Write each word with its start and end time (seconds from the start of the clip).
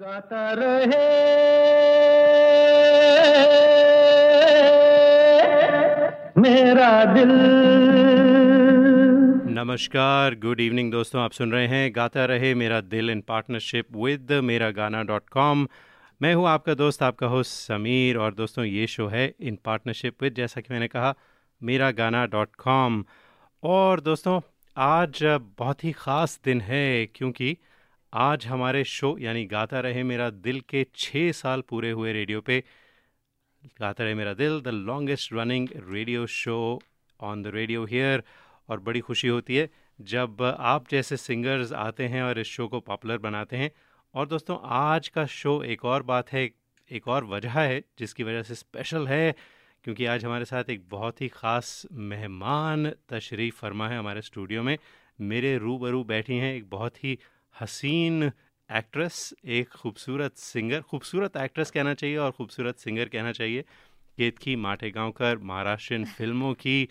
गाता 0.00 0.52
रहे। 0.52 1.06
मेरा 6.40 7.04
दिल। 7.04 7.30
नमस्कार 9.54 10.34
गुड 10.34 10.60
इवनिंग 10.60 10.92
दोस्तों, 10.92 11.22
आप 11.22 11.32
सुन 11.32 11.52
रहे 11.52 11.66
हैं 11.66 11.90
गाता 11.96 12.24
रहे 12.24 12.54
मेरा 12.54 12.80
दिल 12.80 13.10
इन 13.10 13.20
पार्टनरशिप 13.20 13.86
विद 13.96 14.32
मेरा 14.42 14.70
गाना 14.70 15.02
डॉट 15.02 15.28
कॉम 15.28 15.66
मैं 16.20 16.34
हूँ 16.34 16.46
आपका 16.48 16.74
दोस्त, 16.74 17.02
आपका 17.02 17.26
होस्ट 17.26 17.50
समीर, 17.50 18.18
और 18.18 18.34
दोस्तों 18.34 18.64
ये 18.64 18.86
शो 18.86 19.06
है 19.06 19.34
इन 19.40 19.58
पार्टनरशिप 19.64 20.22
विद 20.22 20.34
जैसा 20.34 20.60
कि 20.60 20.72
मैंने 20.74 20.88
कहा, 20.88 21.14
मेरा 21.60 21.90
गाना 21.92 22.24
डॉट 22.26 22.54
कॉम 22.58 23.04
और 23.62 24.00
दोस्तों, 24.00 24.40
आज 24.76 25.18
बहुत 25.58 25.84
ही 25.84 25.92
ख़ास 25.92 26.40
दिन 26.44 26.60
है, 26.60 27.06
क्योंकि 27.06 27.56
आज 28.12 28.46
हमारे 28.46 28.82
शो 28.84 29.16
यानी 29.18 29.44
गाता 29.44 29.80
रहे 29.80 30.02
मेरा 30.02 30.28
दिल 30.30 30.60
के 30.60 30.86
छः 30.96 31.32
साल 31.32 31.60
पूरे 31.60 31.90
हुए 31.90 32.12
रेडियो 32.12 32.40
पे। 32.40 32.62
गाता 33.80 34.04
रहे 34.04 34.14
मेरा 34.14 34.32
दिल 34.34 34.60
the 34.60 34.68
longest 34.68 35.32
running 35.32 35.68
radio 35.88 36.26
show 36.26 36.56
on 37.20 37.42
the 37.42 37.46
radio 37.46 37.84
here 37.84 38.22
और 38.68 38.80
बड़ी 38.80 39.00
खुशी 39.00 39.28
होती 39.28 39.56
है 39.56 39.68
जब 39.98 40.42
आप 40.42 40.88
जैसे 40.90 41.16
सिंगर्स 41.16 41.72
आते 41.74 42.08
हैं 42.08 42.22
और 42.22 42.38
इस 42.38 42.46
शो 42.46 42.68
को 42.68 42.80
पॉपुलर 42.80 43.18
बनाते 43.18 43.56
हैं। 43.56 43.70
और 44.14 44.26
दोस्तों, 44.28 44.58
आज 44.62 45.08
का 45.08 45.26
शो 45.26 45.62
एक 45.62 45.84
और 45.84 46.02
बात 46.02 46.32
है, 46.32 46.50
एक 46.90 47.08
और 47.08 47.24
वजह 47.26 47.50
है 47.50 47.80
जिसकी 47.98 48.22
वजह 48.24 48.42
से 48.42 48.54
स्पेशल 48.54 49.08
है, 49.08 49.34
क्योंकि 49.84 50.06
आज 50.06 50.24
हमारे 50.24 50.44
साथ 50.44 50.70
एक 50.70 50.88
बहुत 50.90 51.20
ही 51.20 51.28
ख़ास 51.28 51.82
मेहमान 51.92 52.90
तशरीफ़ 53.08 53.56
फरमा 53.56 53.88
है 53.88 53.98
हमारे 53.98 54.22
स्टूडियो 54.22 54.62
में। 54.62 54.76
मेरे 55.20 55.56
रूबरू 55.58 56.04
बैठी 56.04 56.36
हैं 56.36 56.54
एक 56.54 56.70
बहुत 56.70 57.04
ही 57.04 57.18
हसीन 57.60 58.30
एक्ट्रेस 58.70 59.34
एक 59.58 59.68
खूबसूरत 59.82 60.36
सिंगर 60.36 60.80
खूबसूरत 60.90 61.36
एक्ट्रेस 61.36 61.70
कहना 61.70 61.94
चाहिए 61.94 62.16
और 62.16 62.30
खूबसूरत 62.30 62.78
सिंगर 62.78 63.08
कहना 63.08 63.32
चाहिए 63.32 63.62
केतकी 64.18 64.56
माटेगांवकर 64.56 65.38
महाराष्ट्रियन 65.50 66.04
फ़िल्मों 66.18 66.52
की 66.54 66.88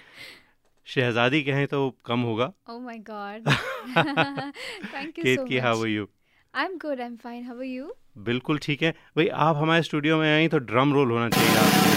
शहजादी 0.87 1.41
कहें 1.43 1.65
तो 1.67 1.89
कम 2.05 2.21
होगा 2.21 2.51
my 2.87 2.97
god. 3.09 3.47
Thank 3.95 5.17
you 5.17 5.23
so 5.23 5.23
Ketaki 5.23 5.57
how. 5.57 5.81
Are 5.81 5.87
you 5.87 6.07
I'm 6.53 6.77
good. 6.83 6.99
I'm 6.99 7.17
fine. 7.23 7.43
How 7.47 7.57
are 7.57 7.71
you? 7.71 7.89
बिल्कुल 8.27 8.59
ठीक 8.59 8.83
है 8.83 8.91
भाई 9.17 9.27
आप 9.47 9.55
हमारे 9.55 9.83
स्टूडियो 9.83 10.17
में 10.17 10.33
आई 10.35 10.47
तो 10.47 10.57
ड्रम 10.71 10.93
रोल 10.93 11.11
होना 11.11 11.29
चाहिए 11.29 11.57
आपके 11.57 11.95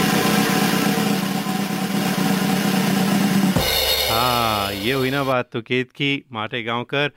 हाँ 4.10 4.72
ये 4.72 4.92
हुई 4.92 5.10
ना 5.10 5.22
बात 5.24 5.50
तो 5.52 5.60
केतकी 5.62 6.10
माटेगांवकर 6.32 7.12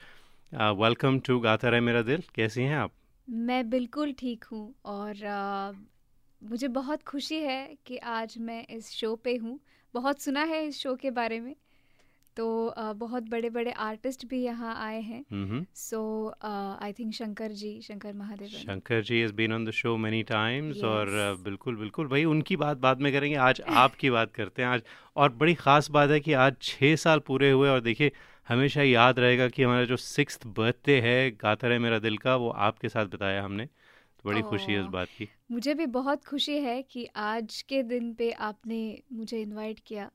वेलकम 0.54 1.18
टू 1.18 1.38
गाता 1.40 1.68
रहे 1.68 1.80
मेरा 1.80 2.00
दिल 2.02 2.22
कैसी 2.34 2.62
हैं 2.62 2.76
आप? 2.76 2.90
मैं 3.28 3.68
बिल्कुल 3.70 4.12
ठीक 4.18 4.44
हूँ 4.44 4.74
और 4.84 5.24
आ, 5.26 5.72
मुझे 6.42 6.68
बहुत 6.68 7.02
खुशी 7.02 7.36
है 7.36 7.76
कि 7.86 7.96
आज 7.96 8.34
मैं 8.40 8.66
इस 8.66 8.90
शो 8.90 9.14
पे 9.16 9.34
हूँ। 9.36 9.58
बहुत 9.94 10.20
सुना 10.20 10.42
है 10.44 10.64
इस 10.66 10.78
शो 10.78 10.94
के 10.94 11.10
बारे 11.10 11.40
में। 11.40 11.54
तो 12.36 12.68
आ, 12.68 12.92
बहुत 12.92 13.28
बड़े 13.30 13.50
बड़े 13.50 13.70
आर्टिस्ट 13.70 14.26
भी 14.26 14.42
यहाँ 14.44 14.74
आए 14.84 15.00
हैं। 15.00 15.64
So 15.76 16.02
I 16.44 16.92
think 16.92 17.12
Shankar 17.14 17.52
ji 17.52 17.80
Shankar 17.82 18.12
Mahadevan. 18.12 18.48
Shankar 18.50 19.02
ji 19.02 19.20
has 19.20 19.32
been 19.32 19.52
on 19.52 19.64
the 19.64 19.70
show 19.70 19.96
many 19.96 20.22
times 20.22 20.82
और 20.84 21.06
uh, 21.06 21.44
बिल्कुल 21.44 21.76
बिल्कुल। 21.76 22.08
भाई 22.08 22.24
उनकी 22.24 22.56
बात 22.56 22.76
बाद 22.76 23.00
में 23.00 23.12
करेंगे। 23.12 23.36
आज 23.38 23.60
आपकी 23.60 24.10
बात 24.10 24.32
करते 24.32 24.62
हैं। 24.62 24.68
आज 24.68 24.82
और 25.16 25.32
बड़ी 25.32 25.54
ख़ास 25.54 25.90
बात 25.90 26.10
है 26.10 26.20
कि 26.20 26.32
आज 26.32 26.56
छः 26.62 26.96
साल 26.96 27.18
पूरे 27.26 27.50
हुए 27.50 27.68
और 27.68 27.80
देखिए 27.80 28.12
हमेशा 28.48 28.82
याद 28.82 29.18
रहेगा 29.18 29.48
कि 29.48 29.62
हमारा 29.62 29.84
जो 29.84 29.96
सिक्स 29.96 30.38
बर्थडे 30.46 31.00
है 31.00 31.30
गाता 31.32 31.68
रहे 31.68 31.78
मेरा 31.78 31.98
दिल 31.98 32.16
का 32.18 32.36
वो 32.36 32.48
आपके 32.66 32.88
साथ 32.88 33.06
बताया 33.06 33.44
हमने। 33.44 33.66
तो 33.66 34.28
बड़ी 34.28 34.42
खुशी 34.42 34.72
है 34.72 34.80
इस 34.80 34.86
बात 34.88 35.08
की। 35.18 35.28
मुझे 35.50 35.74
भी 35.74 35.86
बहुत 35.86 36.24
खुशी 36.24 36.58
है 36.58 36.82
कि 36.82 37.06
आज 37.16 37.60
के 37.68 37.82
दिन 37.82 38.12
पे 38.14 38.30
आपने 38.32 38.80
मुझे 39.12 39.40
इनवाइट 39.42 39.80
किया। 39.86 40.10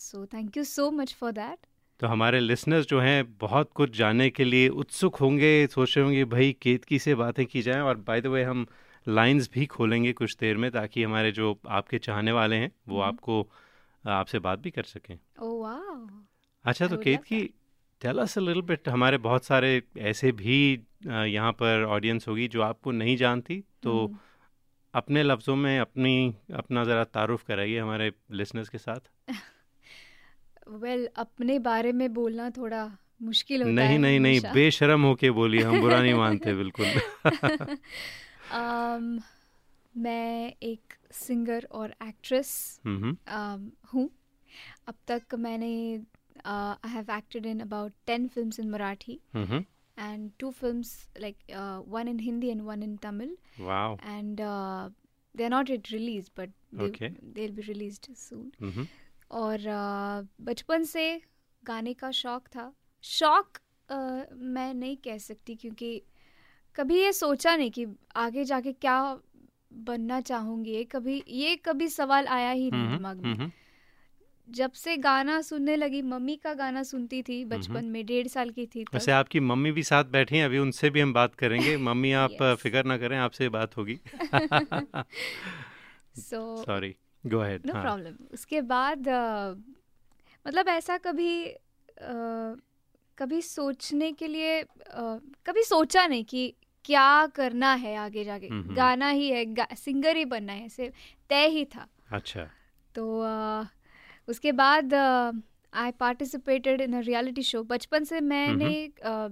So 0.00 0.24
thank 0.26 0.56
you 0.56 0.64
so 0.64 0.90
much 0.90 1.14
for 1.14 1.32
that 1.32 1.66
तो 2.00 2.06
हमारे 2.06 2.40
लिसनर्स 2.40 2.86
जो 2.86 3.00
हैं 3.00 3.24
बहुत 3.38 3.70
कुछ 3.72 3.96
जानने 3.96 4.28
के 4.30 4.44
लिए 4.44 4.68
उत्सुक 4.68 5.16
होंगे 5.16 5.66
सोच 5.66 5.96
रहे 5.96 6.04
होंगे 6.04 6.24
भाई 6.24 6.56
केतकी 6.62 6.98
से 6.98 7.14
बातें 7.14 7.44
की 7.46 7.62
जाएँ। 7.62 7.80
और 7.80 7.96
बाय 7.96 8.20
द 8.20 8.26
वे 8.26 8.42
हम 8.42 8.66
लाइंस 9.06 9.50
भी 9.54 9.66
खोलेंगे 9.66 10.12
कुछ 10.12 10.36
देर 10.36 10.56
में 10.56 10.70
ताकि 10.70 11.02
हमारे 11.02 11.32
जो 11.32 11.58
आपके 11.68 11.98
चाहने 11.98 12.32
वाले 12.32 12.56
हैं 12.56 12.70
वो 12.88 13.00
हम्म। 13.00 13.08
आपको 13.08 13.40
आपसे 14.04 14.38
बात 14.38 14.58
भी 14.58 14.70
कर 14.70 14.82
सकें। 14.84 15.18
ओह 15.42 15.60
वाओ 15.62 15.94
अच्छा 16.66 16.84
I 16.84 16.88
तो 16.88 16.94
would 16.94 17.04
केत 17.04 17.18
love 17.18 17.28
की 17.28 17.40
tell 18.00 18.18
us 18.18 18.38
a 18.38 18.40
little 18.40 18.62
bit 18.62 18.88
हमारे 18.88 19.18
बहुत 19.18 19.44
सारे 19.44 19.82
ऐसे 19.98 20.32
भी 20.32 20.58
अ, 20.76 21.10
यहाँ 21.10 21.52
पर 21.52 21.84
ऑडियंस 21.84 22.28
होगी 22.28 22.48
जो 22.48 22.62
आपको 22.62 22.90
नहीं 22.92 23.16
जानती 23.16 23.62
तो 23.82 24.06
हम्म। 24.06 24.18
अपने 24.94 25.22
लफ्ज़ों 25.22 25.56
में 25.56 25.78
अपनी 25.80 26.34
अपना 26.54 26.84
ज़रा 26.84 27.04
तारुफ 27.04 27.42
कराइए 27.42 27.78
हमारे 27.78 28.12
लिसनर्स 28.32 28.68
के 28.68 28.78
साथ। 28.78 29.10
वेल 30.70 31.04
well, 31.06 31.12
अपने 31.16 31.58
बारे 31.58 31.92
में 31.92 32.12
बोलना 32.14 32.50
थोड़ा 32.50 32.84
मुश्किल 33.22 33.62
होता 33.62 33.72
नहीं 33.72 33.88
है 33.88 33.98
नहीं 33.98 34.20
नहीं 34.20 34.38
हमेशा। 34.38 34.52
बेशरम 34.52 35.02
होके 35.02 35.30
बोलिए 35.30 35.62
हम 35.62 35.80
बुरा 35.80 36.00
नहीं 36.02 36.14
मानते 36.14 36.54
बिल्कुल। 36.62 36.86
Um, 38.56 39.04
मैं 39.94 40.52
एक 40.62 40.94
सिंगर 41.12 41.66
और 41.72 41.94
एक्ट्रेस 42.08 42.80
हम्म। 42.84 43.16
um, 43.38 43.94
हूँ। 43.94 44.08
अब 44.88 44.94
तक 45.08 45.34
मैंने 45.34 45.70
I 46.46 46.90
have 46.90 47.10
acted 47.16 47.46
in 47.46 47.60
about 47.60 47.92
ten 48.06 48.26
films 48.36 48.60
in 48.60 48.70
Marathi 48.70 49.18
hmm 49.34 49.64
and 49.96 50.24
two 50.42 50.48
films 50.56 50.88
like 51.24 51.52
uh, 51.58 51.76
one 51.92 52.08
in 52.10 52.18
Hindi 52.22 52.48
and 52.54 52.64
one 52.70 52.82
in 52.86 52.96
Tamil. 53.04 53.30
Wow 53.60 53.94
and 54.14 54.40
uh, 54.46 54.88
they're 55.34 55.52
not 55.54 55.70
yet 55.72 55.88
released 55.92 56.32
but 56.40 56.50
they, 56.80 56.88
Okay. 56.88 57.08
they'll 57.36 57.54
be 57.60 57.64
released 57.68 58.08
soon. 58.24 58.42
Hmm 58.60 58.86
और 59.38 59.64
uh, 59.76 60.26
बचपन 60.48 60.84
से 60.90 61.06
गाने 61.62 61.94
का 62.02 62.10
शौक 62.20 62.48
था 62.56 62.70
शौक 63.04 63.58
uh, 63.88 64.32
मैं 64.56 64.72
नहीं 64.74 64.96
कह 65.04 65.18
सकती 65.28 65.54
क्योंकि 65.64 65.90
कभी 66.76 67.00
ये 67.02 67.12
सोचा 67.12 67.56
नहीं 67.56 67.70
कि 67.78 67.86
आगे 68.26 68.44
जाके 68.52 68.72
क्या 68.86 68.98
बनना 69.88 70.20
चाहूँगी 70.32 70.74
ये 70.74 70.84
कभी 70.92 71.22
ये 71.42 71.56
कभी 71.64 71.88
सवाल 71.96 72.26
आया 72.38 72.50
ही 72.50 72.70
नहीं 72.70 72.88
दिमाग 72.96 73.24
में 73.26 73.50
जब 74.48 74.72
से 74.72 74.96
गाना 74.96 75.40
सुनने 75.42 75.76
लगी 75.76 76.02
मम्मी 76.02 76.36
का 76.36 76.52
गाना 76.54 76.82
सुनती 76.82 77.22
थी 77.22 77.44
बचपन 77.44 77.84
में 77.84 78.04
डेढ़ 78.06 78.26
साल 78.26 78.50
की 78.50 78.66
थी 78.66 78.84
वैसे 78.94 79.12
आपकी 79.12 79.40
मम्मी 79.40 79.72
भी 79.72 79.82
साथ 79.82 80.04
बैठी 80.04 80.36
हैं 80.36 80.44
अभी 80.44 80.58
उनसे 80.58 80.90
भी 80.90 81.00
हम 81.00 81.12
बात 81.12 81.34
करेंगे। 81.34 81.76
मम्मी 81.88 82.12
आप 82.12 82.30
Yes. 82.30 82.56
फ़िक्र 82.56 82.84
ना 82.84 82.98
करें 82.98 83.16
आपसे 83.18 83.48
बात 83.48 83.76
होगी। 83.76 83.98
So 86.20 86.64
sorry 86.64 86.94
go 87.26 87.38
ahead 87.38 87.66
no 87.66 87.72
problem 87.72 88.14
उसके 88.32 88.60
बाद 88.60 89.08
अ, 89.08 89.54
मतलब 90.46 90.68
ऐसा 90.68 90.96
कभी 90.98 91.44
अ, 91.46 92.56
कभी 93.18 93.40
सोचने 93.42 94.12
के 94.12 94.26
लिए 94.28 94.60
अ, 94.60 94.66
कभी 95.46 95.62
सोचा 95.62 96.06
नहीं 96.06 96.24
कि 96.24 96.52
क्या 96.84 97.26
करना 97.26 97.72
है 97.74 97.96
आगे 97.96 98.24
जाके। 98.24 98.46
हम्म। 98.46 98.74
गाना 98.74 99.08
ही 99.08 99.30
है 99.30 99.44
गा, 99.44 99.66
सिंगर 99.76 100.16
ही 100.16 100.24
बनना 100.24 100.52
है 100.52 100.68
सिर्फ़ 100.68 100.94
तय 101.30 101.46
ही 101.46 101.64
था। 101.64 101.86
अच्छा। 102.10 102.48
तो 102.94 103.20
अ, 103.20 103.66
उसके 104.28 104.52
बाद 104.52 104.94
I 104.94 105.90
participated 105.90 106.80
in 106.80 106.92
a 106.92 107.00
reality 107.00 107.42
show 107.42 107.62
बचपन 107.62 108.04
से 108.04 108.20
मैंने 108.20 108.86
अ, 108.86 109.28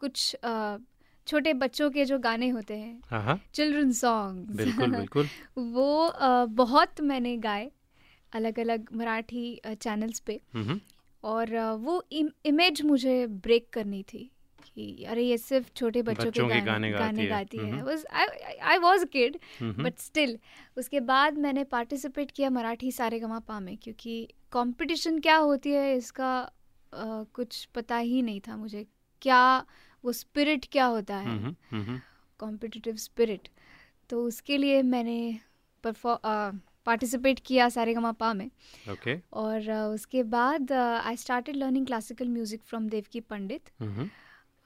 कुछ 0.00 0.34
अ, 0.34 0.78
छोटे 1.26 1.52
बच्चों 1.54 1.90
के 1.90 2.04
जो 2.04 2.18
गाने 2.18 2.48
होते 2.48 2.74
हैं 2.74 3.00
हाँ 3.10 3.22
हाँ। 3.22 3.40
चिल्ड्रन 3.54 3.92
सॉन्ग 3.92 4.50
बिल्कुल 4.56 4.90
बिल्कुल। 4.90 5.28
वो 5.58 6.06
अ, 6.06 6.44
बहुत 6.44 7.00
मैंने 7.00 7.36
गाए 7.36 7.70
अलग 8.32 8.58
अलग 8.58 8.88
मराठी 8.92 9.60
चैनल्स 9.66 10.18
पे। 10.20 10.40
और 11.24 11.56
वो 11.80 12.02
इमेज 12.12 12.82
मुझे 12.82 13.26
ब्रेक 13.26 13.68
करनी 13.72 14.02
थी। 14.02 14.30
कि 14.64 15.04
अरे 15.08 15.22
ये 15.22 15.36
सिर्फ़ 15.38 15.68
छोटे 15.76 16.02
बच्चों, 16.02 16.26
बच्चों 16.26 16.48
के 16.48 16.54
के 16.54 16.60
गाने 16.60 16.90
गाने 16.90 17.26
गाती 17.26 17.58
है। 17.58 17.70
हम्म। 17.72 17.96
I 18.70 18.78
was 18.78 19.04
kid 19.12 19.36
hmm. 19.60 19.84
But 19.84 19.98
still 19.98 20.38
उसके 20.76 21.00
बाद 21.10 21.38
मैंने 21.38 21.64
पार्टिसिपेट 21.72 22.30
किया 22.30 22.50
मराठी 22.50 22.92
सारेगामापा 22.92 23.58
में 23.60 23.76
क्योंकि 23.82 24.22
कंपटीशन 24.52 25.18
क्या 25.20 25.36
होती 25.38 25.70
है 25.72 25.96
इसका 25.96 26.38
अ, 26.92 27.04
कुछ 27.34 27.64
पता 27.74 27.96
ही 27.98 28.22
नहीं 28.22 28.40
था 28.48 28.56
मुझे। 28.56 28.86
क्या 29.22 29.42
वो 30.04 30.12
स्पिरिट 30.12 30.64
क्या 30.72 30.84
होता 30.86 31.16
है? 31.16 31.26
हम्म 31.26 31.54
हम्म 31.70 31.98
कॉम्पिटिटिव 32.40 32.96
स्पिरिट 32.98 33.48
तो 34.10 34.22
उसके 34.26 34.56
लिए 34.58 34.80
मैंने 34.84 35.18
पार्टिसिपेट 35.84 37.40
किया 37.46 37.68
सारेगामापा 37.68 38.32
में। 38.34 38.46
ओके 38.90 39.16
और 39.42 39.70
उसके 39.72 40.22
बाद 40.34 40.72
I 40.72 41.16
started 41.16 41.56
learning 41.56 41.86
classical 41.86 42.28
music 42.28 42.62
from 42.66 42.88
Devki 42.88 43.20
Pandit 43.30 43.70
hmm. 43.80 44.08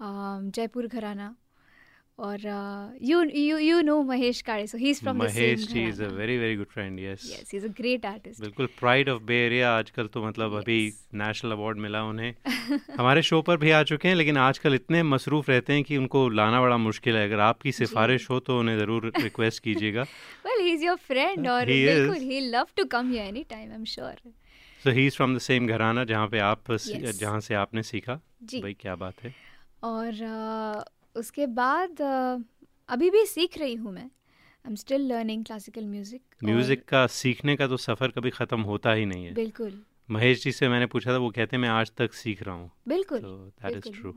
Jaipur 0.00 0.87
gharana 0.87 1.35
और 2.19 2.41
you 3.02 3.23
you 3.23 3.56
you 3.58 3.81
know 3.82 4.02
Mahesh 4.02 4.41
Kale 4.43 4.67
so 4.67 4.79
he 4.79 4.91
is 4.91 5.00
from 5.02 5.25
the 5.25 5.29
same 5.29 5.44
Mahesh 5.44 5.67
ji 5.69 5.85
is 5.88 6.02
a 6.02 6.08
very 6.08 6.37
very 6.38 6.56
good 6.56 6.67
friend 6.73 7.00
yes 7.00 7.25
yes 7.31 7.50
he 7.52 7.58
is 7.58 7.67
a 7.67 7.69
great 7.79 8.06
artist 8.06 8.41
बिल्कुल 8.41 8.67
pride 8.81 9.08
of 9.08 9.23
Bay 9.23 9.37
area 9.46 9.73
आजकल 9.79 10.06
तो 10.14 10.25
मतलब 10.26 10.55
अभी 10.58 10.79
Yes. 10.87 11.00
National 11.14 11.52
award 11.52 11.79
मिला 11.79 12.02
उन्हें। 12.05 12.35
हमारे 12.99 13.23
show 13.23 13.41
पर 13.43 13.56
भी 13.56 13.70
आ 13.70 13.82
चुके 13.82 14.08
हैं 14.08 14.14
लेकिन 14.14 14.37
आजकल 14.38 14.75
इतने 14.75 15.02
मसरूफ 15.02 15.49
रहते 15.50 15.73
हैं 15.73 15.82
कि 15.85 15.97
उनको 15.97 16.29
लाना 16.31 16.61
बड़ा 16.61 16.76
मुश्किल 16.76 17.17
है। 17.17 17.25
अगर 17.29 17.40
आपकी 17.40 17.73
सिफारिश 17.73 18.29
हो 18.31 18.38
तो 18.40 18.58
उन्हें 18.61 18.79
ज़रूर 18.79 19.12
रिक्वेस्ट 19.19 19.62
कीजिएगा। 19.62 20.02
Well 20.47 20.61
he 20.64 20.73
is 20.73 20.85
your 20.85 20.97
friend 21.06 21.49
और 21.49 21.70
He 21.70 21.85
बिल्कुल. 21.87 22.23
He 22.31 22.40
love 22.50 22.67
to 22.76 22.85
come 22.93 23.11
here 23.12 23.26
any 23.26 23.44
time 23.50 23.70
I 23.70 23.76
am 23.76 23.85
sure 23.94 24.31
so 24.85 24.90
he 24.90 25.06
is 25.06 25.17
from 25.17 25.37
the 25.37 25.38
same 25.40 25.67
gharana 25.67 26.05
जहाँ 26.05 26.29
पे 26.29 26.38
आप 26.50 26.73
Yes. 26.73 27.19
जहाँ 27.20 27.40
से 27.40 27.55
आपने 27.64 27.82
सीखा। 27.82 28.20
जी। 28.43 28.61
भाई 28.61 28.76
क्या 28.81 28.94
बात 28.97 29.25
है। 29.25 29.35
और 29.85 30.85
उसके 31.17 31.47
बाद 31.57 32.01
अभी 32.89 33.11
भी 33.11 33.25
सीख 33.27 33.59
रही 33.59 33.75
हूँ 33.75 33.93
मैं। 33.93 34.03
I 34.03 34.69
am 34.69 34.75
still 34.77 35.07
learning 35.09 35.45
classical 35.45 35.87
music 35.87 36.23
music 36.45 36.85
का 36.89 37.07
सीखने 37.13 37.57
का 37.57 37.67
तो 37.69 37.77
सफ़र 37.79 38.11
कभी 38.11 38.31
ख़त्म 38.31 38.61
होता 38.63 38.93
ही 38.93 39.05
नहीं 39.07 39.25
है। 39.25 39.33
बिल्कुल। 39.35 39.83
महेश 40.09 40.43
जी 40.45 40.53
से 40.53 40.69
मैंने 40.69 40.87
पूछा 40.87 41.13
था 41.13 41.19
वो 41.19 41.31
कहते 41.31 41.57
हैं 41.57 41.61
मैं 41.63 41.69
आज 41.69 41.91
तक 41.97 42.13
सीख 42.15 42.43
रहा 42.43 42.55
हूँ। 42.55 42.71
बिल्कुल 42.89 43.21
So 43.21 43.35
that 43.63 43.77
is 43.79 43.91
true. 43.93 44.13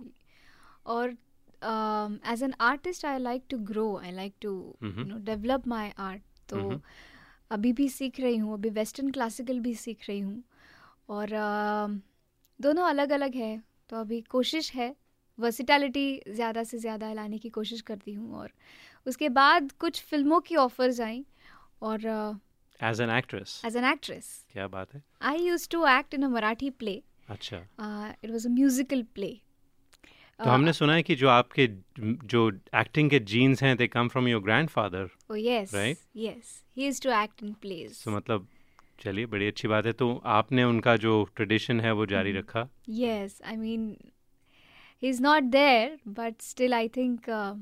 और 0.85 1.09
as 2.31 2.43
an 2.43 2.53
artist 2.61 3.05
I 3.05 3.17
like 3.19 3.43
to 3.49 3.57
grow 3.67 3.95
I 3.97 4.11
like 4.11 4.33
to. 4.41 4.51
No 4.83 5.17
develop 5.25 5.67
my 5.67 5.93
art 5.99 6.21
तो 6.49 6.57
Mhm. 6.57 6.79
अभी 7.51 7.71
भी 7.73 7.87
सीख 7.89 8.19
रही 8.19 8.37
हूँ 8.37 8.53
अभी 8.53 8.69
वेस्टर्न 8.69 9.09
क्लासिकल 9.11 9.59
भी 9.59 9.73
सीख 9.75 10.07
रही 10.09 10.19
हूँ। 10.19 10.43
और 11.09 11.33
अ, 11.33 11.87
दोनों 12.59 12.83
अलग 12.83 13.11
अलग 13.11 13.35
है 13.35 13.57
तो 13.89 13.95
अभी 13.95 14.21
कोशिश 14.29 14.73
है 14.73 14.95
वर्सिटैलिटी 15.37 16.05
ज़्यादा 16.29 16.63
से 16.63 16.77
ज़्यादा 16.77 17.11
लाने 17.13 17.37
की 17.37 17.49
कोशिश 17.57 17.81
करती 17.89 18.13
हूँ 18.13 18.35
और 18.39 18.51
उसके 19.05 19.29
बाद 19.29 19.71
कुछ 19.79 20.01
फ़िल्मों 20.03 20.39
की 20.41 20.55
ऑफर्स 20.55 20.99
आई 21.01 21.23
और 21.81 22.05
as 22.79 23.01
an 23.01 23.09
actress 23.17 23.61
as 23.65 23.77
an 23.77 23.85
actress 23.85 24.29
क्या 24.51 24.67
बात 24.67 24.93
है? 24.93 25.03
I 25.21 25.43
use 25.45 25.67
to 25.71 25.85
act 25.87 26.13
in 26.13 26.23
a 26.23 26.27
Marathi 26.29 26.69
play 26.81 27.01
अच्छा। 27.29 27.57
It 28.23 28.31
was 28.31 28.47
a 28.47 28.51
musical 28.51 29.03
play 29.15 29.37
तो 30.39 30.49
हमने 30.49 30.73
सुना 30.73 30.93
है 30.93 31.03
कि 31.03 31.15
जो 31.15 31.27
आपके 31.29 31.67
जो 31.99 32.47
एक्टिंग 32.75 33.09
के 33.09 33.19
जीन्स 33.31 33.63
हैं 33.63 33.75
they 33.77 33.87
come 33.87 34.07
from 34.07 34.27
your 34.27 34.41
grandfather 34.43 35.09
Oh 35.31 35.37
yes, 35.37 35.73
Right? 35.73 36.03
yes. 36.25 36.51
He 36.75 36.85
used 36.85 37.01
to 37.05 37.13
act 37.15 37.41
in 37.45 37.55
plays. 37.63 38.03
तो 38.03 38.11
मतलब 38.11 38.47
चलिए 38.99 39.25
बड़ी 39.25 39.47
अच्छी 39.47 39.67
बात 39.67 39.85
है। 39.85 39.91
तो 39.93 40.09
आपने 40.35 40.63
उनका 40.63 40.95
जो 40.97 41.13
ट्रेडिशन 41.35 41.79
है 41.81 41.91
वो 41.93 42.05
जारी 42.05 42.29
हम्म। 42.29 42.39
रखा? 42.39 42.67
Yes 42.99 43.41
I 43.45 43.55
mean, 43.57 43.89
he's 45.01 45.19
not 45.21 45.51
there, 45.51 45.97
but 46.05 46.41
still, 46.41 46.73
I 46.73 46.87
think. 46.87 47.27
Uh, 47.29 47.55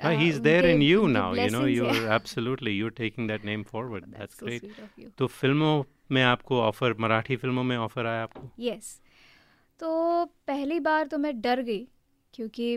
uh, 0.00 0.10
he's 0.10 0.40
there 0.40 0.64
in 0.64 0.80
you 0.80 1.08
now 1.08 1.32
you 1.34 1.50
know 1.50 1.64
you're 1.66 1.94
है. 1.94 2.08
absolutely 2.18 2.72
you're 2.72 2.94
taking 3.00 3.26
that 3.26 3.44
name 3.44 3.64
forward 3.64 4.04
that's, 4.06 4.18
That's 4.20 4.38
so 4.38 4.46
great 4.46 4.62
sweet 4.62 4.78
of 4.78 5.02
you. 5.02 5.10
तो 5.18 5.26
फ़िल्मों 5.26 5.82
में 6.10 6.22
आपको 6.22 6.60
offer 6.60 6.94
Marathi 7.00 7.36
फ़िल्मों 7.36 7.62
में 7.64 7.76
offer 7.76 8.06
आया 8.06 8.22
आपको 8.22 8.48
Yes. 8.64 8.88
तो 9.80 10.24
पहली 10.46 10.78
बार 10.80 11.06
तो 11.12 11.18
मैं 11.18 11.40
डर 11.40 11.62
गई 11.62 11.86
क्योंकि 12.34 12.76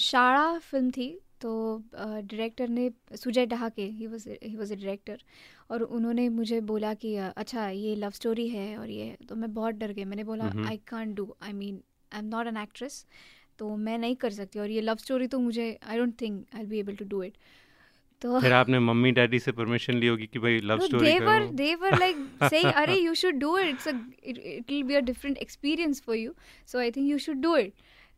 शाळा 0.00 0.58
फ़िल्म 0.58 0.90
थी 0.96 1.08
तो 1.40 1.52
डायरेक्टर 1.94 2.68
ने 2.68 2.90
Sujay 3.22 3.46
Dahake 3.46 3.86
he 3.98 4.06
was 4.06 4.28
he 4.42 4.54
was 4.56 4.72
a 4.72 4.74
director 4.74 5.22
और 5.70 5.82
उन्होंने 5.82 6.28
मुझे 6.28 6.60
बोला 6.70 6.92
कि 7.04 7.14
अच्छा 7.16 7.68
ये 7.70 7.94
लव 7.96 8.10
स्टोरी 8.20 8.48
है 8.48 8.76
और 8.78 8.90
ये। 8.90 9.16
तो 9.28 9.36
मैं 9.36 9.52
बहुत 9.54 9.74
डर 9.74 9.92
गई 9.92 10.04
मैंने 10.12 10.24
बोला 10.24 10.52
I 10.66 10.76
can't 10.88 11.14
do 11.16 11.34
I 11.42 11.52
mean 11.52 11.82
I 12.14 12.20
am 12.20 12.26
not 12.26 12.46
an 12.46 12.56
actress 12.56 13.06
तो 13.58 13.76
मैं 13.76 13.98
नहीं 13.98 14.16
कर 14.16 14.30
सकती 14.30 14.58
और 14.58 14.70
ये 14.70 14.80
लव 14.80 14.96
स्टोरी 14.96 15.26
तो 15.26 15.38
मुझे 15.38 15.78
I 15.82 15.98
don't 15.98 16.20
think 16.20 16.46
I 16.54 16.64
be 16.64 16.78
able 16.78 16.96
to 16.96 17.04
do 17.04 17.22
it 17.22 17.34
तो 18.22 18.40
फिर 18.40 18.52
आपने 18.52 18.78
मम्मी 18.78 19.10
डैडी 19.12 19.38
से 19.38 19.52
परमिशन 19.52 19.94
ली 19.94 20.06
होगी 20.06 20.26
कि 20.26 20.38
भाई 20.38 20.60
लव 20.60 20.80
स्टोरी 20.80 21.06
they 21.06 21.20
were 21.20 21.26
करो। 21.26 21.56
they 21.56 21.74
were 21.82 21.92
like 21.92 22.64
अरे 22.74 22.96
you 22.96 23.14
should 23.14 23.38
do 23.38 23.58
it 23.58 23.66
it's 23.66 23.88
it 23.88 24.70
will 24.70 24.86
be 24.90 24.96
a 25.00 25.02
different 25.10 25.42
experience 25.46 26.00
for 26.08 26.16
you. 26.20 26.32
So 26.72 26.78
I 26.78 26.90
think 26.90 27.10
you 27.12 27.18
should 27.26 27.42
do 27.46 27.54
it. 27.62 27.72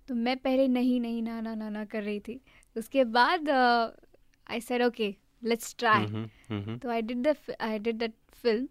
तो 0.08 0.14
मैं 0.14 0.36
पहले 0.36 0.68
नहीं 0.68 1.00
नहीं 1.00 1.22
ना 1.22 1.40
ना 1.40 1.54
ना 1.54 1.68
ना 1.68 1.84
कर 1.84 2.02
रही 2.02 2.20
थी। 2.20 2.40
उसके 2.76 3.04
बाद 3.04 3.50
I 4.50 4.60
said 4.60 4.82
okay 4.82 5.14
let's 5.44 5.76
try 5.78 6.06
तो 6.78 6.90
I 6.90 7.02
did 7.02 7.18
the 7.18 7.36
I 7.60 7.78
did 7.78 7.96
that 7.96 8.12
film 8.34 8.68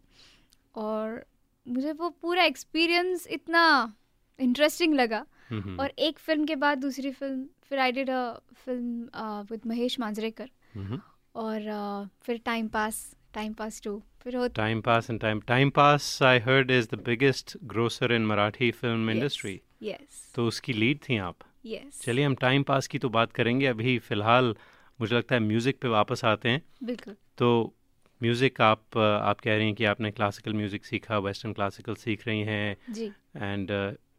और 0.75 1.25
मुझे 1.67 1.91
वो 1.91 2.09
पूरा 2.09 2.43
एक्सपीरियंस 2.43 3.27
इतना 3.27 3.93
इंटरेस्टिंग 4.39 4.93
लगा। 4.93 5.25
हम्म, 5.49 5.79
और 5.79 5.91
एक 5.99 6.19
फ़िल्म 6.19 6.45
के 6.45 6.55
बाद 6.55 6.77
दूसरी 6.77 7.11
फ़िल्म 7.11 7.45
फिर 7.69 7.79
I 7.79 7.91
did 7.91 8.09
a 8.09 8.33
film 8.55 9.45
with 9.51 9.61
Mahesh 9.67 9.99
Manjrekar 9.99 10.49
hmm. 10.75 10.99
और 11.35 11.61
uh, 11.61 12.25
फिर 12.25 12.41
time 12.45 12.67
pass 12.67 13.15
time 13.33 13.53
pass 13.53 13.81
two 13.83 14.01
फिर 14.23 14.35
हो 14.35 14.47
Time 14.49 14.81
Pass 14.81 15.09
and 15.11 15.21
Time 15.21 15.41
Time 15.49 15.71
Pass 15.71 16.05
I 16.21 16.39
heard 16.39 16.71
is 16.71 16.87
the 16.87 16.99
biggest 17.09 17.55
grosser 17.73 18.11
in 18.17 18.27
Marathi 18.29 18.71
film 18.73 19.09
industry. 19.15 19.57
Yes 19.83 20.31
तो 20.35 20.45
उसकी 20.47 20.73
lead 20.73 20.99
थी 21.09 21.17
आप? 21.17 21.35
Yes 21.65 22.01
चलिए 22.01 22.25
हम 22.25 22.35
टाइम 22.35 22.63
पास 22.63 22.87
की 22.87 22.99
तो 22.99 23.09
बात 23.09 23.33
करेंगे। 23.33 23.65
अभी 23.67 23.97
फ़िलहाल 23.99 24.55
मुझे 24.99 25.15
लगता 25.15 25.35
है 25.35 25.41
म्यूज़िक 25.41 25.79
पे 25.81 25.87
वापस 25.87 26.23
आते 26.25 26.49
हैं। 26.49 26.61
बिल्कुल। 26.83 27.15
तो 27.37 27.73
म्यूज़िक 28.21 28.61
आप 28.61 28.97
आप 28.97 29.39
कह 29.39 29.55
रही 29.55 29.65
हैं 29.65 29.75
कि 29.75 29.85
आपने 29.85 30.11
क्लासिकल 30.11 30.53
म्यूज़िक 30.53 30.85
सीखा 30.85 31.17
वेस्टर्न 31.19 31.53
क्लासिकल 31.53 31.95
सीख 31.95 32.27
रही 32.27 32.41
हैं। 32.41 32.93
जी। 32.93 33.11
And 33.35 33.71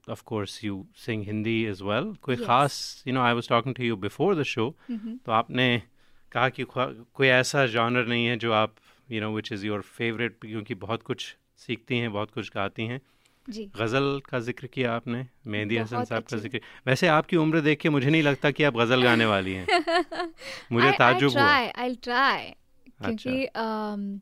of 0.09 0.23
course 0.27 0.63
you 0.65 0.85
sing 0.97 1.25
Hindi 1.25 1.63
as 1.65 1.83
well 1.83 2.15
कोई 2.23 2.37
Yes. 2.37 2.47
ख़ास 2.47 3.05
you 3.09 3.15
know 3.15 3.21
I 3.21 3.35
was 3.35 3.49
talking 3.49 3.75
to 3.75 3.83
you 3.83 3.97
before 3.97 4.35
the 4.35 4.43
show 4.43 4.69
hmm, 4.91 5.17
तो 5.27 5.33
आपने 5.33 5.83
कहा 6.33 6.49
कि 6.49 6.65
कोई 6.73 7.27
ऐसा 7.29 7.67
जॉनर 7.67 8.07
नहीं 8.07 8.27
है 8.27 8.37
जो 8.37 8.53
आप 8.53 8.75
you 9.11 9.21
know 9.21 9.35
which 9.35 9.53
is 9.53 9.67
your 9.67 9.81
favourite 9.81 10.39
क्योंकि 10.41 10.75
बहुत 10.75 11.03
कुछ 11.03 11.35
सीखती 11.59 11.99
हैं 11.99 12.13
बहुत 12.13 12.31
कुछ 12.31 12.51
गाती 12.55 12.87
हैं। 12.87 13.01
जी। 13.47 13.65
गज़ल 13.77 14.21
का 14.31 14.39
ज़िक्र 14.41 14.67
किया 14.67 14.93
आपने 14.95 15.27
मेहंदी 15.47 15.77
हसन 15.77 16.05
साहब 16.05 16.23
का। 16.23 16.37
ज़िक्र। 16.37 16.61
वैसे 16.87 17.09
आपकी 17.09 17.37
उम्र 17.37 17.61
देख 17.61 17.81
के 17.81 17.89
मुझे 17.89 18.11
नहीं 18.11 18.23
लगता 18.23 18.51
कि 18.51 18.65
आप 18.65 18.77
गज़ल 18.77 19.03
गाने 19.03 19.27
वाली 19.27 19.53
हैं। 19.53 19.67
मुझे 20.73 20.91
ताज्जुब 20.93 21.33
हुआ 21.33 21.45
आई 21.79 21.95
ट्राई 22.03 22.51
क्योंकि 23.03 23.47
um, 23.57 24.21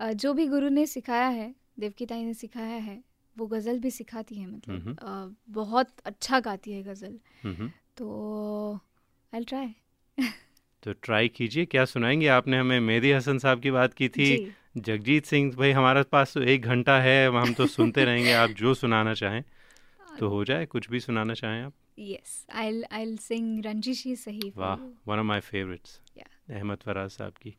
जो 0.00 0.32
भी 0.34 0.46
गुरु 0.46 0.68
ने 0.68 0.86
सिखाया 0.86 1.28
है 1.28 1.54
देवकी 1.80 2.06
ताई 2.06 2.24
ने 2.24 2.34
सिखाया 2.34 2.76
है 2.76 3.02
वो 3.38 3.46
गज़ल 3.46 3.78
भी 3.78 3.90
सिखाती 3.90 4.34
है 4.34 4.46
मतलब। 4.46 4.98
अ, 5.02 5.36
बहुत 5.48 5.88
अच्छा 6.04 6.40
गाती 6.40 6.72
है 6.72 6.82
गज़ल। 6.82 7.18
तो 7.96 8.78
आई 9.34 9.44
ट्राई 9.44 9.74
तो 10.82 10.92
ट्राई 10.92 11.28
कीजिए 11.28 11.64
क्या 11.66 11.84
सुनाएँगे? 11.84 12.26
आपने 12.28 12.58
हमें 12.58 12.80
मेहदी 12.80 13.12
हसन 13.12 13.38
साहब 13.38 13.60
की 13.60 13.70
बात 13.70 13.94
की 13.94 14.08
थी। 14.08 14.54
जगजीत 14.76 15.24
सिंह 15.24 15.52
भाई 15.56 15.70
हमारे 15.70 16.02
पास 16.02 16.34
तो 16.34 16.42
एक 16.42 16.62
घंटा 16.62 17.00
है 17.00 17.28
हम 17.28 17.54
तो 17.54 17.66
सुनते 17.66 18.04
रहेंगे 18.04 18.32
आप 18.32 18.50
जो 18.50 18.74
सुनाना 18.74 19.14
चाहें। 19.14 19.44
तो 20.18 20.28
हो 20.28 20.44
जाए 20.44 20.66
कुछ 20.66 20.90
भी 20.90 21.00
सुनाना 21.00 21.34
चाहें 21.34 21.62
आप। 21.62 21.72
यस 21.98 22.46
आई 22.52 22.82
आई 22.82 23.16
सिंग 23.16 23.64
रंजिशी 23.64 24.16
सही 24.16 24.52
वाह 24.56 24.74
one 25.06 25.18
of 25.18 25.26
my 25.26 25.40
favourites 25.40 26.00
Ahmad 26.50 26.78
Faraz 26.78 27.10
Sahab 27.10 27.32
की। 27.32 27.56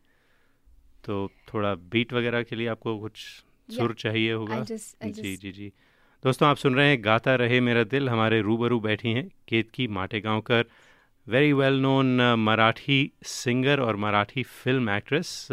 तो 1.03 1.32
थोड़ा 1.53 1.75
बीट 1.75 2.13
वगैरह 2.13 2.44
के 2.44 2.56
लिए 2.56 2.68
आपको 2.68 3.00
कुछ 3.00 3.46
सुर 3.72 3.94
चाहिए 3.94 4.34
होगा। 4.34 4.64
Just- 4.64 5.12
जी 5.12 5.36
जी 5.38 5.52
जी। 5.52 5.74
दोस्तों 6.24 6.50
आप 6.50 6.58
सुन 6.58 6.76
रहे 6.76 6.90
हैं 6.90 7.06
गाता 7.06 7.36
रहे 7.36 7.60
मेरा 7.60 7.84
दिल। 7.84 8.10
हमारे 8.10 8.42
रूबरू 8.42 8.80
बैठी 8.80 9.12
हैं 9.14 9.32
Ketaki 9.48 9.88
Mategaonkar 9.88 10.66
very 11.28 11.54
well 11.54 11.74
known 11.74 12.22
Marathi 12.36 13.12
singer 13.24 13.80
और 13.80 13.96
मराठी 13.96 14.44
फ़िल्म 14.44 14.90
एक्ट्रेस 14.90 15.48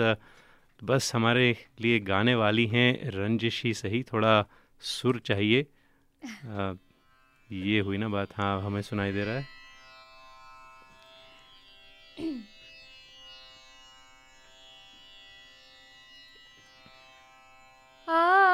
बस 0.85 1.15
हमारे 1.15 1.57
लिए 1.81 2.01
गाने 2.01 2.35
वाली 2.35 2.67
हैं 2.67 3.11
रंजिशी 3.11 3.75
सही 3.75 4.03
थोड़ा 4.03 4.47
सुर 4.81 5.19
चाहिए। 5.19 5.67
अ, 6.23 6.23
ये 7.53 7.81
हुई 7.81 7.97
ना 7.97 8.09
बात। 8.09 8.29
हाँ 8.37 8.63
हमें 8.63 8.83
सुनाई 8.83 9.13
दे 9.13 9.25
रहा 9.25 9.35
है। 9.35 9.47
Ah. 18.09 18.46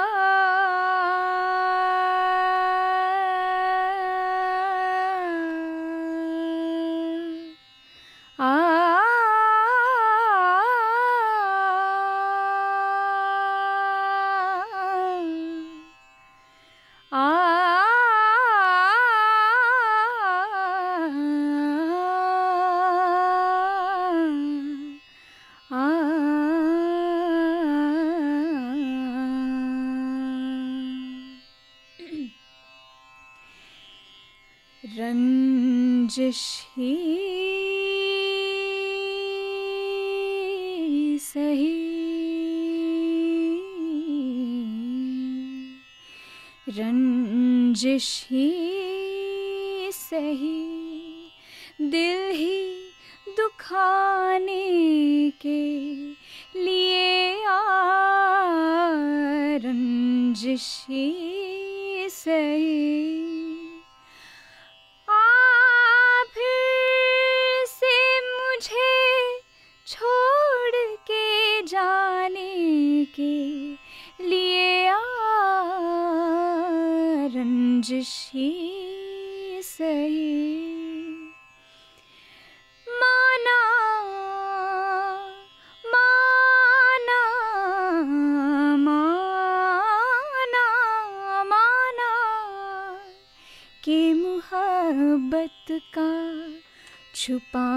साजिश 36.12 36.40
ही 36.78 36.94
सही। 41.18 41.72
रंजिश 46.68 48.08
ही 48.30 48.61
रंजिश 77.82 78.10
ही। 78.34 78.48
सही 79.64 80.34
माना 82.86 83.58
माना 85.92 87.22
माना 88.86 89.18
माना 91.50 92.10
कि 93.84 93.98
छुपाना 97.16 97.71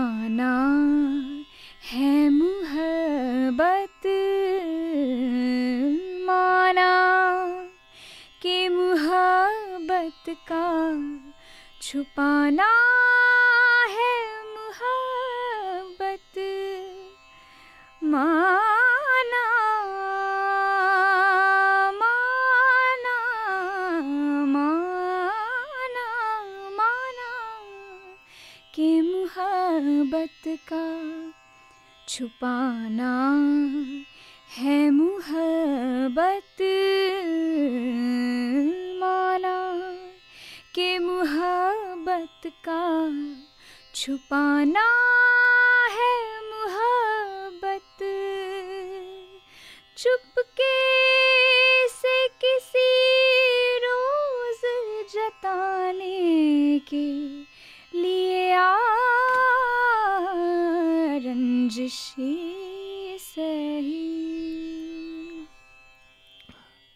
छुपाना। 32.15 33.11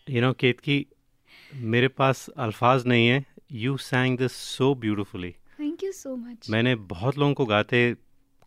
यू 0.09 0.21
नो 0.21 0.31
केतकी 0.41 0.85
मेरे 1.73 1.87
पास 2.01 2.27
अल्फाज 2.45 2.85
नहीं 2.87 3.07
है 3.07 3.25
you 3.63 3.75
sang 3.87 4.17
this 4.17 4.31
so 4.55 4.73
beautifully 4.85 5.31
thank 5.59 5.83
you 5.83 5.91
so 5.91 6.15
much 6.15 6.49
मैंने 6.49 6.75
बहुत 6.93 7.17
लोगों 7.17 7.33
को 7.33 7.45
गाते 7.45 7.81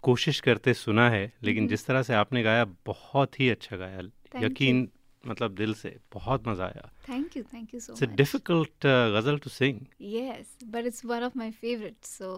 कोशिश 0.04 0.40
करते 0.46 0.74
सुना 0.74 1.08
है 1.10 1.22
लेकिन 1.44 1.62
हम्म। 1.62 1.68
जिस 1.70 1.86
तरह 1.86 2.02
से 2.02 2.14
आपने 2.14 2.42
गाया 2.42 2.64
बहुत 2.86 3.40
ही 3.40 3.48
अच्छा 3.50 3.76
गाया 3.76 4.00
you. 4.00 4.44
यकीन 4.44 4.88
मतलब 5.24 5.54
दिल 5.54 5.74
से 5.74 5.96
बहुत 6.12 6.48
मज़ा 6.48 6.64
आया 6.64 6.90
thank 7.08 7.36
you 7.36 7.42
thank 7.54 7.74
you 7.74 7.80
so 7.80 7.92
much 7.92 8.02
it's 8.02 8.12
a 8.12 8.16
difficult 8.16 8.86
ghazal 9.16 9.38
to 9.38 9.50
sing 9.50 9.80
Yes, 10.14 10.52
but 10.74 10.90
it's 10.90 11.04
one 11.14 11.26
of 11.28 11.40
my 11.42 11.50
favorites. 11.62 12.18
So, 12.20 12.34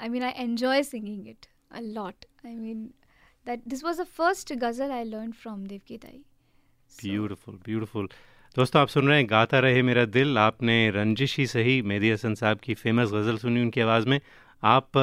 I 0.00 0.08
mean, 0.08 0.28
I 0.28 0.34
enjoy 0.44 0.76
singing 0.90 1.22
it 1.32 1.48
a 1.80 1.82
lot. 1.98 2.26
I 2.44 2.54
mean, 2.56 2.82
that 3.46 3.70
this 3.72 3.82
was 3.88 4.00
the 4.02 4.10
first 4.16 4.54
ghazal 4.64 4.92
I 4.92 5.02
learned 5.06 5.36
from 5.44 5.66
Devki 5.72 5.98
Tai. 6.06 6.18
Beautiful 6.92 7.54
beautiful 7.66 8.08
दोस्तों 8.56 8.80
आप 8.82 8.88
सुन 8.88 9.06
रहे 9.08 9.16
हैं 9.18 9.26
गाता 9.30 9.58
रहे 9.58 9.82
मेरा 9.82 10.04
दिल। 10.04 10.38
आपने 10.38 10.74
रंजिश 10.94 11.36
ही 11.38 11.46
सही 11.46 11.80
मेहदी 11.82 12.10
हसन 12.10 12.34
साहब 12.34 12.58
की 12.64 12.74
फ़ेमस 12.74 13.12
गज़ल 13.12 13.36
सुनी 13.38 13.60
उनकी 13.62 13.80
आवाज़ 13.80 14.08
में। 14.08 14.18
आप 14.62 14.98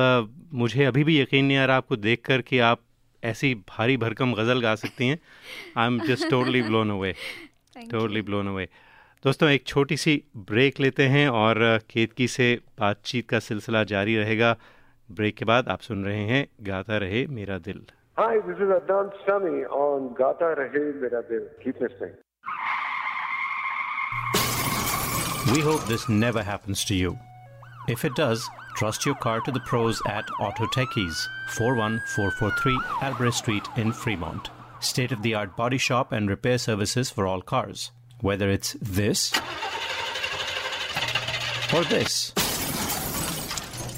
मुझे 0.53 0.83
अभी 0.85 1.03
भी 1.03 1.19
यकीन 1.19 1.45
नहीं 1.45 1.57
आ 1.57 1.63
रहा 1.65 1.77
आपको 1.77 1.95
देख 1.95 2.21
कर 2.25 2.41
कि 2.41 2.59
आप 2.67 2.81
ऐसी 3.23 3.53
भारी 3.69 3.97
भरकम 3.97 4.33
गज़ल 4.33 4.61
गा 4.61 4.75
सकती 4.75 5.07
हैं। 5.07 5.17
I 5.77 5.87
am 5.87 5.99
just 6.01 6.29
totally 6.29 6.61
blown 6.61 6.91
away 6.91 7.11
totally 7.91 8.21
blown 8.21 8.47
away 8.47 8.67
दोस्तों 9.23 9.49
एक 9.49 9.65
छोटी 9.67 9.97
सी 9.97 10.21
ब्रेक 10.51 10.79
लेते 10.79 11.07
हैं 11.07 11.27
और 11.41 11.79
केतकी 11.89 12.27
से 12.27 12.53
बातचीत 12.79 13.29
का 13.29 13.39
सिलसिला 13.49 13.83
जारी 13.95 14.17
रहेगा। 14.17 14.55
ब्रेक 15.09 15.37
के 15.37 15.45
बाद 15.45 15.69
आप 15.69 15.89
सुन 15.89 16.05
रहे 16.05 16.23
हैं 16.31 16.47
गाता 16.71 16.97
रहे 16.97 17.25
मेरा 17.41 17.57
दिल। 17.57 17.85
Hi, 18.17 18.31
this 18.47 18.65
is 18.67 18.79
Adnan 18.79 19.13
Sami 19.25 19.67
on 19.83 20.09
Gata 20.15 20.55
Rahe 20.63 20.89
Mera 21.01 21.27
Dil. 21.29 21.45
Keep 21.65 21.87
listening. 21.87 22.17
We 25.53 25.61
hope 25.61 25.85
this 25.85 26.07
never 26.07 26.43
happens 26.43 26.85
to 26.85 26.95
you. 26.95 27.17
If 27.87 28.05
it 28.05 28.15
does, 28.15 28.47
trust 28.75 29.03
your 29.03 29.15
car 29.15 29.41
to 29.41 29.51
the 29.51 29.59
pros 29.61 29.99
at 30.07 30.29
Auto 30.39 30.67
Techies, 30.67 31.27
41443 31.49 32.79
Albrecht 33.01 33.35
Street 33.35 33.67
in 33.75 33.91
Fremont. 33.91 34.51
State 34.79 35.11
of 35.11 35.23
the 35.23 35.33
art 35.33 35.57
body 35.57 35.79
shop 35.79 36.11
and 36.11 36.29
repair 36.29 36.59
services 36.59 37.09
for 37.09 37.25
all 37.25 37.41
cars. 37.41 37.89
Whether 38.21 38.51
it's 38.51 38.73
this 38.79 39.33
or 41.73 41.83
this. 41.85 42.31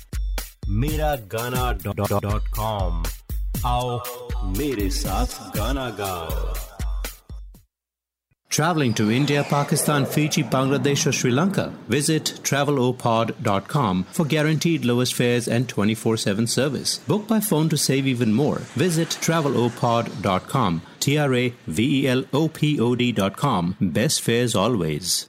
Meragana.com 0.70 3.02
आओ 3.66 3.98
मेरे 4.58 4.88
साथ 5.00 5.26
गाना 5.56 5.88
गाओ 6.00 6.54
Traveling 8.56 8.94
to 8.94 9.10
India, 9.10 9.44
Pakistan, 9.44 10.06
Fiji, 10.06 10.42
Bangladesh, 10.42 11.06
or 11.06 11.12
Sri 11.12 11.30
Lanka? 11.30 11.72
Visit 11.88 12.40
travelopod.com 12.42 14.04
for 14.04 14.24
guaranteed 14.24 14.84
lowest 14.84 15.14
fares 15.14 15.48
and 15.48 15.68
24 15.68 16.16
7 16.16 16.46
service. 16.46 16.98
Book 17.06 17.28
by 17.28 17.40
phone 17.40 17.68
to 17.68 17.76
save 17.76 18.06
even 18.06 18.32
more. 18.32 18.58
Visit 18.84 19.18
travelopod.com. 19.28 20.82
T 21.00 21.18
R 21.18 21.34
A 21.34 21.52
V 21.66 21.88
E 22.00 22.08
L 22.08 22.24
O 22.32 22.48
P 22.48 22.80
O 22.80 22.94
D.com. 22.94 23.76
Best 24.00 24.22
fares 24.22 24.54
always. 24.54 25.28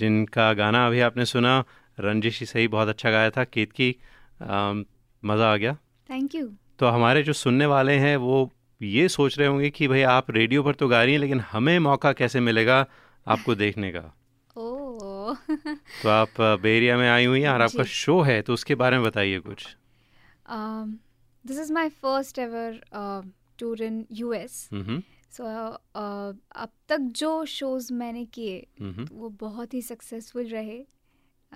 जिनका 0.00 0.52
गाना 0.64 0.86
अभी 0.86 1.00
आपने 1.10 1.24
सुना 1.26 1.64
रंजिश 2.00 2.40
ही 2.40 2.46
सही 2.46 2.68
बहुत 2.74 2.88
अच्छा 2.88 3.10
गाया 3.10 3.30
था 3.30 3.44
केत 3.44 3.72
की 3.80 3.94
मज़ा 4.42 5.52
आ 5.52 5.56
गया 5.56 5.76
थैंक 6.12 6.34
यू 6.34 6.52
तो 6.78 6.86
हमारे 6.86 7.22
जो 7.22 7.32
सुनने 7.32 7.66
वाले 7.66 7.92
हैं 7.92 8.16
वो 8.16 8.50
ये 8.82 9.08
सोच 9.08 9.38
रहे 9.38 9.48
होंगे 9.48 9.70
कि 9.70 9.88
भाई 9.88 10.02
आप 10.02 10.30
रेडियो 10.30 10.62
पर 10.62 10.74
तो 10.74 10.88
गा 10.88 11.02
रही 11.02 11.12
हैं 11.12 11.20
लेकिन 11.20 11.40
हमें 11.40 11.78
मौका 11.78 12.12
कैसे 12.12 12.40
मिलेगा 12.40 12.86
आपको 13.26 13.54
देखने 13.54 13.90
का? 13.90 14.16
ओह। 14.56 15.34
तो 16.02 16.08
आप 16.08 16.28
बे 16.40 16.76
एरिया 16.76 16.96
में 16.96 17.10
आई 17.10 17.24
हुई 17.24 17.40
हैं 17.40 17.48
और 17.48 17.60
आपका 17.60 17.84
शो 17.84 18.20
है 18.20 18.42
तो 18.42 18.54
उसके 18.54 18.74
बारे 18.74 18.96
में 18.96 19.06
बताइए 19.06 19.38
कुछ। 19.38 19.76
This 21.46 21.58
is 21.58 21.72
is 21.72 21.90
first 21.90 22.38
ever 22.38 22.80
tour 23.58 23.82
in 23.82 24.06
So 25.32 25.40
uh, 25.40 26.36
अब 26.56 26.68
तक 26.88 26.98
जो 27.00 27.44
शोज़ 27.44 27.92
मैंने 27.92 28.24
किए 28.24 28.66
हम्म 28.80 29.08
वो 29.12 29.28
बहुत 29.28 29.74
ही 29.74 29.82
सक्सेसफुल 29.82 30.44
रहे। 30.44 30.84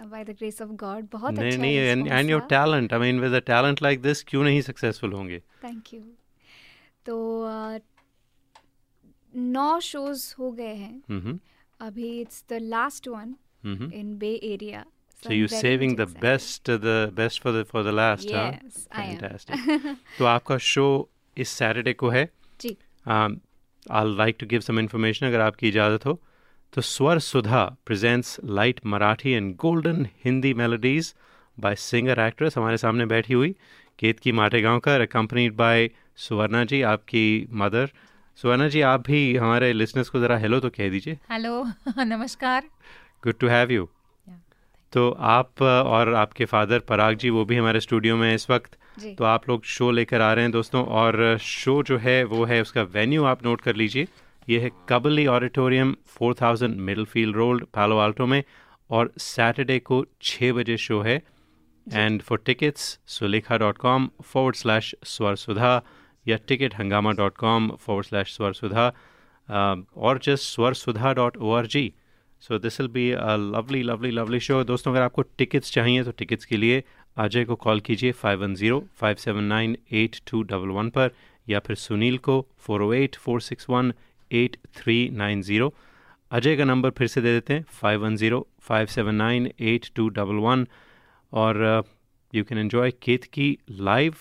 By 0.04 0.24
the 0.24 0.30
grace 0.30 0.62
of 0.62 0.70
God 0.70 1.08
बहुत 1.12 1.34
नहीं 1.34 1.48
अच्छा 1.48 1.62
नहीं 1.62 2.08
and 2.08 2.30
your 2.30 2.40
talent 2.40 2.92
I 2.92 2.99
mean 2.99 3.21
with 3.21 3.32
a 3.32 3.38
talent 3.38 3.82
like 3.82 4.02
this 4.02 4.23
क्यों 4.23 4.44
नहीं 4.44 4.60
सक्सेसफुल 4.60 5.12
होंगे? 5.12 5.38
थैंक 5.64 5.94
यू 5.94 6.00
तो 7.06 7.16
uh, 7.49 7.80
नौ 9.36 9.80
शोज़ 9.80 10.34
हो 10.38 10.52
गए 10.52 10.75
हैं। 10.75 11.02
हम्म 11.10 11.38
अभी 11.80 12.21
it's 12.21 12.44
the 12.50 12.52
last 12.52 13.08
one 13.08 13.36
in 13.94 14.18
Bay 14.18 14.40
Area 14.42 14.84
So 15.23 15.32
you're 15.32 15.49
saving 15.49 15.97
the 15.97 16.06
best, 16.06 16.68
uh, 16.68 16.76
the 16.76 17.12
best 17.16 17.40
for 17.40 17.52
the 17.52 17.64
for 17.68 17.82
the 17.82 17.92
last, 17.92 18.25
Yes, 18.25 18.88
huh? 18.92 19.02
Fantastic. 19.02 19.56
तो 20.18 20.25
आपका 20.25 20.58
शो 20.58 21.10
इस 21.38 21.49
सैटरडे 21.49 21.92
को 21.92 22.08
है. 22.08 22.30
जी। 22.60 22.76
Um, 23.08 23.36
I'll 23.90 24.18
like 24.21 24.38
to 24.42 24.49
give 24.52 24.64
some 24.68 24.80
information 24.84 25.25
अगर 25.25 25.40
आपकी 25.40 25.68
इजाज़त 25.68 26.06
हो. 26.06 26.23
तो 26.76 26.82
स्वर 26.82 27.19
सुधा 27.19 27.76
presents 27.91 28.41
light 28.45 28.80
Marathi 28.86 29.30
and 29.41 29.54
golden 29.65 29.99
Hindi 30.26 30.54
melodies 30.54 31.04
by 31.65 31.71
singer 31.75 32.19
actress 32.19 32.58
हमारे 32.58 32.76
सामने 32.76 33.06
बैठी 33.06 33.34
हुई 33.34 33.54
केत 33.99 34.21
की 34.21 34.32
माटेगांवकर 34.32 35.06
accompanied 35.06 35.52
बाय 35.52 35.91
सुवर्णा 36.17 36.65
जी 36.65 36.82
आपकी 36.82 37.49
मदर। 37.52 37.91
सुवर्णा 38.36 38.69
जी 38.69 38.80
आप 38.80 39.06
भी 39.06 39.36
हमारे 39.36 39.73
लिसनर्स 39.73 40.08
को 40.08 40.21
ज़रा 40.21 40.39
हेलो 40.39 40.60
तो 40.60 40.71
कह 40.71 40.91
दीजिए। 40.91 41.19
हेलो 41.30 41.67
नमस्कार। 41.99 42.65
गुड 43.25 43.34
टू 43.41 43.47
हैव 43.47 43.73
यू 43.73 43.89
तो 44.93 45.10
आप 45.10 45.62
और 45.62 46.15
आपके 46.15 46.45
फादर 46.45 46.78
पराग 46.78 47.17
जी 47.17 47.30
वो 47.30 47.45
भी 47.45 47.56
हमारे 47.56 47.80
स्टूडियो 47.80 48.17
में 48.17 48.34
इस 48.34 48.50
वक्त। 48.50 48.76
तो 49.19 49.25
आप 49.25 49.49
लोग 49.49 49.65
शो 49.65 49.91
लेकर 49.91 50.21
आ 50.21 50.32
रहे 50.32 50.45
हैं 50.45 50.52
दोस्तों 50.52 50.84
और 50.84 51.39
शो 51.39 51.82
जो 51.82 51.99
है 51.99 52.25
वो 52.25 52.45
है 52.45 52.62
उसका 52.62 52.82
वेन्यू 52.82 53.25
आप 53.25 53.45
नोट 53.45 53.60
कर 53.60 53.76
लीजिए। 53.76 54.08
ये 54.49 54.59
है 54.61 54.71
Cubberley 54.89 55.26
Auditorium 55.26 55.95
4000 56.17 56.76
Middlefield 57.04 57.37
Road 57.37 57.65
Palo 57.75 57.99
Alto 57.99 58.26
में 58.26 58.43
और 58.91 59.13
सैटरडे 59.19 59.78
को 59.78 60.04
छः 60.23 60.52
बजे 60.52 60.76
शो 60.76 61.00
है। 61.00 61.17
And 61.87 62.23
for 62.23 62.43
tickets 62.47 62.99
Sulekha 63.09 63.56
dot 63.59 63.78
com 63.78 64.09
forward 64.25 64.56
slash 64.56 64.95
Swar 65.04 65.37
Sudha 65.37 65.82
या 66.26 66.37
टिकट 66.49 66.75
हंगामा 66.75 67.13
dot 67.13 67.37
com 67.37 67.71
forward 67.80 68.06
slash 68.06 68.35
Swar 68.37 68.52
सुधा 68.52 68.93
और 69.97 70.21
just 70.25 70.45
Swar 70.45 70.75
Sudha 70.75 71.13
dot 71.13 71.37
O 71.37 71.52
R 71.52 71.67
G 71.67 71.93
so 72.43 72.59
this 72.59 72.80
will 72.80 72.89
be 72.91 73.11
a 73.11 73.37
lovely 73.37 73.82
lovely 73.82 74.11
lovely 74.11 74.41
show 74.41 74.63
दोस्तों 74.65 74.93
अगर 74.93 75.02
आपको 75.02 75.23
tickets 75.39 75.73
चाहिए 75.73 76.02
तो 76.04 76.11
tickets 76.19 76.45
के 76.45 76.56
लिए 76.56 76.82
अजय 77.17 77.45
को 77.45 77.54
कॉल 77.56 77.80
कीजिए 77.80 78.13
five 78.13 78.43
one 78.43 78.54
zero 78.54 78.85
five 78.97 79.17
seven 79.17 79.45
nine 79.45 79.76
eight 79.93 80.17
two 80.30 80.43
double 80.43 80.69
one 80.69 80.91
पर 80.91 81.11
या 81.49 81.59
फिर 81.59 81.76
सुनील 81.76 82.19
को 82.19 82.45
four 82.59 82.82
O 82.82 82.93
eight 82.93 83.17
four 83.17 83.41
six 83.41 83.71
one 83.71 83.93
eight 84.32 84.56
three 84.76 85.08
nine 85.08 85.43
zero 85.43 85.75
Ajay 86.30 86.56
का 86.56 86.65
नंबर 86.65 86.91
फिर 86.91 87.06
से 87.06 87.21
दे 87.21 87.32
देते 87.32 87.54
हैं 87.54 87.62
five 87.62 88.04
one 88.04 88.17
zero 88.17 88.49
five 88.60 88.86
seven 88.86 89.15
nine 89.15 89.52
eight 89.60 89.86
two 89.95 90.08
double 90.08 90.34
one 90.34 90.67
और 91.32 91.84
you 92.34 92.45
can 92.45 92.58
enjoy 92.58 92.91
Ketaki 93.25 93.58
live 93.71 94.15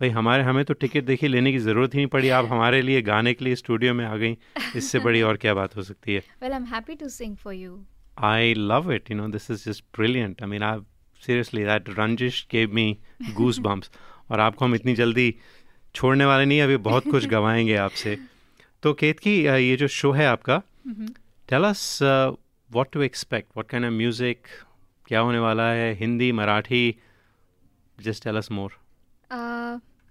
भाई 0.00 0.10
हमारे 0.10 0.42
हमें 0.42 0.64
तो 0.64 0.74
टिकट 0.74 1.04
देखिए 1.04 1.28
लेने 1.28 1.52
की 1.52 1.58
ज़रूरत 1.58 1.94
ही 1.94 1.98
नहीं 1.98 2.06
पड़ी। 2.06 2.28
आप 2.28 2.44
हमारे 2.44 2.82
लिए 2.82 3.02
गाने 3.02 3.34
के 3.34 3.44
लिए 3.44 3.54
स्टूडियो 3.54 3.94
में 3.94 4.04
आ 4.04 4.16
गई। 4.16 4.38
इससे 4.76 4.98
बड़ी 4.98 5.22
और 5.22 5.36
क्या 5.36 5.54
बात 5.54 5.76
हो 5.76 5.82
सकती 5.82 6.14
है? 6.14 6.22
Well 6.42 6.52
I 6.52 6.56
am 6.56 6.64
happy 6.64 6.94
to 6.94 7.08
sing 7.08 7.36
for 7.36 7.54
you 7.54 7.84
I 8.24 8.54
love 8.56 8.84
it. 8.84 9.10
You 9.10 9.20
know, 9.20 9.34
this 9.34 9.50
is 9.50 9.68
just 9.68 9.82
brilliant. 9.98 10.42
I 10.42 10.46
mean, 10.52 10.62
I 10.62 10.78
seriously 11.26 11.64
that 11.66 11.98
Ranjish 11.98 12.68
me 12.74 12.98
me 13.14 13.40
goosebumps. 13.40 13.94
और 14.30 14.40
आपको 14.40 14.64
हम 14.64 14.74
इतनी 14.74 14.94
जल्दी 14.94 15.34
छोड़ने 15.94 16.24
वाले 16.24 16.44
नहीं 16.44 16.62
अभी 16.62 16.76
बहुत 16.76 17.08
कुछ 17.10 17.26
गवाएँगे 17.34 17.76
आपसे। 17.76 18.18
तो 18.82 18.94
केत 18.94 19.18
की 19.18 19.42
uh, 19.42 19.58
ये 19.58 19.76
जो 19.76 19.88
शो 19.88 20.12
है 20.12 20.26
आपका 20.26 20.62
tell 21.48 21.64
us 21.64 21.98
what 22.02 22.90
to 22.92 23.02
expect 23.02 23.48
what 23.48 23.68
kind 23.68 23.86
of 23.86 23.92
music 23.92 24.46
क्या 25.06 25.20
होने 25.20 25.38
वाला 25.38 25.70
है 25.70 25.94
Hindi 25.94 26.32
Marathi 26.32 26.96
just 28.00 28.24
tell 28.24 28.36
us 28.36 28.50
more 28.50 28.72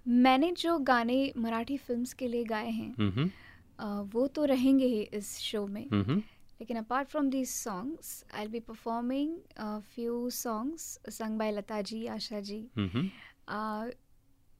मैंने 0.08 0.52
जो 0.52 0.78
गाने 0.78 1.32
मराठी 1.36 1.76
फिल्म्स 1.76 2.12
के 2.12 2.28
लिए 2.28 2.44
गाए 2.44 2.70
हैं 2.70 2.94
uh, 2.94 4.14
वो 4.14 4.26
तो 4.26 4.44
रहेंगे 4.44 4.86
ही 4.86 5.02
इस 5.02 5.38
शो 5.38 5.66
में। 5.66 5.86
लेकिन 6.60 6.76
apart 6.76 7.08
from 7.08 7.30
these 7.30 7.48
songs 7.48 8.24
I 8.34 8.46
be 8.46 8.60
performing 8.60 9.36
few 9.80 10.30
songs 10.30 11.00
sung 11.08 11.38
by 11.38 11.52
Lata 11.52 11.80
ji 11.82 12.06
Asha 12.06 12.40
ji. 12.40 12.66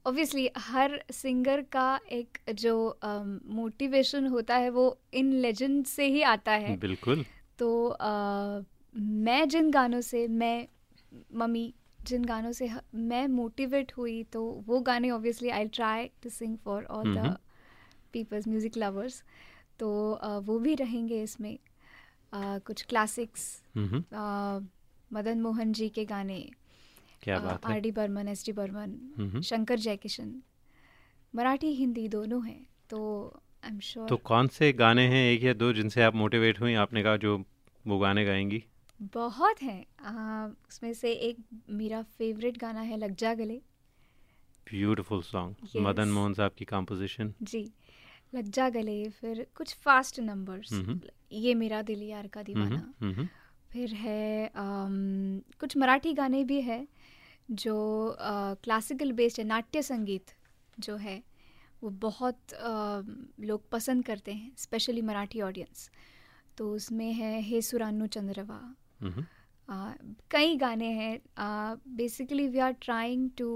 Obviously 0.07 0.49
her 0.59 1.03
singer 1.13 1.61
का 1.73 2.01
एक 2.13 2.39
जो 2.55 2.99
मोटिवेशन 3.05 4.25
um, 4.25 4.33
होता 4.33 4.57
है 4.57 4.71
वो 4.71 4.99
इन 5.15 5.33
लेजेंड 5.33 5.85
से 5.87 6.07
ही 6.07 6.23
आता 6.23 6.53
है। 6.53 6.77
बिल्कुल। 6.77 7.25
तो 7.59 7.69
uh, 7.93 8.65
मैं 8.97 9.49
जिन 9.49 9.71
गानों 9.71 10.01
से 10.01 10.27
मैं 10.29 10.67
मम्मी 11.37 11.73
जिन 12.07 12.25
गानों 12.25 12.53
से 12.53 12.71
मैं 12.95 13.27
मोटिवेट 13.29 13.93
हुई 13.97 14.23
तो 14.33 14.43
वो 14.67 14.81
गाने 14.81 15.11
obviously 15.11 15.49
I 15.49 15.69
try 15.69 16.11
to 16.23 16.31
sing 16.31 16.57
for 16.65 16.85
all 16.85 17.15
the. 17.17 17.37
Peoples 18.13 18.49
music 18.49 18.77
lovers 18.77 19.23
तो 19.79 19.89
uh, 20.25 20.39
वो 20.47 20.59
भी 20.59 20.75
रहेंगे 20.75 21.23
इसमें। 21.23 21.57
uh, 21.57 22.61
कुछ 22.61 22.83
क्लासिक्स 22.83 23.63
हम्म 23.77 24.03
मदन 25.11 25.41
मोहन 25.41 25.73
जी 25.73 25.89
के 25.89 26.05
गाने। 26.05 26.39
क्या 27.23 27.39
बात 27.39 27.67
R 27.67 27.81
D 27.81 27.91
Burman 27.91 28.29
S 28.29 28.45
D 28.47 28.53
Burman 28.53 29.41
Shankar 29.41 29.79
Jaikishan 29.79 30.35
Marathi 31.35 31.73
Hindi 31.75 32.09
दोनों 32.09 32.47
हैं 32.47 32.67
तो 32.91 33.01
आई 33.65 33.71
एम 33.71 33.79
श्योर 33.81 34.09
तो 34.09 34.17
कौन 34.17 34.49
से 34.49 34.73
गाने 34.73 35.07
हैं 35.09 35.25
एक 35.33 35.43
या 35.43 35.53
दो 35.53 35.73
जिनसे 35.73 36.03
आप 36.03 36.15
मोटिवेट 36.15 36.61
हुई? 36.61 36.75
आपने 36.75 37.03
कहा 37.03 37.17
जो 37.17 37.45
वो 37.87 37.99
गाने 37.99 38.25
गाएँगी। 38.25 38.65
बहुत 39.03 39.63
हैं। 39.63 39.87
उसमें 40.69 40.93
से 40.95 41.13
एक 41.13 41.37
मेरा 41.71 42.03
फेवरेट 42.03 42.59
गाना 42.59 42.81
है 42.81 42.97
लग 42.97 43.15
जा 43.15 43.35
गले। 43.35 43.61
ब्यूटीफुल 44.71 45.23
सॉन्ग 45.23 45.77
मदन 45.77 46.09
मोहन 46.09 46.35
साहब 46.35 46.53
की 46.59 46.65
कंपोजिशन 46.65 47.35
जी। 47.43 47.73
लग 48.35 48.51
जा 48.51 48.69
गले 48.71 49.09
फिर 49.11 49.47
कुछ 49.55 49.75
फास्ट 49.75 50.21
नंबर्स। 50.21 50.73
ये 51.33 51.55
मेरा 51.55 51.83
दिल 51.83 52.03
यार 52.03 52.27
का 52.27 52.43
दीवाना। 52.43 53.29
फिर 53.73 53.95
है 53.95 54.47
अम, 54.47 55.41
कुछ 55.61 55.77
मराठी 55.77 56.13
गाने 56.15 56.45
भी 56.45 56.61
है। 56.61 56.87
जो 57.51 58.17
क्लासिकल 58.63 59.13
बेस्ड 59.13 59.41
है 59.41 59.47
नाट्य 59.47 59.83
संगीत 59.83 60.31
जो 60.81 60.97
है 60.97 61.23
वो 61.83 61.91
बहुत 61.91 62.39
लोग 63.41 63.69
पसंद 63.71 64.05
करते 64.05 64.33
हैं 64.33 64.53
स्पेशली 64.57 65.03
मराठी 65.03 65.41
ऑडियंस 65.41 65.91
तो 66.59 66.71
उसमें 66.73 67.13
है 67.13 67.41
हे 67.41 67.63
सुरानु 67.63 68.07
चंद्रवा। 68.07 68.75
कई 70.31 70.57
गाने 70.57 70.91
हैं 70.91 71.21
basically 71.89 72.49
we 72.49 72.59
are 72.59 72.73
trying 72.73 73.31
to 73.39 73.51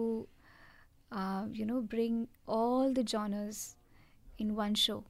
you 1.55 1.67
know 1.67 1.81
bring 1.81 2.27
all 2.49 2.95
the 2.95 3.01
genres 3.01 3.77
in 4.41 4.51
one 4.51 4.75
show 4.75 5.05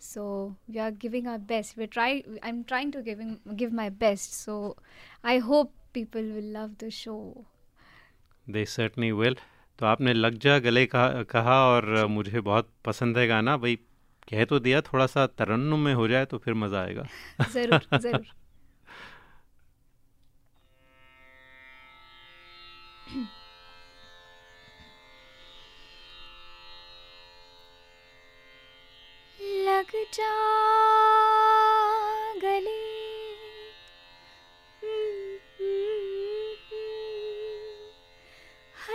so 0.00 0.24
we 0.70 0.78
are 0.78 0.90
giving 0.90 1.28
our 1.28 1.38
best 1.38 1.78
we 1.78 1.86
try 1.86 2.20
I 2.44 2.48
am 2.48 2.62
trying 2.62 2.92
to 2.92 3.02
giving 3.02 3.36
give 3.48 3.74
my 3.74 3.90
best 3.90 4.30
so 4.30 4.76
I 5.24 5.38
hope 5.38 5.72
people 5.94 6.32
will 6.32 6.56
love 6.56 6.74
the 6.80 6.88
show 6.88 7.44
they 8.46 8.64
certainly 8.66 9.10
will 9.12 9.36
तो 9.78 9.86
आपने 9.86 10.12
लग 10.14 10.38
जा 10.38 10.58
गले 10.58 10.84
कहा, 10.86 11.22
कहा 11.24 11.58
और 11.66 12.06
मुझे 12.08 12.40
बहुत 12.40 12.68
पसंद 12.84 13.18
है 13.18 13.26
गाना। 13.26 13.56
भाई 13.56 13.76
कह 14.30 14.44
तो 14.44 14.58
दिया 14.58 14.80
थोड़ा 14.82 15.06
सा 15.06 15.26
तरन्नुम 15.28 15.80
में 15.80 15.94
हो 15.94 16.06
जाए 16.08 16.24
तो 16.24 16.38
फिर 16.38 16.54
मज़ा 16.54 16.82
आएगा। 16.82 17.06
ज़रूर 17.52 17.98
ज़रूर। 17.98 18.26
लग 29.66 29.92
जा 30.14 30.30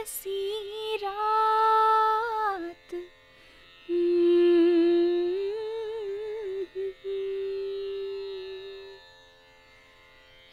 हसी 0.07 0.95
रात। 0.95 2.93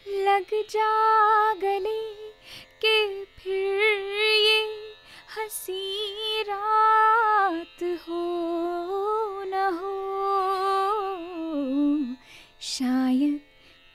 लग 0.08 0.54
जा 0.70 0.90
गले 1.54 2.02
के 2.84 3.24
फिर 3.24 3.82
ये 4.42 4.58
हसी 5.36 5.82
रात 6.42 7.82
हो 8.08 8.24
न 9.46 9.54
हो। 9.78 9.94
शायद 12.62 13.40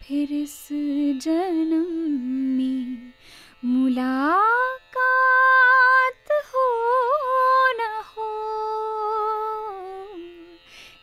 फिर 0.04 0.34
इस 0.44 0.68
जन्म 1.22 1.88
में 2.58 3.14
मुलाकात 3.66 4.69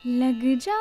लग 0.08 0.42
जा 0.58 0.76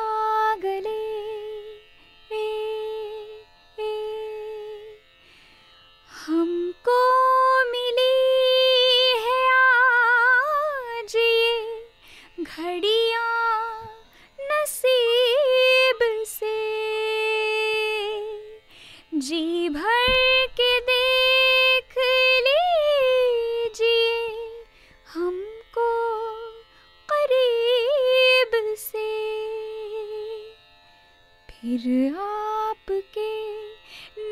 फिर 31.66 32.16
आपके 32.22 33.30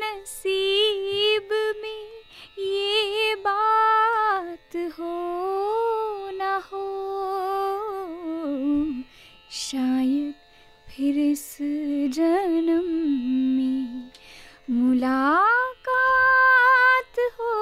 नसीब 0.01 1.49
में 1.81 2.05
ये 2.59 3.33
बात 3.47 4.75
हो 4.99 5.15
न 6.33 6.51
हो, 6.67 6.85
शायद 9.51 10.33
फिर 10.87 11.19
इस 11.19 11.45
जन्म 12.17 12.87
में 13.57 14.11
मुलाकात 14.69 15.89
हो 17.39 17.53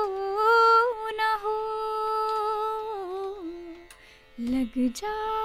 न 1.19 1.33
हो, 1.43 1.57
लग 4.39 4.73
जा 5.01 5.42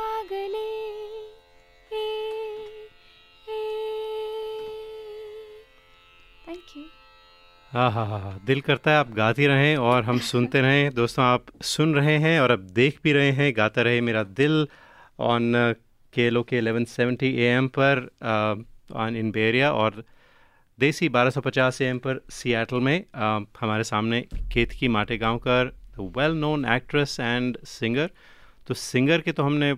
हाँ 7.73 7.91
हाँ 7.93 8.07
हाँ 8.07 8.21
हाँ। 8.21 8.41
दिल 8.47 8.61
करता 8.61 8.91
है 8.91 8.97
आप 8.97 9.11
गाती 9.13 9.47
रहें 9.47 9.77
और 9.77 10.05
हम 10.05 10.19
सुनते 10.19 10.61
रहें। 10.61 10.91
दोस्तों 10.95 11.25
आप 11.25 11.47
सुन 11.63 11.95
रहे 11.95 12.17
हैं 12.19 12.41
और 12.41 12.51
अब 12.51 12.61
देख 12.75 13.01
भी 13.05 13.13
रहे 13.13 13.31
हैं 13.31 13.53
गाता 13.57 13.83
रहे 13.83 14.01
मेरा 14.01 14.23
दिल 14.23 14.67
on 15.21 15.53
K 16.13 16.23
L 16.23 16.37
O 16.37 16.43
K 16.43 16.57
eleven 16.57 16.85
seventy 16.85 17.35
A 17.35 17.49
M 17.49 17.69
पर 17.69 18.11
ऑन 18.95 19.17
इन 19.17 19.31
बेरिया 19.31 19.73
और 19.73 20.03
देसी 20.79 21.09
1250 21.09 21.83
एम 21.83 21.99
पर 21.99 22.21
सियाटल 22.31 22.81
में 22.81 23.05
uh, 23.05 23.47
हमारे 23.61 23.85
सामने 23.85 24.21
Ketaki 24.53 24.89
Mategaonkar 24.89 25.73
well 26.01 26.33
known 26.33 26.65
actress 26.65 27.21
and 27.21 27.59
singer 27.65 28.11
तो 28.67 28.75
सिंगर 28.75 29.21
के 29.21 29.33
तो 29.33 29.43
हमने 29.43 29.73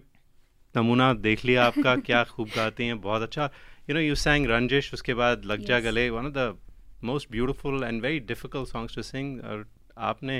नमूना 0.75 1.13
देख 1.13 1.45
लिया 1.45 1.65
आपका 1.65 1.97
क्या 2.07 2.25
खूब 2.25 2.49
गाती 2.57 2.87
हैं 2.87 3.01
बहुत 3.01 3.23
अच्छा। 3.23 3.51
यू 3.91 3.95
नो 3.95 4.01
यू 4.01 4.15
सैंग 4.15 4.47
रंजिश 4.47 4.95
उसके 4.95 5.15
बाद 5.15 5.45
लग 5.45 5.65
जा 5.65 5.81
गले 5.81 6.11
one 6.11 6.27
of 6.27 6.33
the 6.33 6.59
Most 7.04 7.32
beautiful 7.32 7.84
and 7.84 8.02
very 8.02 8.20
difficult 8.34 8.68
songs 8.70 8.96
to 8.96 9.02
sing 9.02 9.40
और 9.44 9.66
आपने 10.12 10.40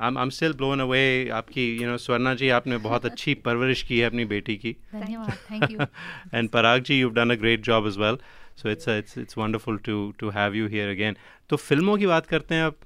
I 0.00 0.22
am 0.22 0.30
still 0.36 0.52
blown 0.60 0.80
away 0.80 1.28
आपकी 1.38 1.64
यू 1.76 1.88
नो 1.88 1.96
स्वर्णा 2.04 2.34
जी 2.42 2.48
आपने 2.58 2.76
बहुत 2.86 3.06
अच्छी 3.06 3.34
परवरिश 3.48 3.82
की 3.88 3.98
है 3.98 4.06
अपनी 4.06 4.24
बेटी 4.34 4.56
की 4.56 4.76
धन्यवाद 4.92 5.36
thank 5.50 5.70
you 5.70 5.86
and 6.38 6.52
Parag 6.54 6.84
ji, 6.88 6.98
you've 7.02 7.18
done 7.18 7.34
a 7.34 7.36
great 7.42 7.66
job 7.68 7.88
as 7.90 7.98
well. 8.04 8.18
So 8.62 8.68
it's 8.74 8.88
uh, 8.92 8.96
it's 9.02 9.16
it's 9.22 9.36
wonderful 9.40 9.78
to 9.88 9.98
to 10.22 10.30
have 10.38 10.56
you 10.60 10.70
here 10.76 10.88
again. 10.94 11.18
तो 11.50 11.56
फिल्मों 11.56 11.96
की 11.98 12.06
बात 12.06 12.26
करते 12.26 12.54
हैं 12.54 12.64
अब 12.64 12.76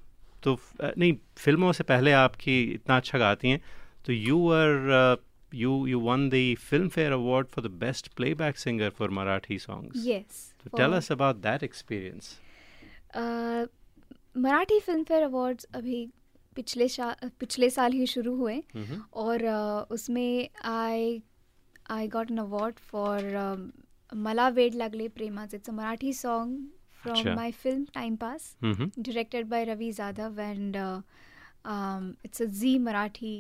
तो 0.42 0.55
uh, 0.57 0.90
नहीं 0.99 1.16
फिल्मों 1.45 1.73
से 1.73 1.85
पहले 1.85 2.12
आपकी 2.12 2.61
इतना 2.75 2.97
अच्छा 2.97 3.19
गाती 3.19 3.51
हैं 3.51 3.61
तो 4.07 4.12
you 4.12 4.38
were 4.49 4.92
uh, 4.99 5.16
you 5.62 5.77
you 5.92 6.01
won 6.09 6.29
the 6.35 6.45
Filmfare 6.71 7.12
Award 7.19 7.51
for 7.55 7.64
the 7.69 7.73
best 7.85 8.11
playback 8.21 8.59
singer 8.64 8.90
for 9.01 9.09
Marathi 9.21 9.61
songs. 9.61 10.07
Yes. 10.11 10.42
So 10.64 10.77
tell 10.77 10.90
for- 10.90 10.99
us 10.99 11.11
about 11.11 11.42
that 11.49 11.66
experience. 11.71 12.35
अ, 13.13 13.65
मराठी 14.38 14.80
फ़िल्म 14.80 15.04
फेयर 15.04 15.24
अवार्ड्स 15.24 15.65
अभी 15.76 16.06
पिछले 16.56 16.88
शा 16.88 17.15
पिछले 17.39 17.69
साल 17.69 17.91
ही 17.93 18.06
शुरू 18.08 18.36
हुए 18.36 18.62
Mhm. 18.76 19.00
और 19.24 19.43
अ, 19.45 19.86
उसमें 19.91 20.50
I 20.74 21.21
I 21.91 22.08
got 22.08 22.32
an 22.32 22.38
award 22.38 22.76
for 22.91 23.24
मला 24.26 24.47
वेड 24.60 24.76
लागले 24.76 25.08
प्रेमाच 25.17 25.54
इट्स 25.54 25.69
अ 25.69 25.74
मराठी 25.74 26.13
सॉन्ग 26.13 26.58
अच्छा. 26.58 27.13
From 27.21 27.36
my 27.36 27.52
film 27.52 27.86
time 27.93 28.15
pass 28.24 28.56
directed 29.08 29.47
by 29.54 29.60
Ravi 29.69 29.91
Zadav 30.00 30.39
and 30.47 30.76
uh, 30.78 31.02
um, 31.74 32.10
it's 32.28 32.41
a 32.41 32.47
Z 32.60 32.74
Marathi 32.88 33.34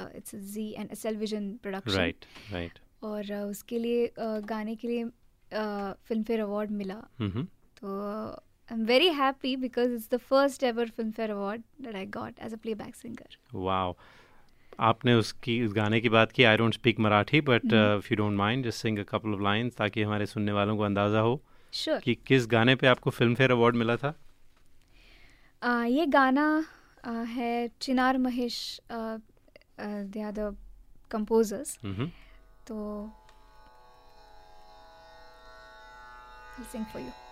uh, 0.00 0.08
it's 0.20 0.34
a 0.34 0.40
Z 0.54 0.64
and 0.82 0.92
SL 0.96 1.18
Vision 1.22 1.46
production 1.66 1.98
Right, 2.00 2.26
right. 2.52 2.78
और 3.04 3.24
uh, 3.38 3.44
उसके 3.50 3.78
लिए 3.78 4.06
uh, 4.08 4.40
गाने 4.48 4.74
के 4.76 4.88
लिए 4.88 5.04
film 6.04 6.22
fair 6.22 6.40
award 6.40 6.70
मिला 6.82 7.00
Mhm. 7.20 7.46
तो 7.80 8.42
very 8.70 9.08
happy 9.08 9.56
because 9.56 9.92
it's 9.94 10.08
the 10.10 10.16
first 10.18 10.62
ever 10.62 10.88
Filmfare 11.10 11.30
award 11.30 11.62
that 11.82 11.94
I 11.94 12.06
got 12.06 12.38
as 12.40 12.54
a 12.54 12.56
playback 12.56 12.94
singer 12.96 13.36
wow 13.54 13.94
आपने 14.80 15.14
उसकी 15.14 15.60
उस 15.64 15.72
गाने 15.72 16.00
की 16.00 16.08
बात 16.08 16.32
की 16.32 16.44
I 16.44 16.56
don't 16.56 16.74
speak 16.74 16.98
Marathi 17.00 17.40
but 17.40 17.64
if 17.64 18.08
you 18.10 18.16
don't 18.16 18.36
mind 18.36 18.64
just 18.64 18.82
sing 18.82 18.98
a 18.98 19.02
couple 19.02 19.34
of 19.34 19.42
lines 19.42 19.76
ताकि 19.76 20.02
हमारे 20.02 20.26
सुनने 20.26 20.52
वालों 20.52 20.76
को 20.76 20.82
अंदाज़ा 20.82 21.20
हो 21.20 21.40
श्योर 21.72 22.00
कि 22.00 22.14
किस 22.26 22.46
गाने 22.46 22.74
पे 22.74 22.86
आपको 22.86 23.10
फ़िल्म 23.10 23.34
फेयर 23.34 23.50
अवार्ड 23.50 23.76
मिला 23.76 23.96
था? 23.96 24.14
आ, 25.62 25.84
ये 25.84 26.06
गाना 26.06 26.46
आ, 27.04 27.10
है 27.10 27.68
Chinar 27.80 28.18
Mahesh 28.18 28.80
they 29.80 30.22
are 30.22 30.32
the 30.32 30.56
composers 31.10 31.78
तो 32.66 32.76
सिंग 36.72 36.84
फॉर 36.84 37.02
यू 37.02 37.25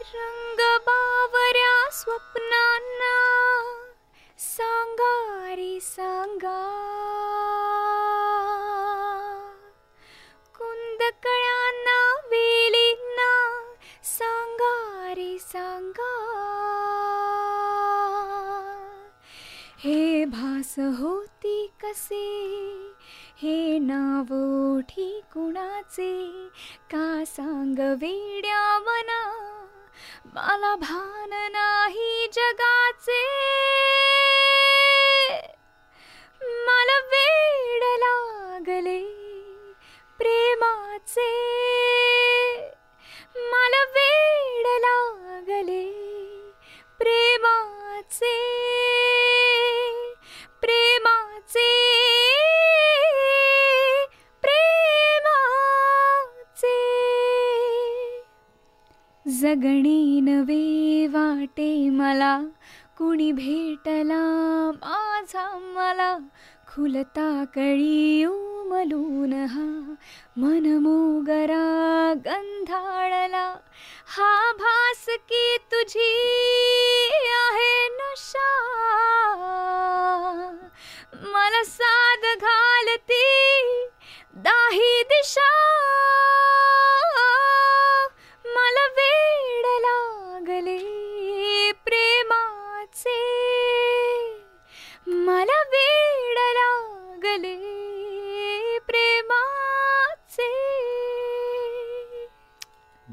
रंग 0.00 0.78
बावऱ्या 0.86 1.90
स्वप्नांना 1.92 3.16
सांगा 4.38 5.54
रे 5.54 5.78
सांगा. 5.80 6.60
कुंदकळ्यांना 10.58 12.14
वेलींना 12.30 13.58
सांगा 14.04 15.14
रे 15.16 15.38
सांगा. 15.38 16.14
हे 19.78 20.24
भास 20.24 20.74
होती 20.78 21.72
कसे? 21.82 22.52
हे 23.42 23.78
नाव 23.78 24.34
ओठी 24.34 25.20
कुणाचे? 25.20 26.48
का 26.90 27.24
सांग 27.26 27.78
वेड्या 27.78 28.78
मना? 28.78 29.54
मला 30.26 30.74
भान 30.76 31.30
नाही 31.52 32.28
जगाचे. 32.32 33.22
मला 36.66 36.98
वेड 37.12 37.82
लागले 38.02 38.98
प्रेमाचे. 40.18 41.30
मला 43.36 43.82
वेड 43.96 44.66
लागले 44.84 45.84
प्रेमाचे. 46.98 48.36
प्रेमाचे. 50.60 51.70
प्रेमाचे. 54.42 55.68
जगणे 59.26 59.97
कुणी 63.28 63.76
भेटला 63.76 64.70
माझा 64.74 65.58
मला 65.58 66.18
खुलता 66.68 67.44
कळी 67.54 68.24
उमलून 68.24 69.32
हा. 69.32 69.94
मन 70.36 70.78
मोगरा 70.78 72.12
गंधाळला, 72.24 73.56
हा 74.16 74.52
भास 74.52 75.04
की 75.08 75.56
तुझी 75.72 76.14
आहे 77.50 77.88
नशा. 77.88 78.48
मला 81.14 81.64
साध 81.64 82.38
घालती 82.40 83.26
दाही 84.36 85.02
दिशा. 85.02 85.50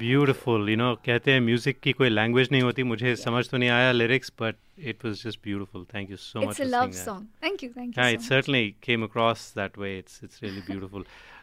ब्यूटीफुल 0.05 0.69
यू 0.69 0.75
नो 0.77 0.93
कहते 1.05 1.31
हैं 1.31 1.39
म्यूज़िक 1.41 1.79
की 1.83 1.91
कोई 1.93 2.09
लैंग्वेज 2.09 2.49
नहीं 2.51 2.61
होती 2.61 2.83
मुझे 2.83 3.05
yeah. 3.05 3.23
समझ 3.23 3.49
तो 3.49 3.57
नहीं 3.57 3.69
आया 3.69 3.91
lyrics 3.91 4.31
but 4.41 4.55
it 4.79 5.05
was 5.05 5.23
just 5.23 5.39
beautiful 5.43 5.85
thank 5.93 6.09
you 6.11 6.17
so 6.17 6.39
much 6.39 6.47
It's 6.47 6.65
a 6.65 6.71
love 6.71 6.95
song. 6.95 7.21
Thank 7.45 7.63
you, 7.65 7.69
thank 7.75 7.91
you. 7.91 8.03
Yeah, 8.03 8.09
so 8.09 8.15
it 8.15 8.19
much. 8.19 8.29
certainly 8.29 8.65
came 8.81 9.05
across 9.07 9.45
that 9.59 9.77
way. 9.77 9.93
It's 9.99 10.23
it's 10.23 10.41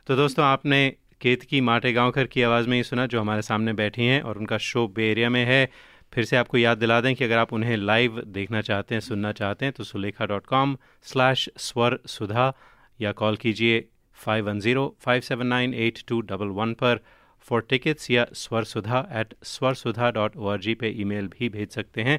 तो 0.07 0.17
दोस्तों 0.17 0.45
आपने 0.45 0.83
केतकी 1.21 1.61
माटे 1.61 1.93
गांवकर 1.93 2.27
की 2.27 2.43
आवाज़ 2.43 2.69
में 2.69 2.77
ही 2.77 2.83
सुना 2.83 3.07
जो 3.07 3.21
हमारे 3.21 3.43
सामने 3.43 3.73
बैठी 3.81 4.07
हैं 4.07 4.21
और 4.23 4.39
उनका 4.39 4.59
शो 4.61 4.87
बे 4.97 5.11
एरिया 5.11 5.29
में 5.31 5.45
है 5.45 5.65
फिर 6.13 6.25
से 6.25 6.37
आपको 6.37 6.59
याद 6.59 6.79
दिला 6.79 7.01
दें 7.01 7.15
कि 7.15 7.25
अगर 7.25 7.39
आप 7.39 7.53
उन्हें 7.53 7.77
लाइव 7.77 8.21
देखना 8.29 8.61
चाहते 8.61 8.95
हैं 8.95 9.01
सुनना 9.01 9.33
चाहते 9.33 9.65
हैं 9.65 9.75
तो 9.77 9.85
Sulekha 9.85 10.27
dot 10.27 10.47
com 10.47 10.77
slash 11.07 11.49
Swar 11.59 11.99
Sudha 12.07 12.53
या 13.01 13.13
कॉल 13.21 13.37
कीजिए 13.37 13.85
five 14.17 14.49
one 14.49 14.61
zero 14.61 14.85
five 15.05 15.21
seven 15.29 15.47
nine 15.47 15.75
eight 15.85 16.03
two 16.09 16.21
double 16.33 16.49
one 16.59 16.73
पर 16.83 17.01
फॉर 17.49 17.67
टिकट्स 17.71 18.11
या 18.11 18.25
स्वर 18.35 18.65
सुधा 18.65 19.07
एट 19.21 19.35
स्वर 19.45 19.75
सुधा 19.75 20.11
डॉट 20.19 20.37
ओ 20.37 20.49
आर 20.49 20.59
जी 20.61 20.75
पे 20.75 20.89
ईमेल 21.03 21.27
भी 21.39 21.49
भेज 21.49 21.69
सकते 21.71 22.03
हैं। 22.03 22.19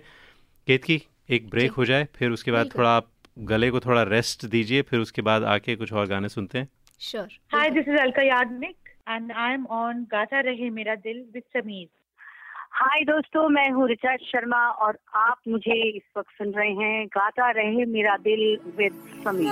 केतकी 0.67 1.01
एक 1.29 1.49
ब्रेक 1.49 1.71
हो 1.71 1.85
जाए 1.85 2.07
फिर 2.15 2.31
उसके 2.31 2.51
बाद 2.51 2.69
थोड़ा 2.77 2.89
आप 2.95 3.07
गले 3.51 3.69
को 3.71 3.79
थोड़ा 3.79 4.03
रेस्ट 4.03 4.45
दीजिए 4.45 4.81
फिर 4.89 4.99
उसके 4.99 5.21
बाद 5.21 5.43
आके 5.55 5.75
कुछ 5.75 5.93
और 5.93 6.07
गाने 6.07 6.29
सुनते 6.29 6.57
हैं। 6.57 6.67
Sure. 7.01 7.27
Hi, 7.53 7.69
this 7.75 7.87
is 7.91 7.99
Alka 8.01 8.23
Yadnik, 8.25 8.91
and 9.07 9.31
I'm 9.45 9.63
on 9.77 10.05
Gata 10.11 10.41
Rahe 10.47 10.67
Mera 10.71 10.95
Dil 10.97 11.17
with 11.33 11.47
Sameer. 11.55 11.87
हाय 12.75 13.03
दोस्तों 13.05 13.47
मैं 13.49 13.69
हूँ 13.71 13.87
रिचा 13.89 14.15
शर्मा 14.25 14.59
और 14.85 14.97
आप 15.15 15.39
मुझे 15.47 15.75
इस 15.89 16.03
वक्त 16.17 16.31
सुन 16.37 16.51
रहे 16.51 16.71
हैं 16.75 17.05
Gata 17.07 17.49
Rahe 17.57 17.85
Mera 17.85 18.15
Dil 18.23 18.41
with 18.77 18.93
Sameer 19.23 19.51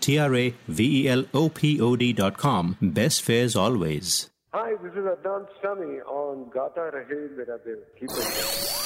T 0.00 0.18
R 0.18 0.34
A 0.34 0.44
V 0.68 0.88
E 1.00 1.08
L 1.08 1.24
O 1.34 1.48
P 1.60 1.80
O 1.80 1.94
D.com. 1.96 2.76
Best 2.80 3.22
fares 3.22 3.56
always. 3.56 4.30
Hi, 4.52 4.70
this 4.82 4.92
is 4.92 5.06
Adnan 5.14 5.46
Sami 5.62 6.00
on 6.20 6.50
Gata 6.54 6.90
Rahe 6.96 7.18
Mera 7.36 7.58
Dil. 7.64 7.80
Keep 7.98 8.10
it. 8.10 8.76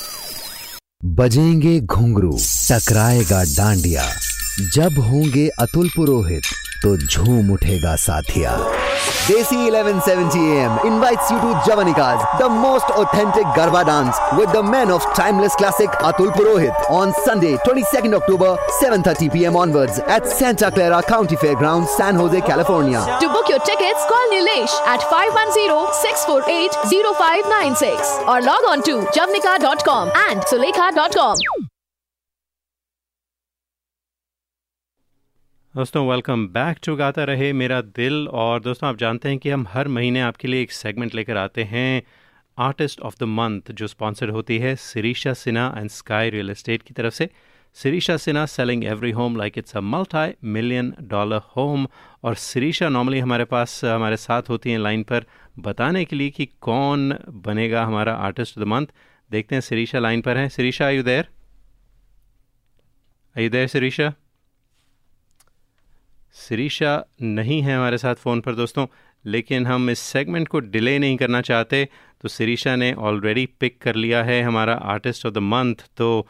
बजेंगे 1.16 1.78
घुंघरू 1.94 2.30
टकराएगा 2.68 3.42
डांडिया 3.56 4.04
जब 4.60 4.98
होंगे 5.02 5.46
अतुल 5.60 5.88
पुरोहित 5.96 6.42
तो 6.82 6.96
झूम 6.96 7.50
उठेगा 7.52 7.94
साथिया। 7.96 8.50
Desi 9.28 9.70
1170 9.70 10.36
M 10.56 10.78
invites 10.86 11.30
you 11.32 11.38
to 11.38 11.54
Javnika's 11.66 12.18
the 12.40 12.44
most 12.50 12.90
authentic 12.92 13.46
garba 13.56 13.82
dance 13.88 14.20
with 14.34 14.48
the 14.48 14.56
man 14.66 14.90
of 14.90 15.06
timeless 15.16 15.54
classic 15.58 15.90
Atul 16.10 16.30
Purohit 16.36 16.72
on 16.98 17.12
Sunday 17.18 17.52
22nd 17.66 18.14
October 18.20 18.50
7:30 18.82 19.06
thirty 19.06 19.28
P 19.28 19.44
M 19.44 19.56
onward 19.56 19.90
at 20.10 20.24
Santa 20.36 20.70
Clara 20.70 21.00
County 21.10 21.36
Fairground 21.64 21.86
San 21.96 22.16
Jose 22.16 22.40
California 22.52 23.00
to 23.20 23.28
book 23.28 23.50
your 23.50 23.60
ticket 23.66 23.96
call 24.14 24.26
Nilesh 24.34 24.70
at 24.94 25.00
5106480596 25.12 28.08
और 28.24 28.38
log 28.50 28.62
on 28.72 28.78
to 28.88 28.94
Javnika 29.14 29.52
dot 29.68 29.78
com 29.84 30.04
and 30.08 30.42
Sulekha 30.50 30.86
dot 31.02 31.12
com 31.14 31.34
दोस्तों 35.74 36.06
welcome 36.08 36.46
back 36.48 36.78
to 36.84 36.94
Gata 36.96 37.22
Rahe 37.24 37.52
Mera 37.52 37.80
दिल। 37.80 38.28
और 38.30 38.60
दोस्तों, 38.62 38.88
आप 38.88 38.96
जानते 38.96 39.28
हैं 39.28 39.38
कि 39.38 39.50
हम 39.50 39.66
हर 39.68 39.88
महीने 39.88 40.20
आपके 40.20 40.48
लिए 40.48 40.62
एक 40.62 40.72
सेगमेंट 40.72 41.14
लेकर 41.14 41.36
आते 41.36 41.64
हैं 41.64 42.02
आर्टिस्ट 42.58 43.00
ऑफ़ 43.00 43.14
द 43.20 43.22
मंथ 43.22 43.72
जो 43.72 43.86
स्पॉन्सर्ड 43.86 44.30
होती 44.30 44.58
है 44.58 44.74
Sirisha 44.76 45.32
Sinha 45.32 45.66
and 45.78 45.90
sky 45.90 46.30
real 46.30 46.50
estate 46.50 46.82
की 46.82 46.94
तरफ़ 46.94 47.14
से। 47.14 47.28
Sirisha 47.76 48.16
Sinha 48.16 48.46
selling 48.46 48.84
every 48.84 49.10
home 49.10 49.36
like 49.36 49.58
it's 49.58 49.76
a 49.76 49.80
multi 49.80 50.34
million 50.48 50.94
dollar 51.02 51.40
home 51.56 51.88
और 52.24 52.34
सिरीशा 52.36 52.88
नॉर्मली 52.88 53.18
हमारे 53.18 53.44
पास, 53.44 53.84
हमारे 53.84 54.16
साथ 54.16 54.42
होती 54.48 54.70
हैं 54.70 54.78
लाइन 54.78 55.02
पर 55.02 55.26
बताने 55.58 56.04
के 56.04 56.16
लिए 56.16 56.30
कि 56.30 56.46
कौन 56.60 57.12
बनेगा 57.46 57.84
हमारा 57.84 58.14
आर्टिस्ट 58.24 58.58
ऑफ़ 58.58 58.64
द 58.64 58.68
मंथ 58.68 58.86
देखते 59.30 59.54
हैं 59.54 59.60
सिरीशा 59.62 59.98
लाइन 59.98 60.20
पर 60.20 60.36
हैं। 60.36 60.48
सिरीशा 60.50 60.86
आयु 60.86 61.02
देर 61.02 61.28
देर 63.36 63.66
सिरीशा 63.68 64.12
सिरीशा 66.34 67.02
नहीं 67.22 67.60
है 67.62 67.74
हमारे 67.76 67.98
साथ 67.98 68.14
फ़ोन 68.16 68.40
पर, 68.40 68.54
दोस्तों, 68.54 68.86
लेकिन 69.24 69.66
हम 69.66 69.90
इस 69.90 69.98
सेगमेंट 69.98 70.48
को 70.48 70.60
डिले 70.60 70.98
नहीं 70.98 71.16
करना 71.16 71.40
चाहते 71.42 71.88
तो 72.22 72.28
सिरीशा 72.28 72.74
ने 72.76 72.92
ऑलरेडी 72.94 73.46
पिक 73.60 73.78
कर 73.82 73.94
लिया 73.94 74.22
है 74.24 74.40
हमारा 74.42 74.74
आर्टिस्ट 74.86 75.26
ऑफ़ 75.26 75.34
द 75.34 75.38
मंथ 75.38 75.84
तो 75.96 76.26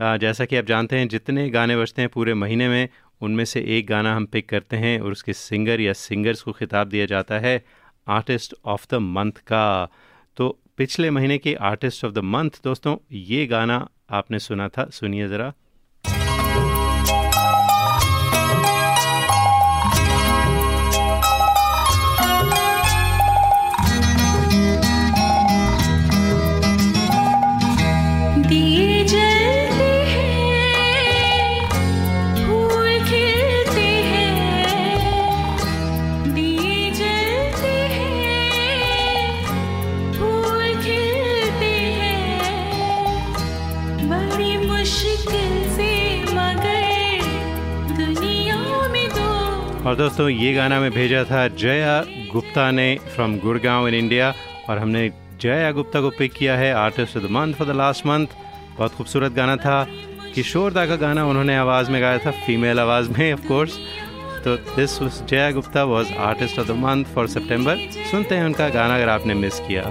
जैसा 0.00 0.44
कि 0.44 0.56
आप 0.56 0.64
जानते 0.66 0.98
हैं, 0.98 1.08
जितने 1.08 1.48
गाने 1.50 1.76
बजते 1.76 2.02
हैं 2.02 2.08
पूरे 2.10 2.34
महीने 2.34 2.68
में, 2.68 2.88
उनमें 3.20 3.44
से 3.44 3.60
एक 3.68 3.86
गाना 3.86 4.14
हम 4.16 4.24
पिक 4.26 4.48
करते 4.48 4.76
हैं 4.76 4.98
और 5.00 5.12
उसके 5.12 5.32
सिंगर 5.32 5.80
या 5.80 5.92
सिंगर्स 5.94 6.42
को 6.42 6.52
खिताब 6.52 6.88
दिया 6.88 7.06
जाता 7.06 7.38
है 7.38 7.64
आर्टिस्ट 8.06 8.54
ऑफ़ 8.66 8.86
द 8.90 8.94
मंथ 8.94 9.38
का। 9.46 9.88
तो 10.36 10.48
पिछले 10.76 11.10
महीने 11.10 11.38
के 11.38 11.54
आर्टिस्ट 11.62 12.04
ऑफ़ 12.04 12.12
द 12.12 12.18
मंथ 12.26 12.50
दोस्तों, 12.64 12.96
ये 13.12 13.46
गाना 13.46 13.86
आपने 14.10 14.38
सुना 14.40 14.68
था, 14.68 14.88
सुनिए 14.92 15.28
ज़रा। 15.28 15.52
और 49.94 49.98
दोस्तों, 49.98 50.28
ये 50.28 50.52
गाना 50.52 50.78
मैं 50.80 50.90
भेजा 50.90 51.22
था 51.24 51.46
जया 51.54 52.00
गुप्ता 52.32 52.70
ने 52.70 52.86
फ्रॉम 53.14 53.36
गुड़गांव 53.38 53.86
इन 53.88 53.94
इंडिया 53.94 54.32
और 54.68 54.78
हमने 54.78 55.02
जया 55.40 55.70
गुप्ता 55.72 56.00
को 56.00 56.10
पिक 56.10 56.32
किया 56.32 56.56
है 56.56 56.72
artist 56.74 57.16
of 57.16 57.24
the 57.24 57.30
month 57.30 57.54
for 57.54 57.66
the 57.66 57.76
last 57.76 58.06
month 58.06 58.26
बहुत 58.78 58.94
खूबसूरत 58.94 59.32
गाना 59.32 59.56
था। 59.56 59.76
किशोर 60.34 60.72
दा 60.72 60.86
का 60.86 60.96
गाना 60.96 61.24
उन्होंने 61.24 61.56
आवाज़ 61.56 61.90
में 61.90 62.00
गाया 62.02 62.18
था 62.18 62.30
फीमेल 62.46 62.80
आवाज़ 62.80 63.10
में 63.10 63.32
ऑफ़ 63.32 63.46
कोर्स 63.48 63.78
तो 64.44 64.56
this 64.74 64.98
Jaya 65.22 65.50
Gupta 65.50 65.84
was 65.84 66.12
artist 66.30 66.58
of 66.58 66.68
the 66.68 66.76
month 66.78 67.14
for 67.14 67.28
September 67.28 67.86
सुनते 68.10 68.34
हैं 68.34 68.44
उनका 68.44 68.68
गाना 68.70 68.96
अगर 68.96 69.08
आपने 69.08 69.34
मिस 69.34 69.60
किया। 69.60 69.82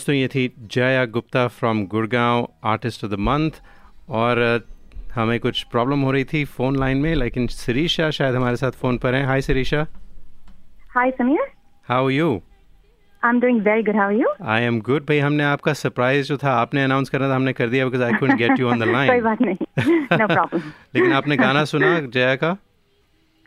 दोस्तों 0.00 0.14
ये 0.14 0.28
थी 0.28 0.42
Jaya 0.72 1.04
Gupta 1.14 1.46
from 1.54 1.84
Gurgaon 1.86 2.46
artist 2.64 3.02
of 3.04 3.10
the 3.12 3.14
month 3.20 3.50
और 4.18 4.38
हमें 5.14 5.38
कुछ 5.40 5.62
प्रॉब्लम 5.72 6.00
हो 6.00 6.12
रही 6.12 6.24
थी 6.24 6.44
फ़ोन 6.52 6.76
लाइन 6.76 6.98
में 6.98 7.14
लेकिन 7.14 7.46
शिरीषा 7.46 8.10
शायद 8.18 8.34
हमारे 8.34 8.56
साथ 8.56 8.78
फ़ोन 8.82 8.98
पर 8.98 9.14
हैं। 9.14 9.24
Hi 9.26 9.42
Shirisha. 9.42 9.84
Hi, 10.96 11.04
Samir. 11.18 11.44
How 11.88 12.08
you 12.08 12.30
I'm 13.22 13.40
doing 13.44 13.58
very 13.66 13.84
good. 13.88 13.98
How 14.00 14.06
are 14.10 14.16
you? 14.20 14.30
I 14.54 14.62
am 14.62 14.80
good 14.80 15.06
भाई 15.08 15.18
हमने 15.18 15.44
आपका 15.44 15.72
सरप्राइज़ 15.72 16.28
जो 16.28 16.36
था 16.36 16.52
आपने 16.52 16.84
अनाउंस 16.84 17.08
करना 17.08 17.28
था 17.28 17.34
हमने 17.34 17.52
कर 17.52 17.68
दिया 17.68 17.84
because 17.84 18.02
I 18.02 18.12
couldn't 18.12 18.38
get 18.38 18.60
you 18.60 18.68
on 18.68 18.80
the 18.80 18.88
कोई 19.08 19.20
बात 19.20 19.42
नहीं। 19.42 19.56
नो 20.18 20.26
प्रॉब्लम 20.26 20.60
लेकिन 20.94 21.12
आपने 21.12 21.36
गाना 21.36 21.64
सुना 21.74 21.98
जया 22.00 22.34
का? 22.36 22.56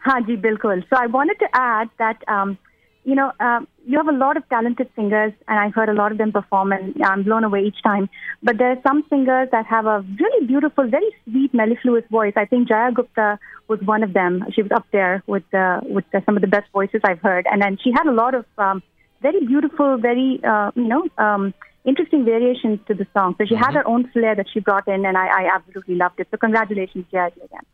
हाँ 0.02 0.20
जी 0.22 0.38
बिल्कुल। 0.46 0.84
So 0.92 1.02
I 1.02 1.08
wanted 1.18 1.42
to 1.46 1.50
add 1.64 1.98
that 2.04 2.24
um, 2.36 2.58
you 3.05 3.15
know 3.15 3.33
um, 3.41 3.67
you 3.87 3.97
have 3.97 4.09
a 4.09 4.17
lot 4.23 4.37
of 4.37 4.49
talented 4.49 4.89
singers 4.95 5.33
and 5.47 5.59
I've 5.59 5.75
heard 5.75 5.89
a 5.89 5.95
lot 5.95 6.13
of 6.13 6.19
them 6.19 6.33
perform 6.33 6.73
and 6.73 7.03
I'm 7.03 7.23
blown 7.23 7.45
away 7.45 7.61
each 7.69 7.83
time 7.83 8.09
but 8.43 8.59
there 8.59 8.71
are 8.73 8.81
some 8.87 9.05
singers 9.09 9.49
that 9.53 9.67
have 9.67 9.87
a 9.87 10.05
really 10.21 10.47
beautiful 10.47 10.89
very 10.89 11.11
sweet 11.25 11.55
mellifluous 11.55 12.05
voice 12.11 12.35
I 12.37 12.45
think 12.45 12.69
Jaya 12.69 12.93
Gupta 12.93 13.39
was 13.69 13.81
one 13.83 14.03
of 14.03 14.13
them 14.13 14.45
she 14.55 14.63
was 14.63 14.73
up 14.73 14.87
there 14.93 15.23
with 15.27 15.55
uh, 15.55 15.81
with 15.85 16.05
the, 16.13 16.23
some 16.27 16.37
of 16.37 16.43
the 16.43 16.49
best 16.49 16.71
voices 16.73 17.01
I've 17.05 17.21
heard 17.21 17.47
and 17.51 17.63
then 17.63 17.79
she 17.83 17.93
had 17.93 18.07
a 18.07 18.13
lot 18.13 18.35
of 18.35 18.45
um, 18.59 18.83
very 19.23 19.41
beautiful 19.47 19.97
very 19.97 20.41
uh, 20.45 20.71
you 20.75 20.89
know 20.93 21.09
um, 21.19 21.55
interesting 21.85 22.25
variations 22.25 22.81
to 22.89 22.95
the 22.95 23.07
song 23.15 23.37
so 23.39 23.47
she 23.47 23.55
had 23.55 23.73
her 23.75 23.87
own 23.87 24.09
flair 24.11 24.35
that 24.35 24.47
she 24.53 24.61
brought 24.61 24.87
in 24.87 25.07
and 25.07 25.17
I, 25.17 25.27
I 25.41 25.55
absolutely 25.55 25.95
loved 25.95 26.21
it 26.21 26.29
so 26.31 26.37
congratulations 26.37 27.07
Jaya 27.11 27.33
again 27.51 27.67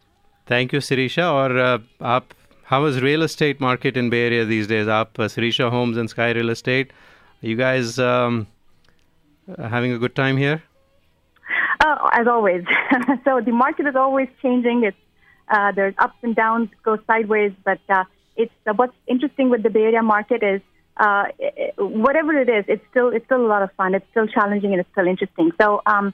thank 0.51 0.75
you 0.75 0.81
Shirisha 0.87 1.31
और 1.33 1.53
how 2.70 2.86
is 2.86 3.02
real 3.02 3.24
estate 3.24 3.60
market 3.60 3.98
in 3.98 4.12
Bay 4.12 4.28
Area 4.28 4.46
these 4.46 4.68
days? 4.68 4.88
Up 4.88 5.18
uh, 5.18 5.24
Sirisha 5.24 5.72
Homes 5.72 5.98
and 5.98 6.08
Sky 6.08 6.30
Real 6.30 6.52
Estate. 6.52 6.92
Are 7.42 7.48
you 7.48 7.56
guys 7.56 7.98
um, 7.98 8.46
uh, 9.58 9.68
having 9.68 9.92
a 9.92 9.98
good 9.98 10.16
time 10.16 10.38
here? 10.38 10.62
Uh, 11.84 12.10
as 12.14 12.28
always. 12.28 12.64
so 13.24 13.42
the 13.44 13.52
market 13.52 13.88
is 13.88 13.96
always 13.96 14.28
changing. 14.44 14.84
It's 14.84 14.96
uh, 15.48 15.72
there's 15.72 15.96
ups 15.98 16.20
and 16.22 16.36
downs, 16.36 16.70
goes 16.84 17.00
sideways. 17.08 17.54
But 17.66 17.80
uh, 17.90 18.04
it's 18.38 18.54
uh, 18.68 18.74
what's 18.76 18.94
interesting 19.08 19.50
with 19.50 19.64
the 19.64 19.72
Bay 19.72 19.86
Area 19.86 20.04
market 20.04 20.44
is 20.44 20.62
uh, 20.98 21.24
eh, 21.40 21.50
eh, 21.58 21.72
whatever 21.80 22.34
it 22.34 22.50
is, 22.50 22.66
it's 22.68 22.86
still 22.92 23.08
it's 23.08 23.26
still 23.26 23.44
a 23.44 23.50
lot 23.50 23.64
of 23.64 23.72
fun. 23.78 23.96
It's 23.96 24.06
still 24.12 24.28
challenging 24.28 24.74
and 24.74 24.82
it's 24.82 24.92
still 24.92 25.08
interesting. 25.08 25.50
So 25.60 25.82
um, 25.88 26.14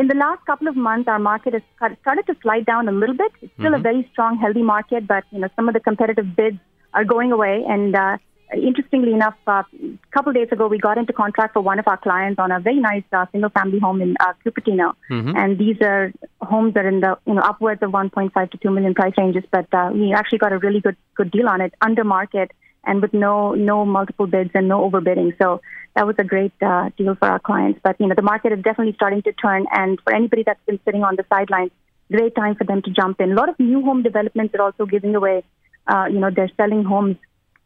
in 0.00 0.08
the 0.08 0.14
last 0.14 0.44
couple 0.46 0.66
of 0.66 0.76
months, 0.76 1.08
our 1.08 1.18
market 1.18 1.52
has 1.52 1.62
started 2.00 2.26
to 2.26 2.34
slide 2.42 2.64
down 2.64 2.88
a 2.88 2.92
little 2.92 3.16
bit. 3.22 3.32
It's 3.42 3.52
still 3.58 3.74
a 3.74 3.78
very 3.78 4.08
strong, 4.12 4.38
healthy 4.38 4.62
market, 4.62 5.06
but 5.06 5.24
you 5.30 5.40
know 5.40 5.48
some 5.56 5.68
of 5.68 5.74
the 5.74 5.80
competitive 5.88 6.34
bids 6.34 6.58
are 6.94 7.04
going 7.04 7.32
away. 7.32 7.64
And 7.68 7.94
uh, 7.94 8.16
interestingly 8.54 9.12
enough, 9.12 9.36
uh, 9.46 9.62
a 9.74 10.12
couple 10.14 10.30
of 10.30 10.36
days 10.36 10.48
ago, 10.52 10.68
we 10.68 10.78
got 10.78 10.96
into 11.02 11.12
contract 11.12 11.52
for 11.52 11.60
one 11.60 11.78
of 11.78 11.86
our 11.86 11.98
clients 11.98 12.38
on 12.38 12.50
a 12.50 12.60
very 12.60 12.80
nice 12.80 13.04
uh, 13.12 13.26
single-family 13.32 13.78
home 13.78 14.00
in 14.00 14.16
uh, 14.20 14.32
Cupertino. 14.44 14.94
Mhm. 15.10 15.36
And 15.36 15.58
these 15.58 15.76
are 15.82 16.12
homes 16.40 16.72
that 16.74 16.86
are 16.86 16.94
in 16.96 17.00
the 17.00 17.12
you 17.26 17.34
know 17.34 17.42
upwards 17.52 17.82
of 17.82 17.90
1.5 17.90 18.50
to 18.52 18.58
2 18.58 18.70
million 18.70 18.94
price 18.94 19.14
ranges. 19.18 19.44
But 19.58 19.68
uh, 19.82 19.90
we 19.92 20.14
actually 20.14 20.38
got 20.46 20.52
a 20.58 20.58
really 20.66 20.80
good 20.80 20.96
good 21.14 21.30
deal 21.30 21.48
on 21.54 21.60
it 21.60 21.74
under 21.90 22.04
market 22.04 22.52
and 22.84 23.02
with 23.02 23.12
no 23.12 23.54
no 23.54 23.84
multiple 23.84 24.26
bids 24.26 24.50
and 24.54 24.68
no 24.68 24.90
overbidding. 24.90 25.36
So 25.40 25.60
that 25.94 26.06
was 26.06 26.16
a 26.18 26.24
great 26.24 26.52
uh, 26.62 26.90
deal 26.96 27.14
for 27.14 27.28
our 27.28 27.38
clients. 27.38 27.80
But 27.82 27.96
you 28.00 28.06
know 28.06 28.14
the 28.14 28.22
market 28.22 28.52
is 28.52 28.62
definitely 28.62 28.94
starting 28.94 29.22
to 29.22 29.32
turn, 29.32 29.66
and 29.72 29.98
for 30.02 30.14
anybody 30.14 30.42
that's 30.44 30.64
been 30.66 30.80
sitting 30.84 31.02
on 31.02 31.16
the 31.16 31.24
sidelines, 31.28 31.70
great 32.10 32.34
time 32.34 32.54
for 32.54 32.64
them 32.64 32.82
to 32.82 32.90
jump 32.90 33.20
in. 33.20 33.32
A 33.32 33.34
lot 33.34 33.48
of 33.48 33.58
new 33.58 33.82
home 33.82 34.02
developments 34.02 34.54
are 34.54 34.62
also 34.62 34.86
giving 34.86 35.14
away. 35.14 35.42
Uh, 35.86 36.06
you 36.10 36.20
know 36.20 36.30
they're 36.30 36.50
selling 36.56 36.84
homes 36.84 37.16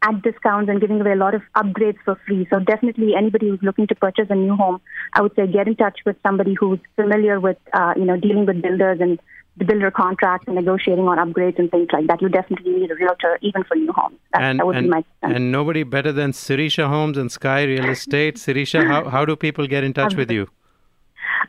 at 0.01 0.21
discounts 0.21 0.69
and 0.69 0.79
giving 0.79 1.01
away 1.01 1.13
a 1.13 1.15
lot 1.15 1.33
of 1.33 1.41
upgrades 1.55 1.97
for 2.03 2.19
free. 2.27 2.47
So 2.51 2.59
definitely 2.59 3.13
anybody 3.17 3.49
who's 3.49 3.61
looking 3.61 3.87
to 3.87 3.95
purchase 3.95 4.27
a 4.29 4.35
new 4.35 4.55
home, 4.55 4.81
I 5.13 5.21
would 5.21 5.35
say 5.35 5.47
get 5.47 5.67
in 5.67 5.75
touch 5.75 5.99
with 6.05 6.17
somebody 6.25 6.55
who's 6.59 6.79
familiar 6.95 7.39
with, 7.39 7.57
uh, 7.73 7.93
you 7.95 8.05
know, 8.05 8.17
dealing 8.17 8.45
with 8.45 8.61
builders 8.61 8.99
and 9.01 9.19
the 9.57 9.65
builder 9.65 9.91
contracts 9.91 10.47
and 10.47 10.55
negotiating 10.55 11.07
on 11.07 11.17
upgrades 11.17 11.57
and 11.57 11.71
things 11.71 11.87
like 11.93 12.07
that. 12.07 12.21
You 12.21 12.29
definitely 12.29 12.73
need 12.73 12.91
a 12.91 12.95
realtor 12.95 13.37
even 13.41 13.63
for 13.63 13.75
new 13.75 13.91
homes. 13.93 14.17
That, 14.33 14.41
and 14.41 14.59
that 14.59 14.65
would 14.65 14.75
and, 14.75 14.85
be 14.87 14.89
my 14.89 15.03
and 15.21 15.51
nobody 15.51 15.83
better 15.83 16.11
than 16.11 16.31
Sirisha 16.31 16.87
Homes 16.87 17.17
and 17.17 17.31
Sky 17.31 17.63
Real 17.63 17.89
Estate. 17.89 18.35
Sirisha, 18.35 18.85
how, 18.85 19.09
how 19.09 19.25
do 19.25 19.35
people 19.35 19.65
get 19.67 19.83
in 19.83 19.93
touch 19.93 20.15
with 20.15 20.31
you? 20.31 20.47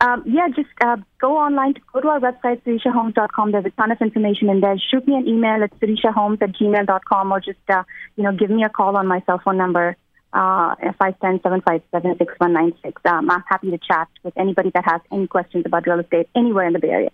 Um, 0.01 0.21
yeah, 0.27 0.47
just 0.55 0.69
uh, 0.81 0.97
go 1.19 1.37
online, 1.37 1.73
to, 1.73 1.81
go 1.91 2.01
to 2.01 2.07
our 2.09 2.19
website, 2.19 2.61
sirishahomes.com. 2.63 3.51
There's 3.51 3.65
a 3.65 3.71
ton 3.71 3.91
of 3.91 3.99
information 3.99 4.47
in 4.49 4.59
there. 4.61 4.77
Shoot 4.91 5.07
me 5.07 5.15
an 5.15 5.27
email 5.27 5.63
at 5.63 5.71
sirishahomes 5.79 6.39
at 6.41 6.51
gmail.com 6.51 7.31
or 7.31 7.39
just, 7.39 7.57
uh, 7.69 7.83
you 8.15 8.23
know, 8.23 8.31
give 8.31 8.51
me 8.51 8.63
a 8.63 8.69
call 8.69 8.95
on 8.95 9.07
my 9.07 9.23
cell 9.25 9.41
phone 9.43 9.57
number, 9.57 9.97
uh, 10.33 10.75
510-757-6196. 11.01 12.93
Um, 13.05 13.31
I'm 13.31 13.43
happy 13.47 13.71
to 13.71 13.79
chat 13.79 14.07
with 14.23 14.35
anybody 14.37 14.69
that 14.75 14.85
has 14.85 15.01
any 15.11 15.25
questions 15.25 15.65
about 15.65 15.87
real 15.87 15.99
estate 15.99 16.29
anywhere 16.35 16.67
in 16.67 16.73
the 16.73 16.79
Bay 16.79 16.89
Area. 16.89 17.09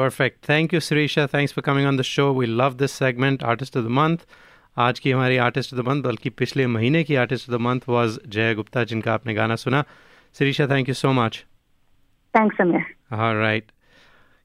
Perfect. 0.00 0.44
Thank 0.44 0.72
you, 0.72 0.80
Sirisha. 0.80 1.28
Thanks 1.28 1.52
for 1.52 1.62
coming 1.62 1.86
on 1.86 1.96
the 1.96 2.04
show. 2.04 2.32
We 2.32 2.46
love 2.46 2.78
this 2.78 2.92
segment, 2.94 3.42
Artist 3.44 3.76
of 3.76 3.84
the 3.84 3.94
Month. 4.00 4.22
आज 4.76 4.98
की 5.04 5.10
हमारी 5.10 5.36
artist 5.44 5.72
of 5.74 5.80
the 5.80 5.84
month 5.86 6.02
बल्कि 6.02 6.30
पिछले 6.40 6.66
महीने 6.66 7.02
की 7.04 7.14
artist 7.22 7.48
of 7.48 7.56
the 7.56 7.60
month 7.60 7.88
was 7.88 8.18
Jay 8.36 8.54
Gupta 8.54 8.84
जिनका 8.92 9.12
आपने 9.14 9.34
गाना 9.34 9.56
सुना 9.62 9.82
Sirisha 10.34 10.66
thank 10.70 10.88
you 10.88 10.94
so 10.94 11.12
much 11.12 11.44
Thanks, 12.34 12.60
Amir. 12.64 12.82
Right 13.12 13.70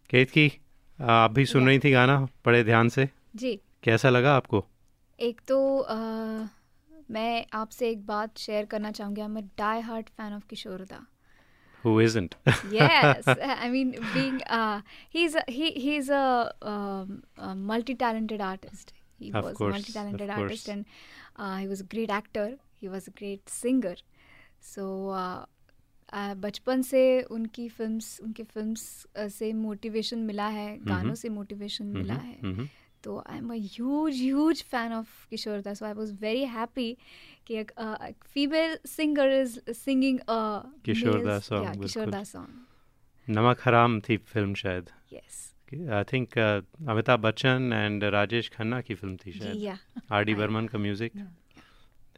Ketaki 0.10 0.52
आप 1.00 1.32
भी 1.32 1.46
सुन 1.46 1.68
रही 1.68 1.80
थी 1.80 1.92
गाना 1.92 2.18
बड़े 2.46 2.64
ध्यान 2.64 2.90
से 2.98 3.08
जी 3.44 3.56
कैसा 3.84 4.10
लगा 4.10 4.36
आपको 4.36 4.64
एक 5.20 5.42
तो 5.48 5.60
अ, 5.80 5.96
मैं 7.12 7.46
आपसे 7.62 7.90
एक 7.90 8.06
बात 8.06 8.38
शेयर 8.48 8.66
करना 8.72 8.92
चाहूँगी 9.00 9.22
I 9.22 9.28
am 9.28 9.40
die 9.58 9.82
hard 9.92 10.10
fan 10.18 10.34
of 10.34 10.48
Kishorda 10.50 11.06
Who 11.86 11.94
isn't? 12.04 12.36
yes 12.76 13.28
i 13.64 13.70
mean 13.74 13.90
being 14.14 14.38
uh 14.60 14.82
he's 15.16 15.36
a, 15.42 15.44
he 15.58 15.72
he's 15.86 16.10
a, 16.20 16.54
um, 16.74 17.24
a 17.50 17.54
multi-talented 17.72 18.42
artist 18.52 18.94
he 19.20 19.32
Of 19.40 19.44
was 19.48 19.58
course, 19.60 19.74
multi-talented 19.76 20.30
artist 20.38 20.66
course. 20.66 20.76
and 20.76 20.86
uh, 21.44 21.58
he 21.58 21.68
was 21.74 21.82
a 21.84 21.90
great 21.96 22.14
actor 22.20 22.48
he 22.82 22.90
was 22.96 23.08
a 23.12 23.14
great 23.22 23.54
singer 23.58 23.96
so 24.72 24.88
uh, 25.10 25.46
uh, 26.14 26.34
बचपन 26.46 26.82
से 26.90 27.02
उनकी 27.38 27.68
films 27.78 28.20
उनके 28.24 28.44
films 28.56 28.82
से 29.38 29.52
motivation 29.62 30.20
मिला 30.32 30.48
है 30.58 30.68
गानों 30.94 31.14
Mhm. 31.14 31.22
से 31.24 31.30
motivation 31.38 31.86
Mhm, 31.86 31.96
मिला 32.02 32.14
है 32.14 32.38
mhm. 32.52 32.68
तो 33.06 33.18
I 33.30 33.38
am 33.38 33.54
a 33.54 33.58
huge 33.72 34.22
huge 34.22 34.64
fan 34.72 34.94
of 34.94 35.10
Kishore 35.30 35.62
da 35.62 35.74
so 35.74 35.86
I 35.86 35.94
was 35.94 36.12
very 36.22 36.46
happy 36.58 36.92
कि 37.48 37.58
एक 37.60 37.72
female 38.34 38.78
singer 38.88 39.32
is 39.32 39.60
singing 39.72 40.20
Kishore 40.86 41.26
da 41.26 41.40
song, 41.40 41.66
Kishore 41.82 42.04
बिल्कुल। 42.04 42.12
दा 42.12 42.24
सॉन्ग 42.24 43.34
नमक 43.38 43.62
हराम 43.66 44.00
थी 44.02 44.18
फ़िल्म 44.18 44.54
शायद। 44.56 44.90
Yes. 45.14 45.36
I 45.74 46.04
think 46.12 46.38
Amitabh 46.38 47.20
Bachchan 47.20 47.72
and 47.74 48.04
Rajesh 48.14 48.50
Khanna 48.50 48.82
की 48.82 48.96
film 48.96 49.16
थी 49.18 49.32
शायद। 49.32 49.78
आर 50.12 50.24
डी 50.24 50.34
बर्मन 50.36 50.68
का 50.68 50.80
म्यूज़िक 50.80 51.12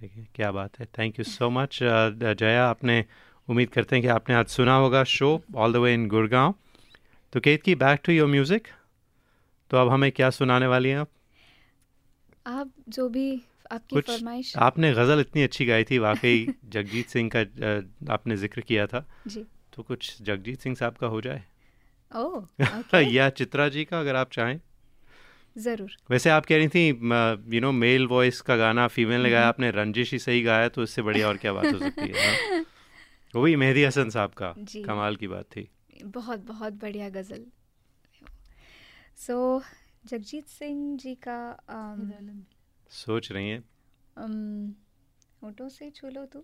देखिए 0.01 0.25
क्या 0.35 0.51
बात 0.51 0.79
है। 0.79 0.85
Thank 0.97 1.19
you 1.19 1.25
so 1.25 1.49
much 1.49 1.79
Jaya. 1.81 2.65
आपने 2.65 3.03
उम्मीद 3.47 3.69
करते 3.69 3.95
हैं 3.95 4.03
कि 4.03 4.09
आपने 4.15 4.35
आज 4.35 4.47
सुना 4.55 4.75
होगा 4.77 5.03
show 5.11 5.29
all 5.55 5.73
the 5.73 5.77
way 5.83 5.93
in 5.93 6.07
Gurgaon 6.07 6.53
तो 7.33 7.39
केत 7.39 7.63
की 7.63 7.75
बैक 7.75 8.01
टू 8.05 8.11
योर 8.13 8.27
म्यूज़िक 8.29 8.67
तो 9.71 9.77
अब 9.77 9.89
हमें 9.89 10.11
क्या 10.11 10.29
सुनाने 10.29 10.67
वाली 10.67 10.89
हैं 10.89 10.97
आप? 10.97 11.09
आप 12.47 12.71
जो 12.89 13.09
भी 13.09 13.41
आपकी 13.71 13.95
कुछ 13.95 14.09
फरमाइश। 14.09 14.55
आपने 14.57 14.93
गज़ल 14.93 15.19
इतनी 15.19 15.43
अच्छी 15.43 15.65
गाई 15.65 15.83
थी 15.83 15.97
वाकई 15.97 16.53
जगजीत 16.65 17.07
सिंह 17.07 17.29
का 17.35 17.39
आपने 18.13 18.37
ज़िक्र 18.37 18.61
किया 18.61 18.87
था। 18.87 19.05
जी। 19.27 19.45
तो 19.73 19.83
कुछ 19.83 20.21
जगजीत 20.21 20.59
सिंह 20.59 20.75
साहब 20.75 20.93
का 20.93 21.07
हो 21.07 21.21
जाए। 21.21 21.43
ओह 22.11 22.97
या 23.01 23.29
चित्रा 23.29 23.69
जी 23.69 23.85
का 23.85 23.99
अगर 23.99 24.15
आप 24.15 24.31
चाहें। 24.31 24.59
ज़रूर। 25.57 25.95
वैसे 26.11 26.29
आप 26.29 26.45
कह 26.45 26.57
रही 26.57 26.67
थी 26.67 26.87
यू 27.55 27.61
नो 27.61 27.71
मेल 27.71 28.07
वॉइस 28.07 28.41
का 28.41 28.55
गाना 28.55 28.87
फीमेल 28.87 29.21
ने 29.21 29.29
गाया 29.29 29.47
आपने 29.47 29.71
रंजिश 29.71 30.11
ही 30.11 30.19
सही 30.19 30.41
गाया 30.41 30.67
तो 30.69 30.83
इससे 30.83 31.01
बढ़िया 31.01 31.27
और 31.27 31.37
क्या 31.37 31.53
बात 31.53 31.73
हो 31.73 31.79
सकती 31.79 32.07
है 32.07 32.27
हाँ? 32.27 32.65
वो 33.35 33.41
भी 33.41 33.55
मेहदी 33.55 33.83
हसन 33.83 34.09
साहब 34.09 34.31
का 34.33 34.53
कमाल 34.85 35.15
की 35.15 35.27
बात 35.27 35.45
थी। 35.45 35.67
बहुत 36.05 36.39
बहुत 36.39 36.73
बढ़िया 36.73 37.09
गज़ल। 37.09 37.45
सो 39.17 39.61
जगजीत 40.05 40.47
सिंह 40.47 40.97
जी 40.97 41.15
का 41.15 41.57
um, 41.57 42.41
सोच 42.89 43.31
रही 43.31 43.49
हैं। 43.49 43.63
um, 45.43 45.69
से 45.69 45.91
छू 45.91 46.09
लो 46.09 46.25
तू। 46.25 46.43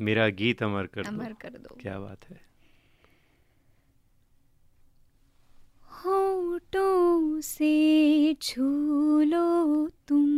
मेरा 0.00 0.28
गीत 0.28 0.62
अमर 0.62 0.86
कर 0.86 1.04
अमर 1.04 1.28
दो 1.28 1.34
कर 1.40 1.48
दो। 1.48 1.76
क्या 1.80 2.00
बात 2.00 2.24
है। 2.30 2.40
होठों 5.90 7.40
से 7.40 8.34
छू 8.34 8.62
लो 9.20 9.88
तुम। 9.88 10.28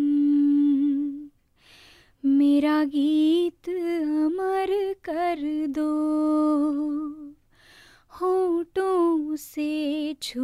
मेरा 2.25 2.85
गीत 2.85 3.69
अमर 4.25 4.93
कर 4.93 5.67
दो। 5.67 6.07
होठों 8.21 9.37
से 9.37 10.15
छू 10.23 10.41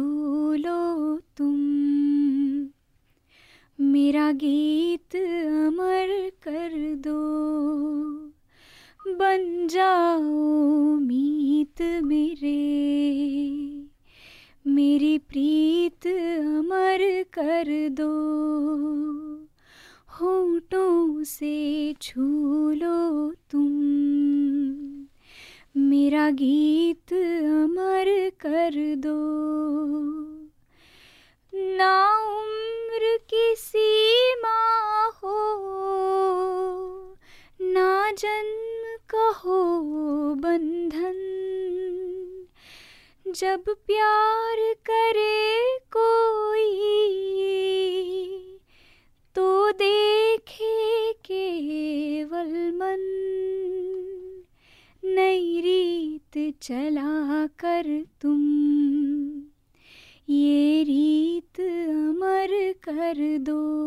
लो 0.53 1.17
तुम। 1.17 1.55
मेरा 3.81 4.31
गीत 4.31 5.15
अमर 5.45 6.31
कर 6.43 6.95
दो। 6.95 7.33
बन 9.07 9.67
जाओ 9.67 10.21
मीत 10.95 11.81
मेरे। 12.03 12.59
मेरी 14.67 15.17
प्रीत 15.17 16.07
अमर 16.57 17.23
कर 17.23 17.89
दो। 17.89 18.11
होठों 20.07 21.23
से 21.23 21.95
छू 22.01 22.21
लो 22.71 23.31
तुम। 23.31 24.42
मेरा 25.75 26.29
गीत 26.29 27.13
अमर 27.13 28.29
कर 28.41 28.75
दो। 28.95 29.15
ना 31.53 31.95
उम्र 32.27 33.17
की 33.29 33.55
सीमा 33.55 34.59
हो, 35.15 35.39
ना 37.61 38.11
जन्म 38.11 38.97
का 39.09 39.27
हो 39.39 39.59
बंधन। 40.35 41.19
जब 43.27 43.63
प्यार 43.87 44.73
करे 44.89 45.77
कोई 45.97 46.69
तो 49.35 49.71
देखे 49.71 51.13
केवल 51.13 52.71
मन। 52.75 53.09
नई 55.05 55.61
रीत 55.61 56.59
चला 56.61 57.47
कर 57.47 58.05
तुम। 58.21 58.43
ये 60.29 60.83
रीत 60.83 61.59
अमर 61.89 62.73
कर 62.83 63.37
दो। 63.37 63.83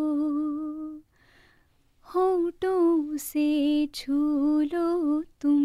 होठों 2.02 3.16
से 3.16 3.88
छू 3.94 4.14
लो 4.60 5.22
तुम। 5.22 5.62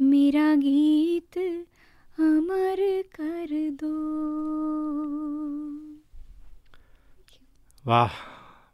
मेरा 0.00 0.54
गीत 0.54 1.38
अमर 2.18 3.02
कर 3.20 3.70
दो। 3.70 4.16
वाह, 7.86 8.08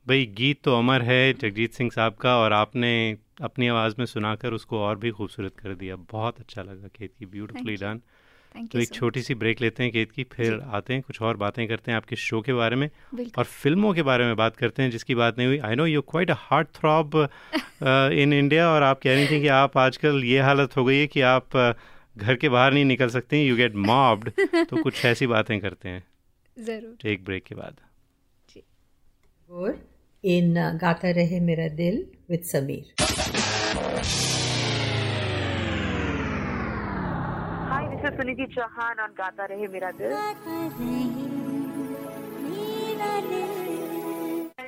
भाई 0.08 0.26
गीत 0.26 0.62
तो 0.64 0.78
अमर 0.78 1.02
है, 1.02 1.32
जगजीत 1.32 1.72
सिंह 1.72 1.90
साहब 1.90 2.14
का, 2.14 2.36
और 2.36 2.52
आपने 2.52 3.18
अपनी 3.38 3.68
आवाज़ 3.68 3.94
में 3.98 4.04
सुनाकर 4.06 4.52
उसको 4.52 4.80
और 4.80 4.96
भी 4.98 5.10
खूबसूरत 5.10 5.56
कर 5.58 5.74
दिया। 5.74 5.96
बहुत 6.10 6.40
अच्छा 6.40 6.62
लगा 6.62 6.88
केत 6.88 7.12
की 7.18 7.26
ब्यूटीफुली 7.26 7.76
डन 7.76 8.00
तो 8.72 8.78
एक 8.78 8.92
छोटी 8.94 9.22
सी 9.22 9.34
ब्रेक 9.34 9.60
लेते 9.60 9.82
हैं 9.82 9.92
केत 9.92 10.10
की 10.12 10.24
फिर 10.32 10.58
आते 10.70 10.94
हैं 10.94 11.02
कुछ 11.02 11.20
और 11.22 11.36
बातें 11.36 11.66
करते 11.68 11.90
हैं 11.90 11.96
आपके 11.96 12.16
शो 12.16 12.40
के 12.40 12.52
बारे 12.52 12.76
में। 12.76 12.88
और 13.38 13.44
फ़िल्मों 13.44 13.92
के 13.94 14.02
बारे 14.02 14.24
में 14.24 14.34
बात 14.36 14.56
करते 14.56 14.82
हैं 14.82 14.90
जिसकी 14.90 15.14
बात 15.14 15.38
नहीं 15.38 15.48
हुई। 15.48 15.58
I 15.58 15.74
know 15.74 15.86
you 15.86 16.02
quite 16.02 16.30
a 16.30 16.34
heartthrob 16.74 17.16
in 17.84 18.32
India 18.32 18.68
और 18.70 18.82
आप 18.82 19.00
कह 19.02 19.14
रही 19.14 19.26
थी 19.26 19.40
कि 19.40 19.48
आप 19.54 19.78
आजकल 19.78 20.22
ये 20.24 20.40
हालत 20.40 20.76
हो 20.76 20.84
गई 20.84 20.98
है 20.98 21.06
कि 21.06 21.20
आप 21.20 21.48
uh, 21.48 21.74
घर 22.16 22.36
के 22.36 22.48
बाहर 22.48 22.72
नहीं 22.72 22.84
निकल 22.84 23.08
सकते 23.08 23.42
यू 23.42 23.56
गेट 23.56 23.74
मॉब्ड 23.86 24.30
तो 24.70 24.82
कुछ 24.82 25.04
ऐसी 25.04 25.26
बातें 25.26 25.58
करते 25.60 25.88
हैं। 25.88 26.04
ज़रूर। 26.56 27.08
एक 27.08 27.24
ब्रेक 27.24 27.44
के 27.44 27.54
बाद। 27.54 27.80
और 29.48 29.78
इन 30.24 30.78
Gata 30.78 31.12
Rehe 31.12 31.40
Mera 31.40 31.68
Dil 31.68 32.04
with 32.28 32.44
Sameer 32.46 32.94
Hi, 37.70 37.88
this 37.90 38.04
is 38.04 38.18
Suniti 38.18 38.46
Chauhan 38.54 39.02
on 39.02 39.14
Gata 39.16 39.48
Rehe 39.50 39.68
Mera 39.68 39.92
Dil. 39.98 40.12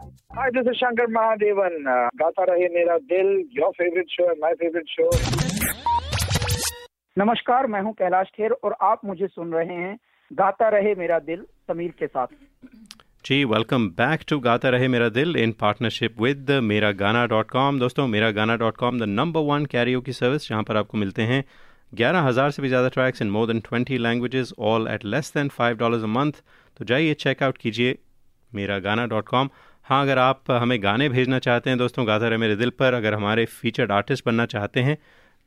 Hi, 0.00 0.48
this 0.54 0.66
is 0.70 0.76
Shankar 0.80 1.06
Mahadevan. 1.14 1.72
Uh, 1.92 2.08
गाता 2.18 2.44
रहे 2.48 2.66
मेरा 2.74 2.96
दिल 3.12 3.30
your 3.54 3.70
favorite 3.78 4.12
show 4.16 4.26
and 4.32 4.40
my 4.42 4.50
favorite 4.60 4.90
show. 4.90 5.08
नमस्कार 7.16 7.66
मैं 7.66 7.80
हूँ 7.82 7.92
कैलाश 7.94 8.30
खेर 8.36 8.50
और 8.64 8.76
आप 8.90 9.00
मुझे 9.04 9.26
सुन 9.26 9.52
रहे 9.52 9.76
हैं 9.76 9.96
गाता 10.30 10.68
रहे 10.76 10.94
मेरा 10.94 11.18
दिल 11.30 11.44
समीर 11.68 11.94
के 11.98 12.06
साथ। 12.06 12.26
जी 13.24 13.44
वेलकम 13.44 13.88
बैक 13.98 14.24
टू 14.28 14.38
गाता 14.40 14.68
रहे 14.70 14.88
मेरा 14.88 15.08
दिल 15.18 15.36
इन 15.36 15.52
पार्टनरशिप 15.60 16.20
विद 16.22 16.50
मेरा 16.70 16.92
गाना 17.02 17.26
डॉट 17.34 17.50
कॉम 17.50 17.78
दोस्तों 17.80 18.06
Mera 18.08 18.30
Gaana 18.40 18.56
dot 18.56 18.76
com 18.76 19.00
the 19.00 19.08
number 19.18 19.40
one 19.52 19.66
karaoke 19.72 20.00
की 20.00 20.12
सर्विस 20.12 20.48
जहाँ 20.48 20.62
पर 20.68 20.76
आपको 20.76 20.98
मिलते 20.98 21.22
हैं। 21.32 21.44
ग्यारह 21.92 22.28
हज़ार 22.28 22.50
से 22.50 22.62
भी 22.62 22.68
ज़्यादा 22.68 22.88
tracks 22.96 23.22
in 23.22 23.30
more 23.30 23.46
than 23.46 23.60
twenty 23.68 23.98
languages 23.98 24.52
all 24.70 24.88
at 24.90 25.04
less 25.06 25.32
than 25.34 25.48
five 25.56 25.76
dollars 25.78 26.02
a 26.02 26.12
month 26.18 26.42
तो 26.76 26.84
जाइए 26.84 27.14
चेकआउट 27.24 27.58
कीजिए 27.58 27.98
मेरा 28.52 28.78
गाना 28.84 29.06
डॉट 29.06 29.26
कॉम 29.28 29.48
हाँ 29.88 30.00
अगर 30.02 30.18
आप 30.18 30.50
हमें 30.50 30.82
गाने 30.82 31.08
भेजना 31.08 31.38
चाहते 31.38 31.70
हैं 31.70 31.78
दोस्तों 31.78 32.06
गाता 32.06 32.28
रहे 32.28 32.38
मेरे 32.38 32.56
दिल 32.56 32.70
पर 32.70 32.94
अगर 32.94 33.14
हमारे 33.14 33.44
फीचर्ड 33.44 33.92
आर्टिस्ट 33.92 34.24
बनना 34.26 34.44
चाहते 34.46 34.80
हैं 34.80 34.96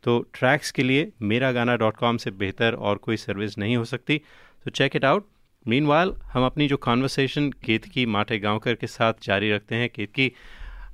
तो 0.04 0.18
ट्रैक्स 0.34 0.72
के 0.72 0.84
लिए 0.84 1.12
मेरा 1.22 1.52
गाना 1.52 1.76
डॉट 1.76 1.98
कॉम 1.98 2.18
से 2.18 2.32
बेहतर 2.32 2.74
और 2.74 2.98
कोई 2.98 3.18
सर्विस 3.18 3.58
नहीं 3.58 3.76
हो 3.78 3.84
सकती। 3.86 4.18
तो 4.66 4.72
चेक 4.72 4.96
इट 4.96 5.06
आउट 5.06 5.28
मीन 5.66 5.92
हम 6.34 6.46
अपनी 6.46 6.68
जो 6.68 6.78
कॉन्वर्सेशन 6.78 7.50
केतकी 7.66 8.06
माटे 8.08 8.40
गांवकर 8.40 8.76
के 8.76 8.88
साथ 8.88 9.14
जारी 9.24 9.52
रखते 9.52 9.76
हैं। 9.76 9.90
केतकी 9.90 10.32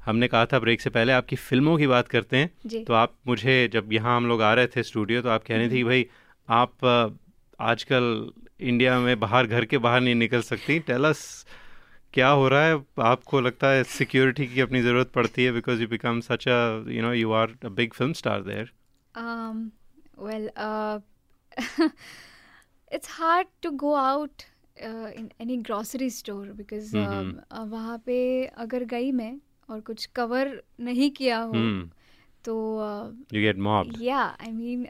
हमने 0.05 0.27
कहा 0.27 0.45
था 0.45 0.59
ब्रेक 0.59 0.81
से 0.81 0.89
पहले 0.89 1.13
आपकी 1.13 1.35
फ़िल्मों 1.35 1.77
की 1.77 1.87
बात 1.87 2.07
करते 2.07 2.37
हैं। 2.37 2.83
तो 2.83 2.93
आप 2.93 3.13
मुझे 3.27 3.67
जब 3.73 3.93
यहाँ 3.93 4.17
हम 4.17 4.27
लोग 4.27 4.41
आ 4.41 4.53
रहे 4.53 4.67
थे 4.67 4.83
स्टूडियो 4.83 5.21
तो 5.21 5.29
आप 5.29 5.43
कह 5.43 5.57
रही 5.57 5.69
थी 5.69 5.83
भाई 5.83 6.05
आप 6.49 7.15
आजकल 7.59 8.29
इंडिया 8.61 8.99
में 8.99 9.19
बाहर 9.19 9.47
घर 9.47 9.65
के 9.65 9.77
बाहर 9.77 10.01
नहीं 10.01 10.15
निकल 10.15 10.41
सकती। 10.43 10.79
टेलस 10.81 11.23
क्या 12.17 12.29
हो 12.29 12.47
रहा 12.49 12.63
है 12.65 12.75
आपको 13.05 13.39
लगता 13.41 13.69
है 13.69 13.83
सिक्योरिटी 13.95 14.45
की 14.47 14.61
अपनी 14.61 14.81
ज़रूरत 14.81 15.11
पड़ती 15.15 15.43
है 15.43 15.51
because 15.51 15.81
you 15.81 15.87
become 15.87 16.19
such 16.27 16.47
a 16.47 16.59
you 16.91 17.01
know 17.01 17.11
you 17.13 17.31
are 17.41 17.55
a 17.65 17.69
big 17.79 17.93
film 17.93 18.13
star 18.23 18.41
there 18.43 18.71
Um, 19.15 19.59
well, 20.25 20.43
uh, 20.63 20.99
it's 22.91 23.07
hard 23.19 23.47
to 23.65 23.71
go 23.83 23.93
out 24.01 24.45
in 24.77 25.29
any 25.41 25.57
grocery 25.67 26.09
store 26.09 26.47
because. 26.57 26.95
वहाँ 27.71 27.97
पे 28.05 28.17
अगर 28.65 28.83
गई 28.91 29.11
मैं 29.11 29.31
और 29.69 29.79
कुछ 29.81 30.05
कवर 30.15 30.51
नहीं 30.79 31.09
किया 31.11 31.39
हो 31.39 31.53
Hmm. 31.53 31.79
तो 32.45 32.57
You 33.33 33.45
get 33.45 33.63
mobbed. 33.67 34.01
या 34.01 34.19
I 34.41 34.51
mean 34.51 34.87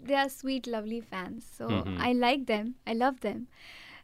they 0.00 0.14
are 0.14 0.28
sweet 0.28 0.68
lovely 0.68 1.00
fans 1.10 1.52
so. 1.58 1.68
I 2.00 2.12
like 2.12 2.44
them 2.44 2.72
I 2.88 2.94
love 2.94 3.16
them 3.22 3.46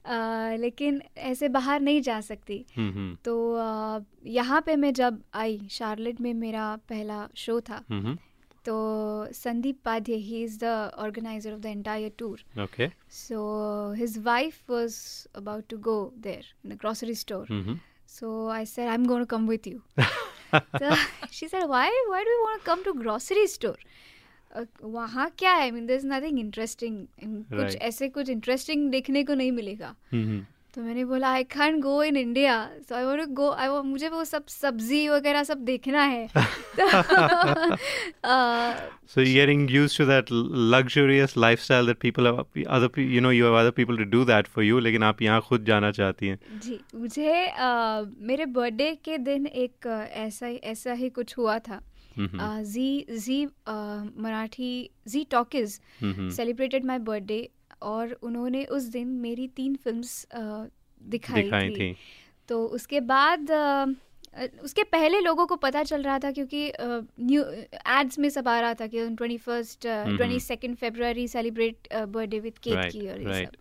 लेकिन 0.06 1.00
ऐसे 1.18 1.48
बाहर 1.48 1.80
नहीं 1.80 2.00
जा 2.02 2.20
सकती। 2.20 2.64
हम्म, 2.76 2.90
हम्म। 2.90 3.16
तो 3.24 4.04
यहाँ 4.30 4.60
पे 4.66 4.76
मैं 4.76 4.92
जब 4.94 5.22
आई 5.34 5.60
शार्लेट 5.70 6.20
में 6.20 6.32
मेरा 6.34 6.74
पहला 6.88 7.26
शो 7.36 7.60
था 7.60 7.82
हम्म, 7.90 8.16
तो 8.64 9.32
Sandeep 9.34 9.78
Padhye 9.84 10.14
he 10.16 10.42
is 10.44 10.58
the 10.58 10.64
organizer 10.98 11.52
of 11.52 11.60
the 11.60 11.66
entire 11.66 12.12
tour 12.18 12.44
okay 12.62 12.88
so 13.12 13.40
his 13.98 14.18
wife 14.24 14.70
was 14.70 14.96
about 15.36 15.64
to 15.70 15.78
go 15.80 15.96
there 16.18 16.44
in 16.64 16.74
the 16.74 16.78
grocery 16.80 17.14
store 17.14 17.46
so 18.10 18.48
I 18.48 18.66
said 18.66 18.88
I 18.88 18.94
am 18.94 19.06
going 19.06 19.26
to 19.26 19.36
come 19.36 19.48
with 19.48 19.66
you 19.66 19.80
she 21.32 21.48
said 21.48 21.64
why 21.64 21.90
why 22.08 22.24
do 22.24 22.30
you 22.30 22.44
want 22.44 22.58
to 22.58 22.64
come 22.66 22.82
to 22.82 22.92
grocery 22.92 23.46
store 23.46 23.78
वहाँ 24.84 25.30
क्या 25.38 25.52
है? 25.54 25.70
Mean 25.70 25.90
is 25.90 26.06
nothing 26.06 26.38
interesting 26.38 27.04
कुछ 27.52 27.76
ऐसे 27.76 28.08
कुछ 28.08 28.30
interesting 28.30 28.90
देखने 28.90 29.24
को 29.24 29.34
नहीं 29.34 29.52
मिलेगा। 29.52 29.94
तो 30.74 30.82
मैंने 30.82 31.04
बोला 31.04 31.30
I 31.30 31.44
can 31.44 31.80
go 31.80 32.02
in 32.02 32.16
India 32.16 32.54
so 32.88 32.94
I 32.94 33.04
want 33.04 33.28
go 33.30 33.50
I 33.52 33.68
मुझे 33.84 34.08
वो 34.08 34.24
सब 34.24 34.46
सब्ज़ी 34.48 35.08
वगैरह 35.08 35.42
सब 35.44 35.64
देखना 35.64 36.02
है। 36.02 36.26
So 39.08 39.24
getting 39.24 39.70
used 39.70 39.98
to 39.98 40.04
that 40.06 40.32
luxurious 40.74 41.36
lifestyle 41.38 41.86
that 41.86 41.98
people 42.00 42.26
other 42.26 43.00
you 43.00 43.20
know 43.20 43.30
you 43.30 43.44
have 43.44 43.58
other 43.60 43.70
people 43.76 43.96
to 43.96 44.04
do 44.10 44.24
that 44.24 44.46
for 44.46 44.64
you 44.64 44.78
लेकिन 44.78 45.02
आप 45.02 45.22
यहाँ 45.22 45.40
खुद 45.48 45.64
जाना 45.66 45.90
चाहती 45.92 46.28
हैं। 46.28 46.38
जी 46.62 46.80
मुझे 46.94 47.46
uh, 47.46 48.06
मेरे 48.18 48.46
बर्थडे 48.46 48.94
के 49.04 49.18
दिन 49.18 49.46
एक 49.46 49.86
ऐसा 50.12 50.46
ही 50.46 50.56
ऐसा 50.56 50.92
ही 50.92 51.08
कुछ 51.10 51.36
हुआ 51.38 51.58
था। 51.58 51.80
जी 52.18 53.06
Zee 53.10 53.44
Marathi 54.18 54.90
Zee 55.08 55.24
talkies. 55.30 55.80
Celebrated 56.30 56.84
my 56.84 56.98
birthday 56.98 57.48
और 57.82 58.12
उन्होंने 58.22 58.64
उस 58.64 58.82
दिन 58.82 59.08
मेरी 59.08 59.48
तीन 59.48 59.74
फिल्म्स 59.74 60.26
दिखाई, 60.34 61.42
दिखाई 61.42 61.68
थी 61.68 61.74
थी 61.74 61.96
तो 62.48 62.66
उसके 62.66 63.00
बाद 63.00 63.50
अ, 63.50 63.86
अ, 64.34 64.46
उसके 64.64 64.82
पहले 64.82 65.20
लोगों 65.20 65.46
को 65.46 65.56
पता 65.56 65.82
चल 65.82 66.02
रहा 66.02 66.18
था 66.18 66.30
क्योंकि 66.30 66.72
न्यू 66.80 67.42
एड्स 67.98 68.18
में 68.18 68.28
सब 68.28 68.48
आ 68.48 68.60
रहा 68.60 68.74
था 68.74 68.86
कि 68.86 69.08
twenty 69.08 69.36
first. 69.36 69.86
Twenty 70.16 70.40
second 70.40 70.76
February 70.76 71.28
celebrate 71.28 71.88
birthday 71.94 72.38
with 72.40 72.58
cake 72.58 72.74
की 72.92 73.08
और 73.08 73.20
ये. 73.20 73.44
सब 73.46 73.52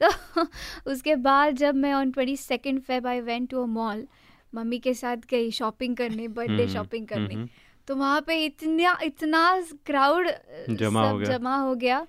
तो 0.02 0.90
उसके 0.90 1.14
बाद 1.16 1.56
जब 1.56 1.74
मैं 1.74 1.92
on 1.94 2.10
twenty 2.10 2.36
second 2.36 2.80
Feb 2.80 3.06
I 3.06 3.20
went 3.20 3.48
to 3.50 3.62
a 3.62 3.66
mall 3.66 4.06
mummy 4.54 4.78
के 4.78 4.94
साथ 4.94 5.16
गई 5.30 5.50
शॉपिंग 5.50 5.96
करने 5.96 6.28
बर्थडे 6.28 6.66
शॉपिंग 6.68 7.06
करने 7.06 7.34
हम्म। 7.34 7.48
तो 7.88 7.96
वहाँ 7.96 8.20
पे 8.20 8.44
इतना 8.44 8.98
इतना 9.04 9.44
क्राउड 9.86 10.28
जमा 10.70 11.02
हो 11.02 11.10
सब 11.10 11.24
गया। 11.24 11.38
जमा 11.38 11.56
हो 11.56 11.74
गया 11.74 12.06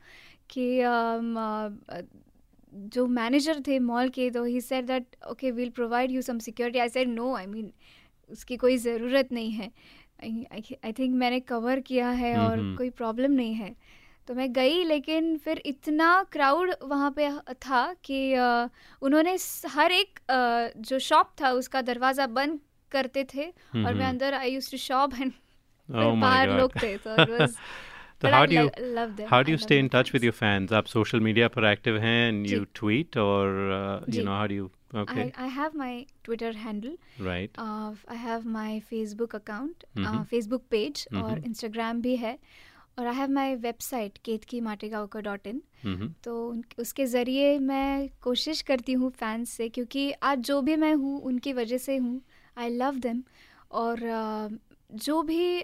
कि 0.49 0.67
जो 2.73 3.05
मैनेजर 3.09 3.61
थे 3.67 3.79
मॉल 3.81 4.09
के 4.09 4.29
तो 4.29 4.43
he 4.43 4.61
said 4.61 4.85
that 4.85 5.15
okay 5.29 5.51
will 5.51 5.69
provide 5.69 6.11
you 6.11 6.21
some 6.21 6.39
security 6.39 6.79
I 6.79 6.89
said 6.89 7.09
no 7.09 7.33
I 7.35 7.45
mean 7.45 7.71
उसकी 8.29 8.57
कोई 8.57 8.77
ज़रूरत 8.77 9.31
नहीं 9.31 9.51
है 9.51 9.71
आई 10.23 10.93
थिंक 10.99 11.15
मैंने 11.15 11.39
कवर 11.39 11.79
किया 11.79 12.09
है 12.09 12.37
और 12.39 12.57
हम्म। 12.59 12.75
कोई 12.77 12.89
प्रॉब्लम 12.91 13.31
नहीं 13.31 13.53
है 13.53 13.75
तो 14.27 14.33
मैं 14.33 14.51
गई 14.53 14.83
लेकिन 14.83 15.35
फिर 15.37 15.61
इतना 15.65 16.11
क्राउड 16.31 16.73
वहाँ 16.83 17.11
पे 17.11 17.29
था 17.61 17.81
कि 18.03 18.19
उन्होंने 19.01 19.37
हर 19.69 19.91
एक 19.91 20.19
जो 20.79 20.99
शॉप 21.01 21.33
था 21.41 21.51
उसका 21.53 21.81
दरवाज़ा 21.81 22.27
बंद 22.29 22.59
करते 22.91 23.23
थे 23.23 23.45
और 23.45 23.73
मैं 23.75 23.91
हम्म। 23.91 24.09
अंदर 24.09 24.33
I 24.33 24.51
use 24.51 24.71
to 24.71 24.77
shop 24.77 25.13
and 25.21 25.31
Oh 25.93 26.15
my 26.15 26.35
God. 26.51 26.75
थे 26.81 26.97
तो 27.05 27.15
it 27.23 27.29
was 27.39 27.55
तो 28.21 28.27
but 28.27 28.33
how 28.33 28.41
I 28.43 28.47
do 28.49 28.55
you 28.55 28.63
lo- 28.65 28.89
love 28.95 29.15
them. 29.17 29.27
how 29.29 29.41
do 29.43 29.51
you 29.51 29.57
stay 29.61 29.77
in 29.83 29.89
touch 29.95 30.11
with 30.15 30.23
your 30.29 30.33
fans? 30.39 30.71
आप 30.79 30.85
social 30.93 31.23
media 31.27 31.49
पर 31.55 31.71
active 31.73 31.99
हैं 32.01 32.19
and 32.31 32.45
जी। 32.47 32.55
you 32.55 32.65
tweet 32.79 33.17
or 33.23 33.45
uh, 33.77 33.99
you 34.17 34.25
know 34.27 34.35
how 34.41 34.47
do 34.51 34.57
you 34.59 34.69
okay 35.03 35.23
I, 35.23 35.45
I 35.45 35.47
have 35.59 35.77
my 35.83 35.91
Twitter 36.27 36.51
handle. 36.65 36.97
right 37.29 37.61
Uh, 37.67 37.91
I 38.15 38.19
have 38.25 38.45
my 38.57 38.69
Facebook 38.91 39.33
account, 39.39 39.85
mm-hmm. 39.95 40.05
uh, 40.05 40.17
Mhm. 40.17 40.27
Facebook 40.33 40.67
page 40.75 41.05
और 41.13 41.31
Mhm. 41.39 41.49
Instagram 41.51 42.01
भी 42.07 42.15
है 42.25 42.37
और 42.99 43.07
I 43.07 43.15
have 43.15 43.29
my 43.31 43.55
website 43.65 44.17
केतकी 44.25 44.59
माटेगाँव 44.61 45.05
का 45.13 45.19
dot 45.27 45.47
in 45.47 45.61
हम्म 45.83 46.07
तो 46.23 46.33
उसके 46.79 47.05
ज़रिए 47.13 47.57
मैं 47.59 48.09
कोशिश 48.23 48.61
करती 48.69 48.93
हूँ 49.03 49.09
फैंस 49.19 49.49
से 49.59 49.69
क्योंकि 49.77 50.11
आज 50.31 50.39
जो 50.49 50.61
भी 50.69 50.75
मैं 50.83 50.93
हूँ 51.03 51.19
उनकी 51.29 51.53
वजह 51.61 51.77
से 51.85 51.95
हूँ 51.97 52.21
आई 52.57 52.69
लव 52.77 52.99
देम 53.05 53.23
और 53.81 54.03
अ, 54.03 54.49
जो 54.93 55.21
भी 55.23 55.63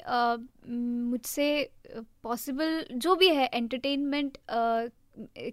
मुझसे 1.10 1.70
पॉसिबल 2.24 2.86
जो 2.94 3.16
भी 3.16 3.30
है 3.30 3.50
एंटरटेनमेंट 3.54 4.38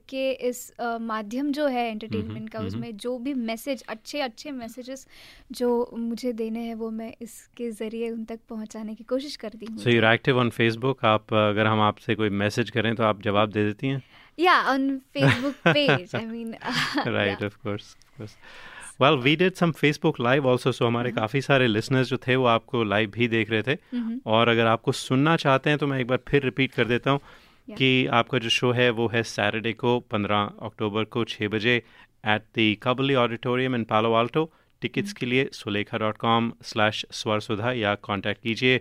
के 0.09 0.31
इस 0.49 0.72
माध्यम 0.81 1.53
जो 1.53 1.66
है 1.66 1.91
एंटरटेनमेंट 1.91 2.49
का। 2.51 2.61
उसमें 2.61 2.97
जो 2.97 3.18
भी 3.18 3.35
मैसेज 3.35 3.83
अच्छे 3.89 4.20
अच्छे 4.20 4.51
मैसेजेस 4.51 5.07
जो 5.53 5.91
मुझे 5.99 6.33
देने 6.33 6.61
हैं 6.61 6.75
वो 6.75 6.91
मैं 6.91 7.14
इसके 7.22 7.70
ज़रिए 7.70 8.11
उन 8.11 8.25
तक 8.25 8.41
पहुँचाने 8.49 8.95
की 8.95 9.05
कोशिश 9.05 9.37
करती 9.37 9.66
हूँ। 9.66 9.79
So 9.79 9.89
you're 9.89 10.11
active 10.11 10.43
on 10.43 10.53
Facebook. 10.61 11.05
आप 11.05 11.35
अगर 11.35 11.66
हम 11.66 11.81
आपसे 11.81 12.14
कोई 12.14 12.31
मैसेज 12.31 12.70
करें 12.70 12.95
तो 12.95 13.03
आप 13.03 13.22
जवाब 13.22 13.51
दे 13.51 13.64
देती 13.64 13.87
हैं? 13.87 14.03
या 14.39 14.62
on 14.62 14.99
Facebook 14.99 15.55
page 15.66 16.14
I 16.14 16.25
mean 16.27 16.55
right 17.16 17.43
of 17.51 17.57
course. 17.66 17.89
Of 19.01 19.01
course 19.01 19.01
well 19.01 19.16
we 19.18 19.72
Facebook 19.72 20.20
live 20.20 20.42
facebook 20.47 20.74
so 20.74 20.86
हमारे 20.86 21.11
काफ़ी 21.12 21.40
सारे 21.40 21.66
लिसनर्स 21.66 22.09
जो 22.09 22.16
थे 22.26 22.36
वो 22.36 22.45
आपको 22.47 22.84
लाइव 22.84 23.11
भी 23.11 23.28
देख 23.28 23.51
रहे 23.51 23.62
थे 23.62 23.74
Mhm. 23.74 24.18
और 24.26 24.49
अगर 24.49 24.66
आपको 24.66 24.92
सुनना 24.92 25.36
चाहते 25.36 25.70
हैं 25.70 25.78
तो 25.78 25.86
मैं 25.86 25.99
एक 26.01 26.07
बार 26.07 26.18
फिर 26.28 26.42
रिपीट 26.45 26.72
कर 26.72 26.84
देता 26.84 27.11
हूँ 27.11 27.20
Yeah. 27.68 27.78
कि 27.78 28.07
आपका 28.12 28.38
जो 28.38 28.49
शो 28.49 28.70
है 28.72 28.88
वो 28.90 29.07
है 29.09 29.22
सैटरडे 29.22 29.72
को 29.72 29.92
15 30.14 30.40
अक्टूबर 30.62 31.05
को 31.05 31.24
6 31.24 31.49
बजे 31.49 31.76
at 31.76 32.42
the 32.59 32.76
Cubberley 32.82 33.14
auditorium 33.14 33.74
in 33.74 33.84
Palo 33.84 34.12
Alto 34.14 34.51
tickets 34.82 35.12
के 35.12 35.26
लिए 35.26 35.49
Sulekha 35.53 35.99
dot 35.99 36.16
com 36.16 36.53
slash 36.62 37.05
Swar 37.12 37.40
Sudha 37.40 37.72
या 37.72 37.95
कॉन्टैक्ट 38.09 38.42
कीजिए 38.42 38.80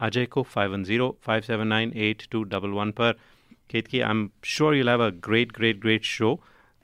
अजय 0.00 0.26
को 0.26 0.42
five 0.54 0.72
one 0.72 0.84
zero 0.84 1.16
five 1.26 1.42
seven 1.42 1.66
nine 1.66 1.92
eight 2.06 2.22
two 2.30 2.42
double 2.54 2.70
one 2.78 2.90
पर 3.00 3.12
Ketaki 3.86 4.00
I 4.00 4.10
am 4.10 4.28
sure 4.54 4.76
you 4.76 4.86
have 4.88 5.04
a 5.06 5.10
great 5.28 5.52
great 5.56 5.80
great 5.80 6.04
show 6.04 6.34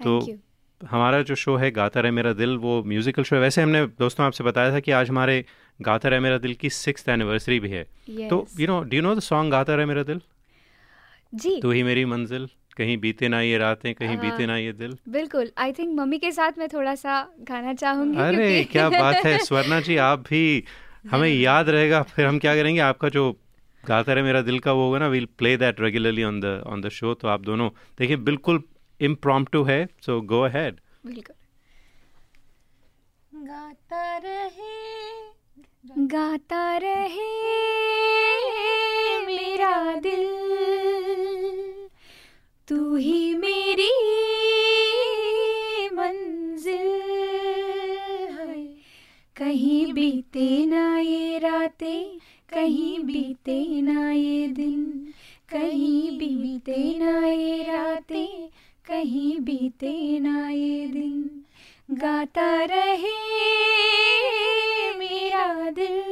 तो 0.01 0.21
you. 0.21 0.37
हमारा 0.81 1.23
जो 1.23 1.35
show 1.35 1.57
है 1.57 1.71
गाता 1.71 2.01
रहे 2.01 2.13
मेरा 2.13 2.33
दिल 2.33 2.57
वो 2.57 2.83
म्यूजिकल 2.87 3.23
शो 3.23 3.37
है। 3.37 3.43
वैसे 3.43 3.63
हमने 3.63 3.87
दोस्तों 3.87 4.27
आपसे 4.27 4.45
बताया 4.45 4.73
था 4.73 4.81
कि 4.81 4.91
आज 4.91 5.09
हमारे 5.09 5.45
गाता 5.83 6.09
रहे 6.09 6.21
मेरा 6.21 6.39
दिल 6.39 6.55
की 6.55 6.71
सिक्स 6.71 7.09
एनिवर्सरी 7.09 7.61
भी 7.61 7.69
है। 7.69 7.83
तो 8.29 8.47
you 8.61 8.67
know 8.67 8.81
do 8.83 9.01
know 9.01 9.15
the 9.15 9.21
song 9.21 9.53
गाता 9.53 9.75
रहे 9.75 9.87
मेरा 9.87 10.03
दिल? 10.03 10.21
जी। 11.35 11.61
तू 11.63 11.71
ही 11.71 11.83
मेरी 11.83 12.05
मंजिल 12.05 12.49
कहीं 12.77 12.97
बीते 12.99 13.29
ना 13.29 13.41
ये 13.41 13.59
रातें 13.59 13.95
कहीं 13.95 14.09
हाँ। 14.09 14.19
बीते 14.19 14.47
ना 14.47 14.57
ये 14.57 14.73
दिल। 14.73 14.97
बिल्कुल। 15.09 15.51
आई 15.59 15.73
थिंक 15.73 15.99
मम्मी 16.01 16.19
के 16.19 16.33
साथ 16.33 16.59
मैं 16.59 16.69
थोड़ा 16.69 16.95
सा 16.95 17.21
गाना 17.49 17.75
चाहूँगी 17.75 18.19
अरे 18.19 18.65
क्या 18.65 18.89
बात 18.91 19.25
है। 19.27 19.39
स्वर्णा 19.39 19.81
जी 19.81 19.97
आप 19.97 20.19
भी 20.19 20.65
हमें 21.11 21.29
याद 21.29 21.69
रहेगा। 21.69 22.03
फिर 22.03 22.27
हम 22.27 22.39
क्या 22.39 22.55
करेंगे? 22.55 22.81
आपका 22.81 23.09
जो 23.09 23.31
गाता 23.87 24.13
रहे 24.13 24.25
मेरा 24.25 24.41
दिल 24.43 24.59
का 24.59 24.73
वो 24.73 24.85
होगा 24.87 24.99
ना 24.99 25.07
we'll 25.09 25.29
play 25.39 25.57
that 25.57 25.81
regularly 25.81 26.25
on 26.25 26.41
the 26.41 26.63
on 26.67 26.81
the 26.81 26.89
show 26.89 27.15
तो 27.15 27.29
आप 27.29 27.41
दोनों 27.41 27.69
देखिए 27.99 28.17
बिल्कुल 28.17 28.63
इम्प्रॉम्प्टू 29.01 29.63
है 29.63 29.89
सो 30.07 30.21
गो 30.21 30.41
अहेड 30.41 30.81
गाता 33.35 34.19
रहे 34.19 34.79
गाता 35.99 36.77
रहे 36.77 37.27
मेरा 39.27 40.01
दिल। 40.01 40.25
तू 42.69 42.97
ही 42.97 43.35
मेरी 43.35 43.93
मंजिल 45.89 46.91
है। 48.39 48.65
कहीं 49.37 49.93
बीते 49.93 50.67
ना 50.67 50.99
ये 50.99 51.39
रातें, 51.39 52.19
कहीं 52.51 52.99
बीते 53.01 53.81
ना 53.83 54.11
ये 54.13 54.49
दिन, 54.49 55.13
कहीं 55.49 56.19
बीते 56.19 56.99
ना 56.99 57.27
ये 57.27 57.63
रातें 57.63 58.49
कहीं 58.89 59.39
बीते 59.45 59.93
ना 60.21 60.49
ये 60.49 60.87
दिन 60.93 61.97
गाता 62.03 62.51
रहे 62.71 63.17
मेरा 64.99 65.71
दिल 65.79 66.07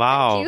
Wow. 0.00 0.42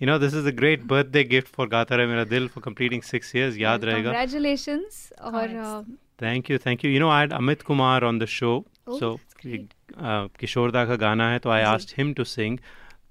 you. 0.00 0.06
Know, 0.08 0.18
this 0.18 0.34
is 0.34 0.46
a 0.46 0.52
great 0.52 0.86
birthday 0.86 1.22
gift 1.24 1.48
for 1.56 1.66
Gata 1.66 1.96
Rahe 1.98 2.08
Mera 2.08 2.24
Dil 2.24 2.48
for 2.48 2.60
completing 2.66 3.02
six 3.02 3.34
years. 3.34 3.56
याद 3.58 3.84
रहेगा. 3.84 4.12
Congratulations 4.12 5.00
और 5.20 5.54
uh, 5.64 5.82
Thank 6.18 6.48
you, 6.48 6.58
thank 6.58 6.84
you. 6.84 6.90
You 6.90 7.00
know, 7.00 7.10
I 7.10 7.20
had 7.20 7.34
Amit 7.38 7.64
Kumar 7.70 8.02
on 8.10 8.18
the 8.18 8.26
show. 8.26 8.54
Oh, 8.86 8.98
so, 9.00 9.10
uh, 9.44 10.28
किशोरदा 10.40 10.84
का 10.86 10.96
गाना 11.04 11.30
है 11.32 11.38
तो 11.46 11.50
I 11.50 11.60
asked 11.72 11.94
him 12.00 12.14
to 12.20 12.24
sing. 12.24 12.58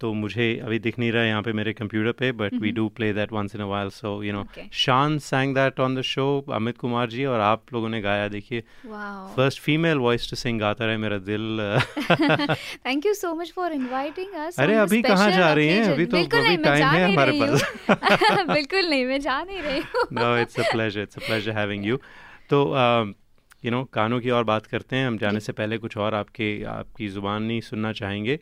तो 0.02 0.12
मुझे 0.14 0.46
अभी 0.66 0.78
दिख 0.80 0.98
नहीं 1.00 1.12
रहा 1.12 1.22
है 1.24 1.28
यहाँ 1.30 1.42
पे 1.42 1.52
मेरे 1.54 1.74
कंप्यूटर 1.74 2.12
पे 2.20 2.32
but 2.40 2.54
we 2.62 2.72
do 2.72 2.88
play 2.96 3.12
that 3.14 3.32
once 3.34 3.56
in 3.56 3.62
a 3.62 3.66
while 3.66 3.90
so 3.90 4.12
you 4.24 4.34
know 4.34 4.44
Shaan 4.74 5.18
sang 5.28 5.54
that 5.56 5.80
on 5.80 5.96
the 5.96 6.02
show 6.10 6.26
Amit 6.54 6.78
Kumar 6.78 7.08
ji 7.10 7.26
और 7.26 7.40
आप 7.40 7.74
लोगों 7.74 7.90
ने 7.90 8.02
गाया 8.02 8.28
देखिए। 8.28 8.62
First 9.36 9.60
female 9.62 9.98
voice 9.98 10.30
to 10.30 10.36
sing 10.36 10.60
गाता 10.60 10.86
रहे 10.86 10.98
मेरा 10.98 11.18
दिल 11.30 11.60
thank 12.86 13.06
you 13.06 13.14
so 13.14 13.34
much 13.36 13.52
for 13.56 13.72
inviting 13.74 14.34
us 14.46 14.60
अरे 14.60 14.76
अभी 14.78 15.02
कहाँ 15.02 15.32
जा 15.32 15.52
रही 15.54 15.68
हैं? 15.68 15.84
अभी 15.94 16.06
तो 16.06 16.18
अभी 16.18 16.58
टाइम 16.58 16.86
है 16.88 17.12
हमारे 17.12 17.40
पास। 17.42 17.64
बिल्कुल 18.50 18.90
नहीं 18.90 19.06
मैं 19.06 19.20
जा 19.22 19.44
नहीं 19.44 19.62
रही 19.62 19.80
हूँ। 19.80 20.06
No 20.14 20.36
it's 20.38 20.60
a 20.60 20.72
pleasure 20.72 21.02
it's 21.02 21.18
a 21.18 21.28
pleasure 21.28 21.58
having 21.58 21.86
you 21.86 21.98
तो 22.50 22.64
यू 23.66 23.72
नो 23.72 23.84
गानों 23.94 24.20
की 24.22 24.30
और 24.30 24.44
बात 24.44 24.66
करते 24.66 24.96
हैं 24.96 25.08
हम 25.08 25.18
जाने 25.18 25.40
से 25.40 25.54
पहले 25.54 25.78
कुछ 25.78 25.98
और 25.98 26.14
आपके 26.16 26.50
आपकी 26.70 27.08
ज़ुबानी 27.10 27.60
सुनना 27.62 27.92
चाहेंगे 28.02 28.40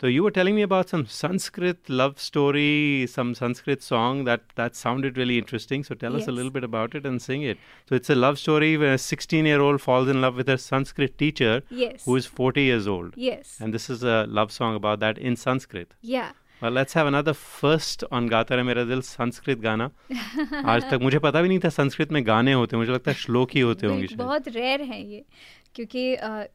तो 0.00 0.08
you 0.08 0.24
were 0.24 0.30
telling 0.40 0.56
me 0.56 0.62
about 0.62 0.94
some 0.94 1.04
Sanskrit 1.12 1.90
love 1.90 2.14
story 2.18 3.06
some 3.10 3.32
Sanskrit 3.42 3.80
song 3.82 4.24
that 4.26 4.40
that 4.56 4.74
sounded 4.82 5.18
really 5.18 5.38
interesting 5.38 5.84
so 5.84 5.94
tell 6.04 6.20
us 6.20 6.28
a 6.28 6.32
little 6.32 6.50
bit 6.50 6.64
about 6.64 6.96
it 6.96 7.06
and 7.06 7.20
sing 7.20 7.44
it 7.50 7.68
so 7.88 7.96
it's 7.96 8.10
a 8.10 8.14
love 8.14 8.34
story 8.44 8.70
where 8.80 8.94
a 8.94 8.98
16 8.98 9.46
year 9.46 9.60
old 9.60 9.80
falls 9.80 10.08
in 10.08 10.20
love 10.20 10.36
with 10.36 10.48
a 10.48 10.58
Sanskrit 10.58 11.16
teacher 11.18 11.62
yes. 11.70 12.04
who 12.04 12.16
is 12.16 12.26
40 12.26 12.62
years 12.62 12.86
old. 12.88 13.14
Yes. 13.16 13.58
And 13.60 13.74
this 13.74 13.90
is 13.90 14.02
a 14.02 14.26
love 14.28 14.52
song 14.52 14.74
about 14.74 15.00
that 15.00 15.18
in 15.18 15.36
Sanskrit. 15.36 15.94
Yeah. 16.02 16.32
Well, 16.62 16.72
let's 16.72 16.92
have 16.92 17.06
another 17.06 17.32
first 17.32 18.02
on 18.12 18.28
गाता 18.30 18.54
रहे 18.54 18.64
मेरा 18.64 18.82
दिल 18.84 19.00
संस्कृत 19.02 19.58
गाना। 19.58 19.84
आज 20.64 20.82
तक 20.90 20.98
मुझे 21.02 21.18
पता 21.18 21.40
भी 21.42 21.48
नहीं 21.48 21.58
था 21.58 21.68
संस्कृत 21.68 22.12
में 22.12 22.26
गाने 22.26 22.52
होते 22.52 22.76
मुझे 22.76 22.92
लगता 22.92 23.10
है 23.10 23.16
श्लोक 23.16 23.50
ही 23.54 23.60
होते 23.60 23.86
होंगे 23.86 24.16
बहुत 24.16 24.48
रेयर 24.48 24.82
हैं 24.82 24.98
ये 25.00 25.24
क्योंकि 25.74 26.02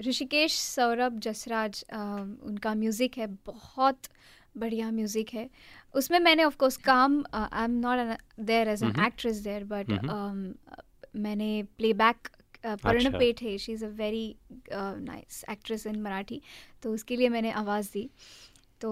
ऋषिकेश 0.07 0.59
सौरभ 0.59 1.17
जसराज 1.27 1.83
उनका 1.93 2.73
म्यूज़िक 2.75 3.17
है 3.17 3.27
बहुत 3.47 4.07
बढ़िया 4.55 4.91
म्यूज़िक 4.91 5.33
है। 5.33 5.49
उसमें 5.93 6.19
मैंने 6.19 6.43
ऑफ़ 6.43 6.57
कोर्स 6.57 6.77
काम 6.85 7.23
I 7.33 7.63
am 7.63 7.79
not 7.79 8.17
there 8.45 8.67
as 8.67 8.83
an 8.83 9.03
actress 9.05 9.43
there 9.43 9.63
but 9.65 9.91
मैंने 11.15 11.51
प्लेबैक 11.77 12.27
पर्ण 12.65 13.17
पेट 13.19 13.41
है 13.41 13.57
she 13.57 13.71
is 13.73 13.85
a 13.85 13.89
very 13.97 14.35
nice 14.71 15.43
actress 15.51 15.87
in 15.87 16.01
Marathi 16.01 16.41
तो 16.83 16.93
उसके 16.93 17.15
लिए 17.15 17.29
मैंने 17.29 17.51
आवाज़ 17.59 17.91
दी। 17.93 18.09
तो 18.81 18.91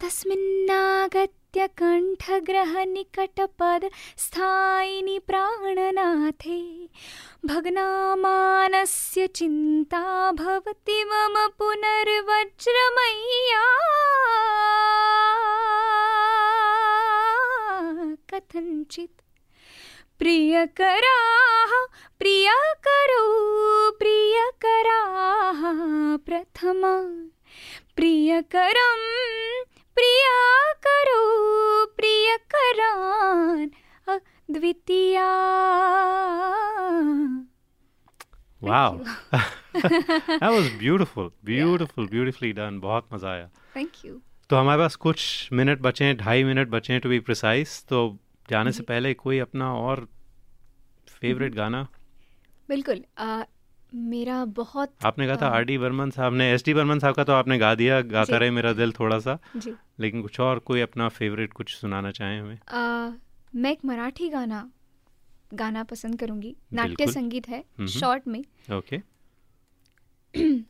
तस्मिन्नागत्य 0.00 1.66
कण्ठग्रहनिकटपद 1.66 3.90
स्थायिनि 4.18 5.18
प्राणनाथे। 5.18 6.88
भग्नामानस्य 7.46 9.26
चिन्ता 9.26 10.32
भवति 10.32 11.04
मम 11.04 11.48
पुनर्वज्रमय्या। 11.58 13.80
कथञ्चित्। 18.34 19.20
प्रियकराः 20.18 21.86
प्रियकरो 22.18 23.90
प्रियकराः 23.90 25.60
प्रथमा 26.16 27.14
प्रियकरं 28.00 29.00
प्रियकरो 29.96 31.22
प्रियकरान् 31.96 33.68
अद्वितीया 34.08 35.26
Wow. 38.62 39.04
that 39.32 40.50
was 40.50 40.70
beautiful. 40.78 41.30
Beautiful, 41.44 42.04
yeah. 42.04 42.10
beautifully 42.10 42.52
done. 42.52 42.80
बहुत 42.80 43.08
मज़ा 43.12 43.30
आया. 43.32 43.48
Thank 43.76 44.02
you. 44.04 44.16
तो 44.50 44.56
हमारे 44.56 44.82
पास 44.82 44.96
कुछ 44.96 45.48
मिनट 45.52 45.80
बचे 45.80 46.04
हैं 46.04 46.16
ढाई 46.16 46.44
मिनट 46.44 46.68
बचे 46.68 46.92
हैं 46.92 47.02
टू 47.02 47.08
बी 47.08 47.20
प्रिसाइज 47.28 47.82
तो 47.88 48.02
जाने 48.50 48.72
से 48.72 48.82
पहले 48.82 49.14
कोई 49.14 49.38
अपना 49.38 49.72
और 49.74 50.06
फेवरेट 51.20 51.54
गाना 51.54 51.86
बिल्कुल 52.68 53.04
मेरा 53.94 54.44
बहुत 54.44 54.94
आपने 55.04 55.26
कहा 55.26 55.36
था 55.36 55.48
आर 55.48 55.64
डी 55.64 55.78
बर्मन 55.78 56.10
साहब 56.10 56.34
ने 56.34 56.52
एस 56.52 56.64
डी 56.64 56.74
बर्मन 56.74 56.98
साहब 56.98 57.14
का 57.14 57.24
तो 57.24 57.32
आपने 57.32 57.58
गा 57.58 57.74
दिया 57.74 58.00
गाता 58.00 58.36
रहे 58.36 58.50
मेरा 58.50 58.72
दिल 58.72 58.92
थोड़ा 58.92 59.18
सा 59.18 59.38
जी। 59.56 59.74
लेकिन 60.00 60.22
कुछ 60.22 60.40
और 60.40 60.58
कोई 60.58 60.80
अपना 60.80 61.08
फेवरेट 61.08 61.52
कुछ 61.52 61.74
सुनाना 61.76 62.10
चाहें 62.10 62.40
हमें? 62.40 62.58
आ, 62.68 63.12
मैं 63.54 63.72
एक 63.72 63.84
मराठी 63.84 64.28
गाना 64.28 64.70
गाना 65.54 65.82
पसंद 65.82 66.20
करूँगी। 66.20 66.56
नाट्य 66.72 67.06
संगीत 67.06 67.48
है 67.48 67.64
शॉर्ट 67.86 68.28
में। 68.28 68.44
ओके। 68.72 69.02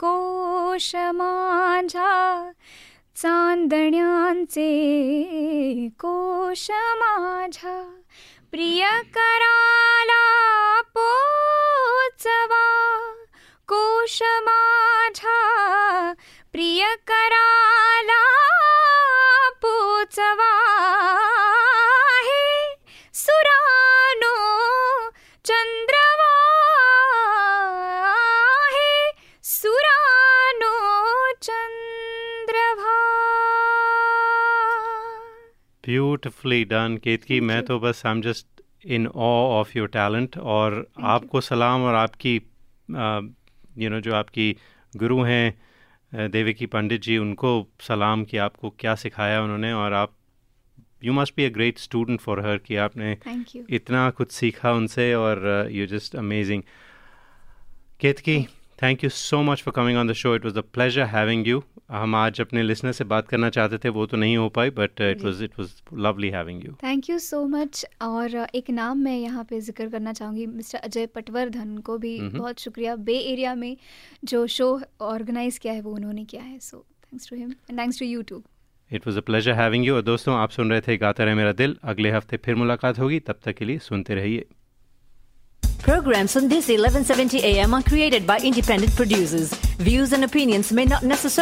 कोश 0.00 0.94
माझा 1.14 2.50
चांदण्यांचे 3.16 4.68
कोश 5.98 6.70
माझा 6.98 7.82
प्रिय 8.50 8.86
कराला 9.14 10.22
पोचवा 10.94 12.64
कोश 13.68 14.22
माझा 14.42 16.12
प्रिय 16.52 16.84
कराला 17.06 18.22
पोचवा 19.62 20.59
ब्यूटिफुली 36.20 36.64
डन 36.64 36.96
केतकी 37.04 37.40
मैं 37.40 37.62
तो 37.64 37.78
बस 37.80 38.02
I 38.06 38.12
am 38.12 38.20
just 38.22 38.62
in 38.86 39.06
awe 39.06 39.32
of 39.60 39.76
your 39.76 39.88
talent 39.88 40.36
और 40.38 40.86
आपको 41.14 41.40
सलाम 41.40 41.82
और 41.82 41.94
आपकी 41.94 42.34
यू 43.78 43.90
नो 43.90 44.00
जो 44.00 44.14
आपकी 44.14 44.54
गुरु 44.94 45.20
हैं 45.22 46.28
देविकी 46.30 46.66
पंडित 46.66 47.02
जी 47.02 47.16
उनको 47.18 47.50
सलाम 47.80 48.24
कि 48.24 48.36
आपको 48.36 48.70
क्या 48.78 48.94
सिखाया 48.94 49.42
उन्होंने 49.42 49.72
और 49.72 49.92
आप 49.94 50.14
you 51.04 51.12
must 51.12 51.34
be 51.36 51.44
a 51.44 51.50
great 51.50 51.78
student 51.78 52.20
for 52.20 52.40
her 52.46 52.58
कि 52.58 52.76
आपने 52.76 53.16
इतना 53.70 54.08
कुछ 54.10 54.32
सीखा 54.32 54.72
उनसे 54.72 55.12
और 55.14 55.68
you 55.72 55.86
just 55.86 56.16
amazing 56.16 56.62
Ketaki 58.00 58.38
thank 58.82 59.02
you 59.04 59.10
so 59.10 59.42
much 59.42 59.62
for 59.62 59.72
coming 59.76 59.98
on 59.98 60.08
the 60.08 60.12
show 60.12 60.34
it 60.34 60.44
was 60.44 60.58
a 60.58 60.62
pleasure 60.74 61.02
having 61.06 61.48
you 61.48 61.62
हम 61.90 62.14
आज 62.14 62.40
अपने 62.40 62.62
लिसनर 62.62 62.92
से 62.92 63.04
बात 63.04 63.28
करना 63.28 63.48
चाहते 63.50 63.78
थे 63.78 63.88
वो 63.88 64.04
तो 64.06 64.16
नहीं 64.16 64.36
हो 64.36 64.48
पाई 64.48 64.70
but 64.70 65.00
it 65.00 65.22
was 65.24 65.42
it 65.42 65.58
was 65.58 65.72
lovely 66.06 66.28
having 66.30 66.64
you 66.64 66.72
thank 66.82 67.10
you 67.10 67.18
so 67.18 67.42
much 67.48 67.84
और 68.02 68.36
एक 68.54 68.70
नाम 68.70 68.98
मैं 68.98 69.16
यहाँ 69.16 69.44
पे 69.44 69.60
ज़िक्र 69.60 69.88
करना 69.88 70.12
चाहूँगी 70.12 70.46
मिस्टर 70.46 70.78
अजय 70.78 71.06
पटवर्धन 71.06 71.76
को 71.78 71.98
भी 71.98 72.16
mm-hmm. 72.18 72.38
बहुत 72.38 72.60
शुक्रिया। 72.60 72.94
बे 72.96 73.18
एरिया 73.32 73.54
में 73.54 73.76
जो 74.24 74.46
शो 74.46 74.68
ऑर्गेनाइज 75.00 75.58
किया 75.58 75.72
है 75.72 75.80
वो 75.80 75.94
उन्होंने 75.94 76.24
किया 76.24 76.42
है। 76.42 76.58
So 76.58 76.84
thanks 77.04 77.28
to 77.30 77.36
him 77.36 77.50
and 77.70 77.78
thanks 77.78 77.98
to 77.98 78.06
you 78.06 78.22
too 78.22 78.42
it 78.90 79.06
was 79.06 79.18
a 79.18 79.22
pleasure 79.22 79.52
having 79.52 79.86
you 79.86 79.94
और 79.94 80.02
दोस्तों 80.02 80.36
आप 80.36 80.50
सुन 80.50 80.70
रहे 80.70 80.80
थे 80.80 80.96
गाता 80.96 81.24
रहे 81.24 81.34
मेरा 81.34 81.52
दिल। 81.52 81.76
अगले 81.84 82.10
हफ़्ते 82.10 82.36
फिर 82.36 82.54
मुलाकात 82.54 82.98
होगी। 82.98 83.20
तब 83.20 83.40
तक 83.44 83.56
के 83.56 83.64
लिए 83.64 83.78
सुनते 83.78 84.14
रहिए। 84.14 84.46
Programs 85.90 86.36
on 86.36 86.46
this 86.46 86.68
1170 86.68 87.42
AM 87.42 87.74
are 87.74 87.82
created 87.82 88.24
by 88.24 88.38
independent 88.38 88.94
producers. 88.94 89.52
Views 89.78 90.12
and 90.12 90.22
opinions 90.22 90.70
may 90.70 90.84
not 90.84 91.02
necessarily 91.02 91.40